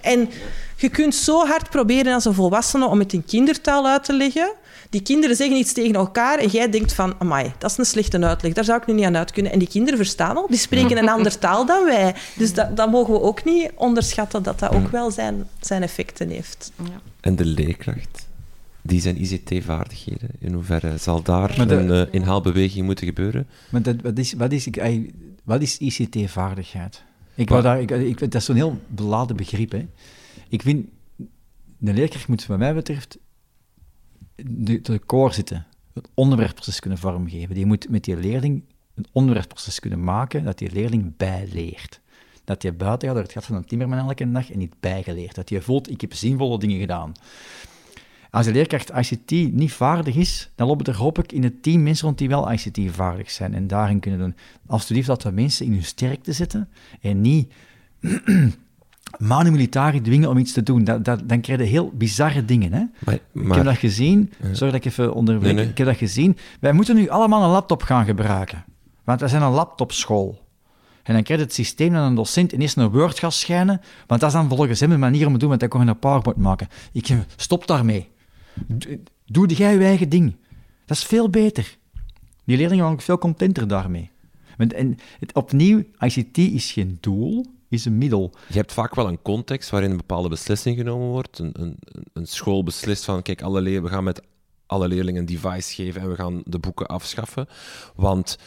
[0.00, 0.28] En
[0.80, 4.52] je kunt zo hard proberen als een volwassene om het in kindertaal uit te leggen.
[4.90, 8.20] Die kinderen zeggen iets tegen elkaar en jij denkt van, amai, dat is een slechte
[8.20, 9.52] uitleg, daar zou ik nu niet aan uit kunnen.
[9.52, 12.14] En die kinderen verstaan al, die spreken een andere taal dan wij.
[12.36, 16.28] Dus dat, dat mogen we ook niet onderschatten, dat dat ook wel zijn, zijn effecten
[16.28, 16.72] heeft.
[16.76, 17.00] Ja.
[17.20, 18.26] En de leerkracht?
[18.82, 20.28] die zijn ICT-vaardigheden?
[20.38, 23.46] In hoeverre zal daar een uh, inhaalbeweging moeten gebeuren?
[23.68, 24.68] Maar dat, wat, is, wat, is,
[25.44, 27.02] wat is ICT-vaardigheid?
[27.34, 29.72] Ik wou daar, ik, ik, dat is zo'n heel beladen begrip.
[29.72, 29.86] Hè.
[30.48, 30.86] Ik vind,
[31.78, 33.18] de leerkracht moet wat mij betreft
[34.34, 35.66] de, de core zitten.
[35.94, 37.54] Het onderwerpproces kunnen vormgeven.
[37.54, 38.62] Die moet met die leerling
[38.94, 42.00] een onderwerpproces kunnen maken dat die leerling bijleert.
[42.44, 45.34] Dat je buiten gaat door het gat van een timmerman elke dag en niet bijgeleerd.
[45.34, 47.12] Dat je voelt, ik heb zinvolle dingen gedaan.
[48.30, 51.82] Als de leerkracht ICT niet vaardig is, dan lopen er hoop ik in het team
[51.82, 54.36] mensen rond die wel ICT vaardig zijn en daarin kunnen doen.
[54.66, 56.68] Alsjeblieft dat we mensen in hun sterkte zetten
[57.00, 57.52] en niet
[59.16, 60.84] manu militari dwingen om iets te doen.
[60.84, 62.72] Dat, dat, dan krijg je heel bizarre dingen.
[62.72, 62.84] Hè?
[63.04, 66.36] Maar, ik heb dat gezien, sorry dat ik even onderbreek, ik heb dat gezien.
[66.60, 68.64] Wij moeten nu allemaal een laptop gaan gebruiken,
[69.04, 70.46] want we zijn een laptopschool.
[71.02, 74.20] En dan krijg je het systeem dat een docent ineens een Word gaat schijnen, want
[74.20, 75.98] dat is dan volgens hem de manier om te doen, want dan kon je een
[75.98, 76.68] PowerPoint maken.
[76.92, 78.08] Ik stop daarmee.
[79.26, 80.36] Doe jij je eigen ding.
[80.84, 81.76] Dat is veel beter.
[82.44, 84.10] Die leerlingen waren veel contenter daarmee.
[84.56, 88.32] En het, opnieuw, ICT is geen doel, is een middel.
[88.48, 91.38] Je hebt vaak wel een context waarin een bepaalde beslissing genomen wordt.
[91.38, 91.78] Een, een,
[92.12, 94.22] een school beslist van, kijk, alle leer, we gaan met
[94.66, 97.48] alle leerlingen een device geven en we gaan de boeken afschaffen.
[97.94, 98.38] Want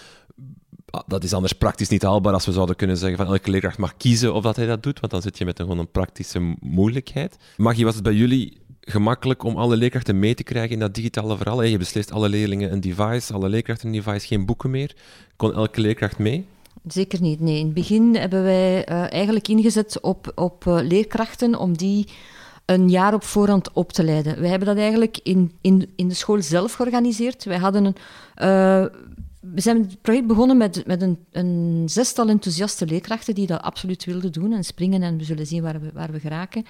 [0.90, 3.78] ah, dat is anders praktisch niet haalbaar als we zouden kunnen zeggen van elke leerkracht
[3.78, 5.92] mag kiezen of dat hij dat doet, want dan zit je met een, gewoon een
[5.92, 7.38] praktische moeilijkheid.
[7.58, 11.38] Maggie, was het bij jullie gemakkelijk om alle leerkrachten mee te krijgen in dat digitale
[11.38, 11.64] verhaal.
[11.64, 14.96] Je beslist alle leerlingen een device, alle leerkrachten een device, geen boeken meer.
[15.36, 16.46] Kon elke leerkracht mee?
[16.88, 17.40] Zeker niet.
[17.40, 17.60] Nee.
[17.60, 22.08] In het begin hebben wij uh, eigenlijk ingezet op, op uh, leerkrachten om die
[22.66, 24.40] een jaar op voorhand op te leiden.
[24.40, 27.44] Wij hebben dat eigenlijk in, in, in de school zelf georganiseerd.
[27.44, 27.96] Wij hadden een.
[28.42, 28.86] Uh,
[29.54, 34.06] we zijn het project begonnen met, met een, een, zestal enthousiaste leerkrachten die dat absoluut
[34.06, 36.66] wilden doen en springen en we zullen zien waar we, waar we geraken.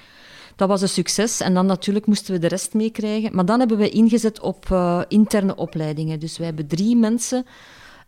[0.55, 3.35] Dat was een succes en dan natuurlijk moesten we de rest meekrijgen.
[3.35, 4.75] Maar dan hebben we ingezet op
[5.07, 6.19] interne opleidingen.
[6.19, 7.45] Dus wij hebben drie mensen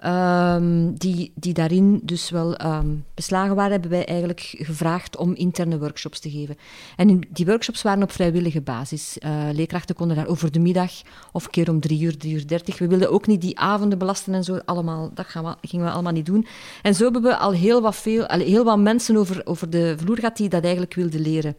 [0.05, 5.80] um, die, die daarin dus wel um, beslagen waren, hebben wij eigenlijk gevraagd om interne
[5.80, 6.57] workshops te geven.
[6.95, 9.17] En die workshops waren op vrijwillige basis.
[9.25, 10.91] Uh, leerkrachten konden daar over de middag
[11.31, 12.80] of een keer om drie uur, drie uur dertig.
[12.80, 14.59] We wilden ook niet die avonden belasten en zo.
[14.65, 16.47] Allemaal, dat gaan gingen we allemaal niet doen.
[16.81, 20.17] En zo hebben we al heel wat, veel, heel wat mensen over, over de vloer
[20.17, 21.55] gehad die dat eigenlijk wilden leren.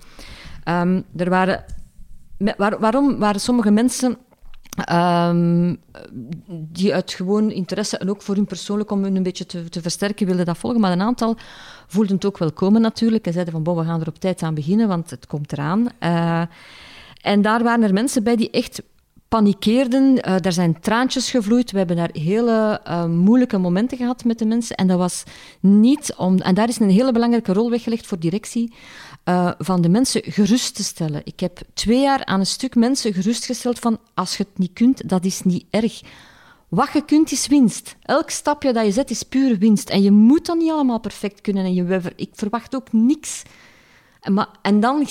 [0.69, 1.65] Um, er waren,
[2.57, 4.17] waar, waarom waren sommige mensen
[4.93, 5.77] um,
[6.49, 9.83] die uit gewoon interesse en ook voor hun persoonlijk om hun een beetje te, te,
[9.83, 11.37] versterken wilden dat volgen, maar een aantal
[11.87, 14.55] voelden het ook wel komen natuurlijk en zeiden van we gaan er op tijd aan
[14.55, 15.89] beginnen, want het komt eraan.
[16.01, 16.43] Uh,
[17.21, 18.83] en daar waren er mensen bij die echt
[19.29, 21.71] panikeerden, uh, daar zijn traantjes gevloeid.
[21.71, 24.77] We hebben daar hele uh, moeilijke momenten gehad met de mensen.
[24.77, 25.23] En dat was
[25.61, 26.39] niet om...
[26.39, 28.73] En daar is een hele belangrijke rol weggelegd voor directie.
[29.25, 31.21] Uh, van de mensen gerust te stellen.
[31.25, 35.09] Ik heb twee jaar aan een stuk mensen gerustgesteld van als je het niet kunt,
[35.09, 36.03] dat is niet erg.
[36.69, 37.97] Wat je kunt is winst.
[38.03, 39.91] Elk stapje dat je zet is pure winst.
[39.91, 41.65] En je moet dat niet allemaal perfect kunnen.
[41.65, 43.43] En je, ik verwacht ook niks
[44.25, 45.07] en, maar, en dan,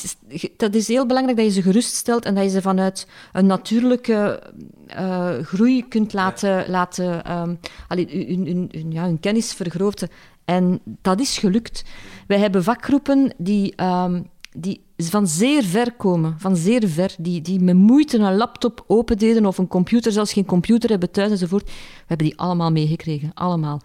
[0.57, 4.44] dat is heel belangrijk dat je ze geruststelt en dat je ze vanuit een natuurlijke
[4.88, 10.10] uh, groei kunt laten, laten um, allee, hun, hun, hun, ja, hun kennis vergroten.
[10.45, 11.84] En dat is gelukt.
[12.27, 17.59] Wij hebben vakgroepen die, um, die van zeer ver komen, van zeer ver, die, die
[17.59, 21.65] met moeite een laptop opendeden of een computer, zelfs geen computer hebben thuis enzovoort.
[21.65, 21.71] We
[22.07, 23.81] hebben die allemaal meegekregen, allemaal.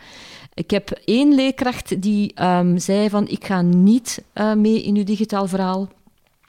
[0.54, 5.04] Ik heb één leerkracht die um, zei van ik ga niet uh, mee in uw
[5.04, 5.88] digitaal verhaal.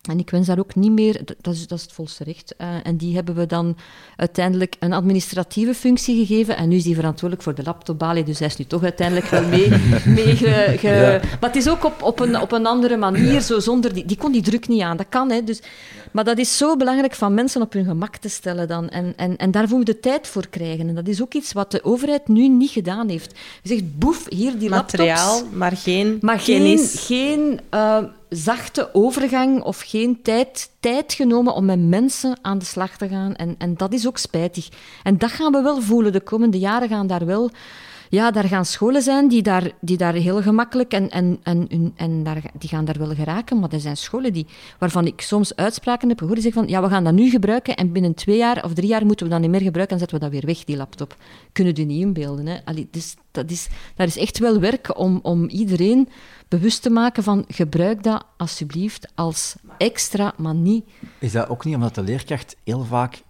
[0.09, 2.55] En ik wens daar ook niet meer, dat is, dat is het volste recht.
[2.57, 3.77] Uh, en die hebben we dan
[4.15, 6.57] uiteindelijk een administratieve functie gegeven.
[6.57, 9.43] En nu is die verantwoordelijk voor de laptopbalie, dus hij is nu toch uiteindelijk wel
[9.43, 9.69] mee.
[10.19, 11.19] mee ge, ge, ja.
[11.39, 14.17] Maar het is ook op, op, een, op een andere manier, zo zonder die, die
[14.17, 14.97] kon die druk niet aan.
[14.97, 15.43] Dat kan, hè.
[15.43, 15.61] Dus,
[16.11, 18.89] maar dat is zo belangrijk van mensen op hun gemak te stellen dan.
[18.89, 20.87] En, en, en daarvoor moet je tijd voor krijgen.
[20.87, 23.37] En dat is ook iets wat de overheid nu niet gedaan heeft.
[23.61, 25.55] Je zegt, boef, hier die Materiaal, laptops.
[25.57, 31.79] maar geen maar geen, geen uh, zachte overgang of geen tijd, tijd genomen om met
[31.79, 33.35] mensen aan de slag te gaan.
[33.35, 34.69] En, en dat is ook spijtig.
[35.03, 36.11] En dat gaan we wel voelen.
[36.11, 37.51] De komende jaren gaan daar wel
[38.09, 42.23] ja, daar gaan scholen zijn die daar, die daar heel gemakkelijk en, en, en, en
[42.23, 43.59] daar, die gaan daar wel geraken.
[43.59, 44.47] Maar er zijn scholen die,
[44.79, 47.75] waarvan ik soms uitspraken heb gehoord die zeggen van ja, we gaan dat nu gebruiken
[47.75, 50.19] en binnen twee jaar of drie jaar moeten we dat niet meer gebruiken en zetten
[50.19, 51.15] we dat weer weg, die laptop.
[51.51, 52.47] Kunnen u niet inbeelden.
[52.47, 52.57] Hè?
[52.65, 56.09] Allee, dus dat, is, dat is echt wel werk om, om iedereen
[56.47, 60.85] bewust te maken van gebruik dat alsjeblieft als extra, maar niet...
[61.19, 63.21] Is dat ook niet omdat de leerkracht heel vaak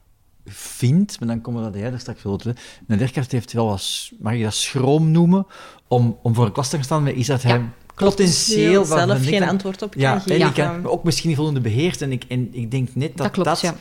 [0.50, 2.40] vindt, maar dan komen we dat jij er straks wel
[2.88, 5.48] Een leerkracht heeft wel wat, mag je dat schroom noemen,
[5.88, 7.62] om, om voor een klas te gaan staan met iets dat hij
[7.96, 8.86] potentieel...
[8.86, 10.42] zelf geen antwoord op ja, geven.
[10.42, 12.02] En ik kan ook misschien niet voldoende beheerst.
[12.02, 13.32] En ik, en ik denk net dat dat...
[13.32, 13.76] Klopt, dat ja.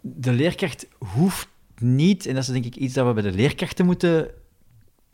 [0.00, 3.86] De leerkracht hoeft niet, en dat is denk ik iets dat we bij de leerkrachten
[3.86, 4.28] moeten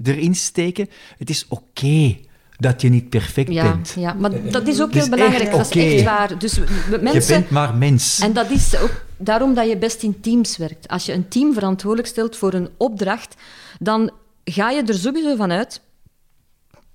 [0.03, 1.63] erin steken, het is oké.
[1.63, 2.25] Okay
[2.59, 3.95] dat je niet perfect ja, bent.
[3.99, 5.51] Ja, maar dat is ook heel belangrijk.
[5.51, 6.39] Dat is echt waar.
[6.39, 6.59] Dus
[7.01, 8.19] mensen, je bent maar mens.
[8.21, 10.89] En dat is ook daarom dat je best in teams werkt.
[10.89, 13.35] Als je een team verantwoordelijk stelt voor een opdracht,
[13.79, 14.11] dan
[14.45, 15.81] ga je er sowieso van uit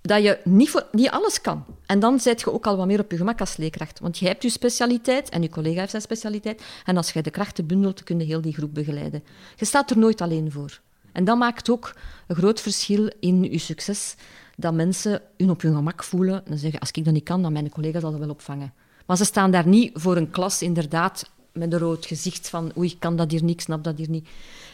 [0.02, 1.66] dat je niet, voor, niet alles kan.
[1.86, 4.00] En dan zit je ook al wat meer op je gemak als leerkracht.
[4.00, 6.64] Want je hebt je specialiteit en je collega heeft zijn specialiteit.
[6.86, 9.24] En als je de krachten bundelt, kun je heel die groep begeleiden.
[9.56, 10.80] Je staat er nooit alleen voor.
[11.12, 11.96] En dat maakt ook
[12.28, 14.16] een groot verschil in je succes
[14.56, 17.54] dat mensen hun op hun gemak voelen en zeggen, als ik dat niet kan, dan
[17.54, 18.74] mijn collega zal dat wel opvangen.
[19.06, 22.90] Maar ze staan daar niet voor een klas, inderdaad, met een rood gezicht van oei,
[22.90, 24.28] ik kan dat hier niet, ik snap dat hier niet.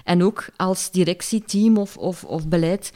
[0.03, 2.91] En ook als directieteam of, of, of beleid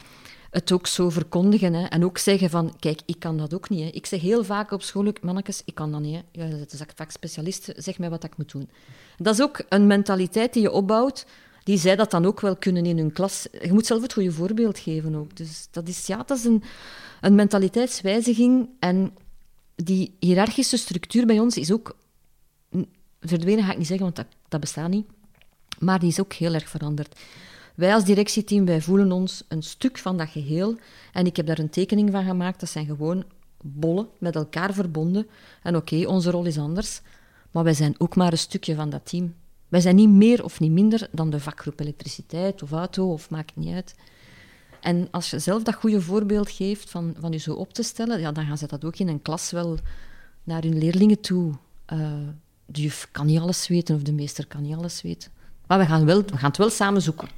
[0.52, 1.74] het ook zo verkondigen.
[1.74, 1.86] Hè.
[1.86, 3.82] En ook zeggen van, kijk, ik kan dat ook niet.
[3.82, 3.88] Hè.
[3.88, 6.14] Ik zeg heel vaak op school, mannetjes, ik kan dat niet.
[6.14, 6.42] Hè.
[6.42, 8.68] Ja, dat is vaak specialist, zeg mij wat ik moet doen.
[9.16, 11.26] Dat is ook een mentaliteit die je opbouwt,
[11.64, 13.46] die zij dat dan ook wel kunnen in hun klas.
[13.62, 15.36] Je moet zelf het goede voorbeeld geven ook.
[15.36, 16.62] Dus dat is, ja, dat is een,
[17.20, 18.68] een mentaliteitswijziging.
[18.78, 19.12] En
[19.74, 21.96] die hiërarchische structuur bij ons is ook
[23.22, 25.06] verdwenen, ga ik niet zeggen, want dat, dat bestaat niet.
[25.78, 27.20] Maar die is ook heel erg veranderd.
[27.74, 30.76] Wij als directieteam, wij voelen ons een stuk van dat geheel.
[31.12, 32.60] En ik heb daar een tekening van gemaakt.
[32.60, 33.24] Dat zijn gewoon
[33.62, 35.26] bollen met elkaar verbonden.
[35.62, 37.00] En oké, onze rol is anders.
[37.50, 39.34] Maar wij zijn ook maar een stukje van dat team.
[39.68, 43.56] Wij zijn niet meer of niet minder dan de vakgroep elektriciteit of auto, of maakt
[43.56, 43.94] niet uit.
[44.80, 48.20] En als je zelf dat goede voorbeeld geeft van, van je zo op te stellen,
[48.20, 49.78] ja, dan gaan ze dat ook in een klas wel
[50.44, 51.52] naar hun leerlingen toe.
[51.92, 52.12] Uh,
[52.72, 55.30] de juf kan niet alles weten of de meester kan niet alles weten.
[55.66, 57.28] Maar we gaan, wel, we gaan het wel samen zoeken.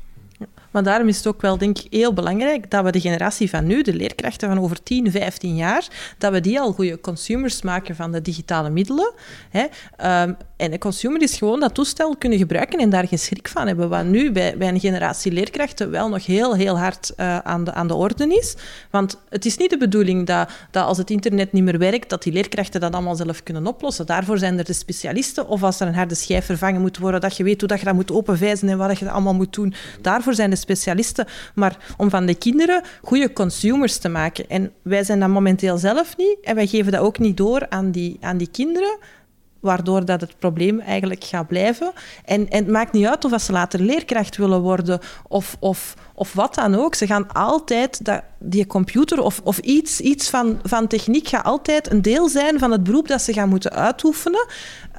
[0.75, 3.67] Maar daarom is het ook wel, denk ik, heel belangrijk dat we de generatie van
[3.67, 5.89] nu, de leerkrachten van over 10, 15 jaar,
[6.19, 9.13] dat we die al goede consumers maken van de digitale middelen.
[9.51, 9.63] Hè.
[10.23, 13.67] Um, en een consumer is gewoon dat toestel kunnen gebruiken en daar geen schrik van
[13.67, 13.89] hebben.
[13.89, 17.73] Wat nu bij, bij een generatie leerkrachten wel nog heel, heel hard uh, aan, de,
[17.73, 18.57] aan de orde is.
[18.91, 22.23] Want het is niet de bedoeling dat, dat als het internet niet meer werkt, dat
[22.23, 24.07] die leerkrachten dat allemaal zelf kunnen oplossen.
[24.07, 25.49] Daarvoor zijn er de specialisten.
[25.49, 27.85] Of als er een harde schijf vervangen moet worden, dat je weet hoe dat je
[27.85, 29.75] dat moet openvijzen en wat je allemaal moet doen.
[30.01, 31.27] Daarvoor zijn de specialisten.
[31.55, 34.49] Maar om van de kinderen goede consumers te maken.
[34.49, 36.37] En wij zijn dat momenteel zelf niet.
[36.43, 38.99] En wij geven dat ook niet door aan die, aan die kinderen
[39.65, 41.93] waardoor dat het probleem eigenlijk gaat blijven.
[42.25, 46.33] En, en het maakt niet uit of ze later leerkracht willen worden of, of, of
[46.33, 46.95] wat dan ook.
[46.95, 51.91] Ze gaan altijd, dat, die computer of, of iets, iets van, van techniek gaat altijd
[51.91, 54.47] een deel zijn van het beroep dat ze gaan moeten uitoefenen.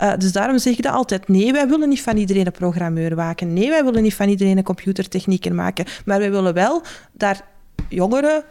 [0.02, 1.28] Uh, dus daarom zeg ik dat altijd.
[1.28, 3.54] Nee, wij willen niet van iedereen een programmeur maken.
[3.54, 5.86] Nee, wij willen niet van iedereen een computertechnieker maken.
[6.06, 6.82] Maar wij willen wel
[7.12, 7.42] daar
[7.90, 8.44] jongeren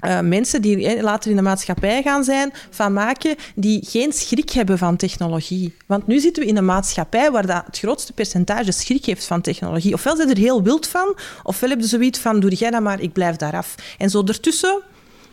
[0.00, 4.78] uh, mensen die later in de maatschappij gaan zijn, van maken die geen schrik hebben
[4.78, 5.76] van technologie.
[5.86, 9.40] Want nu zitten we in een maatschappij waar dat het grootste percentage schrik heeft van
[9.40, 9.94] technologie.
[9.94, 13.00] Ofwel zijn er heel wild van, ofwel hebben ze zoiets van, doe jij dat maar,
[13.00, 13.74] ik blijf daar af.
[13.98, 14.82] En zo ertussen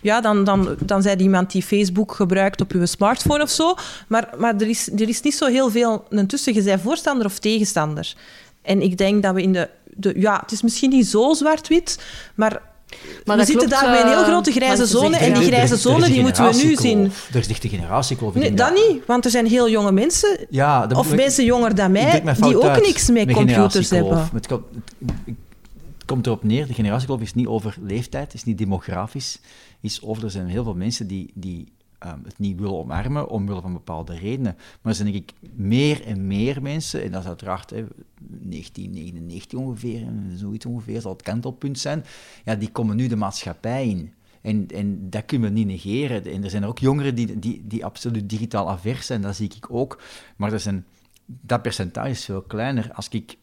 [0.04, 3.76] ja, dan, dan, dan zijn iemand die Facebook gebruikt op uw smartphone of zo.
[4.08, 6.54] Maar, maar er, is, er is niet zo heel veel tussen.
[6.54, 8.14] Je bent voorstander of tegenstander.
[8.62, 9.70] En ik denk dat we in de...
[9.86, 12.04] de ja, het is misschien niet zo zwart-wit,
[12.36, 12.62] maar
[13.26, 15.18] maar we zitten daar bij een heel eh, grote grijze zone.
[15.18, 17.12] En die grijze zone die moeten we nu zien.
[17.32, 18.34] Er is dichte generatiekloof.
[18.34, 19.06] Nee, dat niet.
[19.06, 23.10] Want er zijn heel jonge mensen, ja, of mensen jonger dan mij, die ook niks
[23.10, 24.30] met computers hebben.
[24.34, 24.64] Het, komt,
[25.26, 29.40] het komt erop neer, de generatiekloof is niet over leeftijd, is niet demografisch.
[29.82, 31.74] Is over, er zijn heel veel mensen die, die
[32.06, 34.58] um, het niet willen omarmen omwille van bepaalde redenen.
[34.82, 37.86] Maar zijn ik meer en meer mensen, en dat is uiteraard hè,
[38.20, 42.04] 1999 ongeveer, zoiets ongeveer zal het kantelpunt zijn,
[42.46, 44.14] ja, die komen nu de maatschappij in.
[44.42, 46.26] En, en dat kunnen we niet negeren.
[46.26, 49.52] En er zijn er ook jongeren die, die, die absoluut digitaal avers zijn, dat zie
[49.56, 50.02] ik ook.
[50.36, 50.86] Maar er zijn,
[51.26, 52.92] dat percentage is veel kleiner.
[52.94, 53.38] Als ik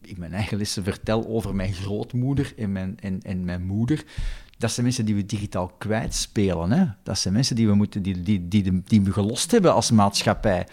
[0.00, 4.04] in mijn eigen lessen vertel over mijn grootmoeder en mijn, en, en mijn moeder,
[4.64, 6.70] dat zijn mensen die we digitaal kwijtspelen.
[6.70, 6.84] Hè?
[7.02, 10.66] Dat zijn mensen die we, moeten, die, die, die, die we gelost hebben als maatschappij.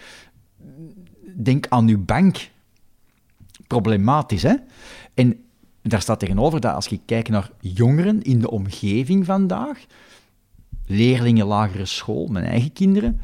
[1.36, 2.50] Denk aan uw bank.
[3.66, 4.54] Problematisch, hè?
[5.14, 5.44] En
[5.82, 9.84] daar staat tegenover dat als je kijkt naar jongeren in de omgeving vandaag,
[10.86, 13.20] leerlingen lagere school, mijn eigen kinderen,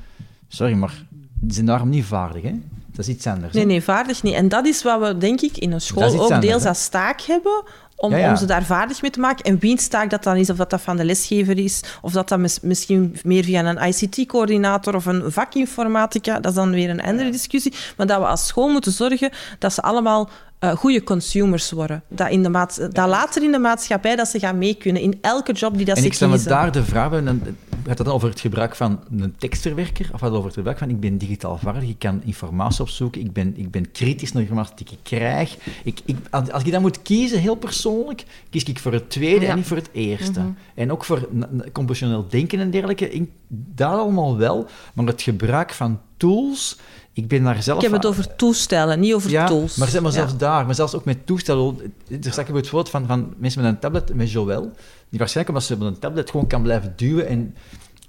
[0.48, 2.54] sorry, maar die zijn daarom niet vaardig, hè?
[2.98, 3.52] Dat is iets anders.
[3.52, 4.34] Nee, nee, vaardig niet.
[4.34, 7.62] En dat is wat we, denk ik, in een school ook deels als taak hebben,
[7.96, 9.44] om, om ze daar vaardig mee te maken.
[9.44, 12.28] En wiens taak dat dan is, of dat dat van de lesgever is, of dat
[12.28, 17.30] dat misschien meer via een ICT-coördinator of een vakinformatica, dat is dan weer een andere
[17.30, 17.74] discussie.
[17.96, 20.30] Maar dat we als school moeten zorgen dat ze allemaal
[20.60, 22.02] uh, goede consumers worden.
[22.08, 25.18] Dat, in de maat, dat later in de maatschappij dat ze gaan mee kunnen in
[25.20, 26.26] elke job die dat en ze kiezen.
[26.26, 27.42] En ik stel me daar de vraag bij, dan
[27.86, 30.78] gaat het dan over het gebruik van een tekstverwerker, of gaat het over het gebruik
[30.78, 34.42] van ik ben digitaal vaardig, ik kan informatie opzoeken, ik ben, ik ben kritisch naar
[34.42, 35.56] informatie die ik krijg.
[35.84, 39.56] Ik, ik, als ik dan moet kiezen, heel persoonlijk, kies ik voor het tweede en
[39.56, 40.40] niet voor het eerste.
[40.40, 40.50] Mhm.
[40.74, 41.28] En ook voor
[41.72, 46.78] compositioneel denken en dergelijke, dat allemaal wel, maar het gebruik van tools
[47.18, 47.78] ik ben daar zelf...
[47.78, 49.76] Ik heb het over toestellen, niet over ja, tools.
[49.76, 51.76] Maar, maar zelfs daar, maar zelfs ook met toestellen.
[52.08, 54.72] Er staat het woord van, van mensen met een tablet, met Joël,
[55.08, 57.28] die waarschijnlijk omdat ze met een tablet gewoon kan blijven duwen.
[57.28, 57.54] En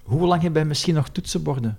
[0.04, 1.78] hoe lang hebben wij misschien nog toetsenborden?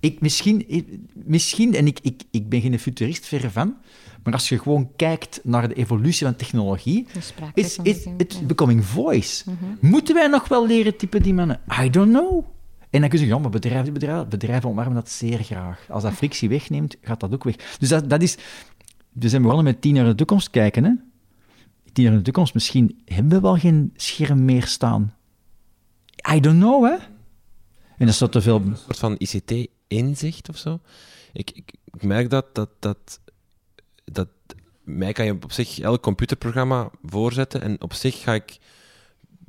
[0.00, 3.76] Ik, misschien, misschien, en ik, ik, ik ben geen futurist ver van,
[4.22, 7.06] maar als je gewoon kijkt naar de evolutie van technologie,
[7.54, 7.76] is
[8.16, 9.44] het becoming voice.
[9.46, 9.90] Mhm.
[9.90, 11.60] Moeten wij nog wel leren typen die mannen?
[11.82, 12.44] I don't know.
[12.90, 15.86] En dan kun je zeggen, ja, maar bedrijven, bedrijven, bedrijven omarmen dat zeer graag.
[15.90, 17.76] Als dat frictie wegneemt, gaat dat ook weg.
[17.78, 18.36] Dus dat, dat is...
[19.12, 20.92] We zijn begonnen met tien jaar in de toekomst kijken, hè.
[21.92, 25.14] Tien jaar in de toekomst, misschien hebben we wel geen scherm meer staan.
[26.32, 26.96] I don't know, hè.
[27.96, 28.60] En dat is te veel...
[28.60, 30.80] Een soort van ICT-inzicht of zo.
[31.32, 33.20] Ik, ik, ik, merk dat, dat, dat,
[34.04, 34.28] dat...
[34.82, 38.58] Mij kan je op zich elk computerprogramma voorzetten en op zich ga ik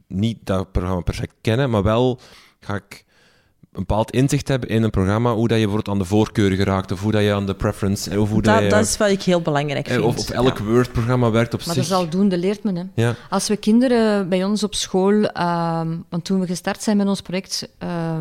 [0.07, 2.19] niet dat programma perfect kennen, maar wel
[2.59, 3.05] ga ik
[3.85, 7.01] bepaald inzicht hebben in een programma, hoe dat je bijvoorbeeld aan de voorkeur geraakt, of
[7.01, 8.19] hoe dat je aan de preference...
[8.19, 10.03] Of hoe dat, dat, je, dat is wat ik heel belangrijk vind.
[10.03, 11.89] Of, of elk Word-programma werkt op maar zich.
[11.89, 12.75] Maar dat is aldoende leert men.
[12.75, 12.83] Hè.
[12.93, 13.15] Ja.
[13.29, 15.13] Als we kinderen bij ons op school...
[15.13, 18.19] Uh, want toen we gestart zijn met ons project, uh,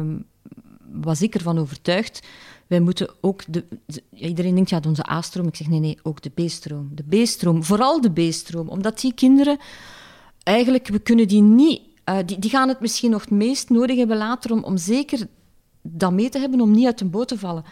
[0.92, 2.26] was ik ervan overtuigd...
[2.66, 3.64] Wij moeten ook de,
[4.14, 5.46] iedereen denkt, ja, onze A-stroom.
[5.46, 6.90] Ik zeg, nee, nee, ook de B-stroom.
[6.94, 8.68] De B-stroom, vooral de B-stroom.
[8.68, 9.58] Omdat die kinderen...
[10.42, 11.80] Eigenlijk, we kunnen die niet...
[12.08, 15.26] Uh, die, die gaan het misschien nog het meest nodig hebben later om, om zeker
[15.90, 17.64] dat mee te hebben om niet uit de boot te vallen.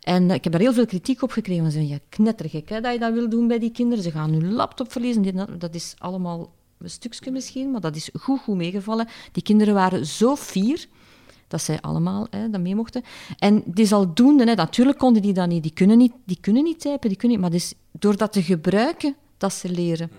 [0.00, 1.64] En ik heb daar heel veel kritiek op gekregen.
[1.64, 4.04] Ze zeggen, ja, knettergek hè, dat je dat wil doen bij die kinderen.
[4.04, 5.58] Ze gaan hun laptop verliezen.
[5.58, 9.08] Dat is allemaal een stukje misschien, maar dat is goed, goed meegevallen.
[9.32, 10.86] Die kinderen waren zo fier
[11.48, 13.02] dat zij allemaal hè, dat mee mochten.
[13.38, 15.62] En het is aldoende, hè, natuurlijk konden die dat niet.
[15.62, 18.32] Die kunnen niet, die kunnen niet typen, die kunnen niet, maar het is door dat
[18.32, 20.10] te gebruiken dat ze leren.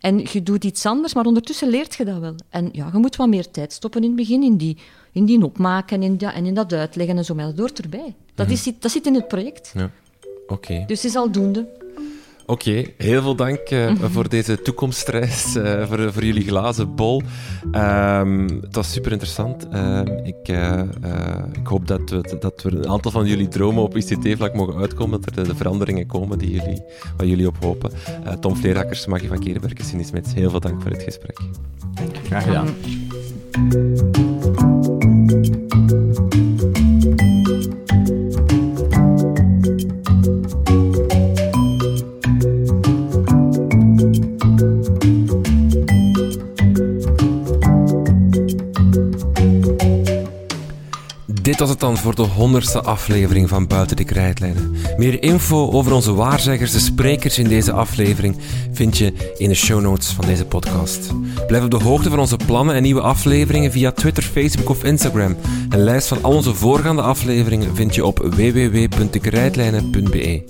[0.00, 2.34] En je doet iets anders, maar ondertussen leert je dat wel.
[2.48, 4.78] En ja, je moet wat meer tijd stoppen in het begin, in die,
[5.14, 7.80] in die opmaken en in, dat, en in dat uitleggen en zo, maar dat hoort
[7.80, 8.14] erbij.
[8.34, 9.72] Dat, is, dat zit in het project.
[9.74, 9.90] Ja.
[10.46, 10.84] Oké.
[10.86, 11.82] Dus het is aldoende.
[12.46, 17.22] Oké, heel veel dank uh, voor deze toekomstreis, uh, voor, voor jullie glazen bol.
[17.72, 19.66] Um, het was super interessant.
[19.72, 20.48] Uh, ik,
[21.52, 25.20] ik hoop dat we, dat we een aantal van jullie dromen op ICT-vlak mogen uitkomen,
[25.20, 26.82] dat er de veranderingen komen die jullie,
[27.16, 27.90] waar jullie op hopen.
[28.40, 31.38] Tom Vleerakkers, Maggie van Kerenberg en Cindy Smits, heel veel dank voor het gesprek.
[32.24, 32.74] Graag gedaan.
[51.44, 54.74] Dit was het dan voor de honderdste aflevering van Buiten de Krijtlijnen.
[54.96, 58.36] Meer info over onze waarzeggers, de sprekers in deze aflevering,
[58.72, 61.10] vind je in de show notes van deze podcast.
[61.46, 65.36] Blijf op de hoogte van onze plannen en nieuwe afleveringen via Twitter, Facebook of Instagram.
[65.68, 70.42] Een lijst van al onze voorgaande afleveringen vind je op www.dekrijtlijnen.be.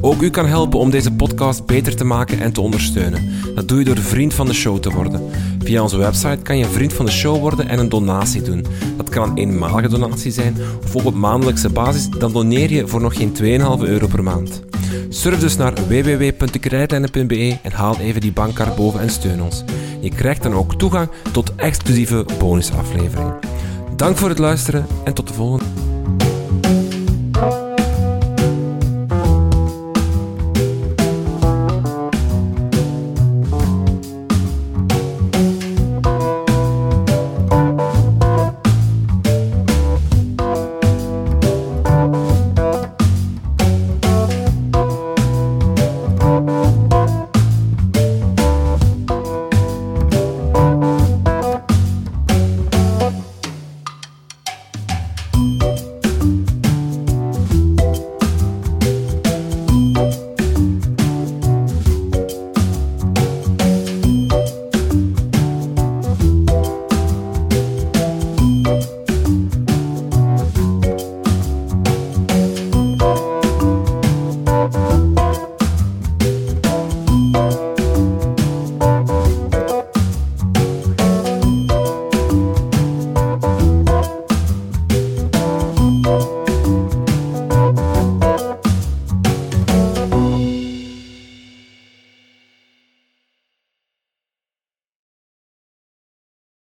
[0.00, 3.30] Ook u kan helpen om deze podcast beter te maken en te ondersteunen.
[3.54, 5.30] Dat doe je door vriend van de show te worden.
[5.66, 8.66] Via onze website kan je vriend van de show worden en een donatie doen.
[8.96, 12.08] Dat kan een eenmalige donatie zijn of op maandelijkse basis.
[12.08, 13.36] Dan doneer je voor nog geen
[13.80, 14.62] 2,5 euro per maand.
[15.08, 19.64] Surf dus naar www.dekrijtlijnen.be en haal even die bankkaart boven en steun ons.
[20.00, 23.38] Je krijgt dan ook toegang tot exclusieve bonusafleveringen.
[23.96, 25.95] Dank voor het luisteren en tot de volgende.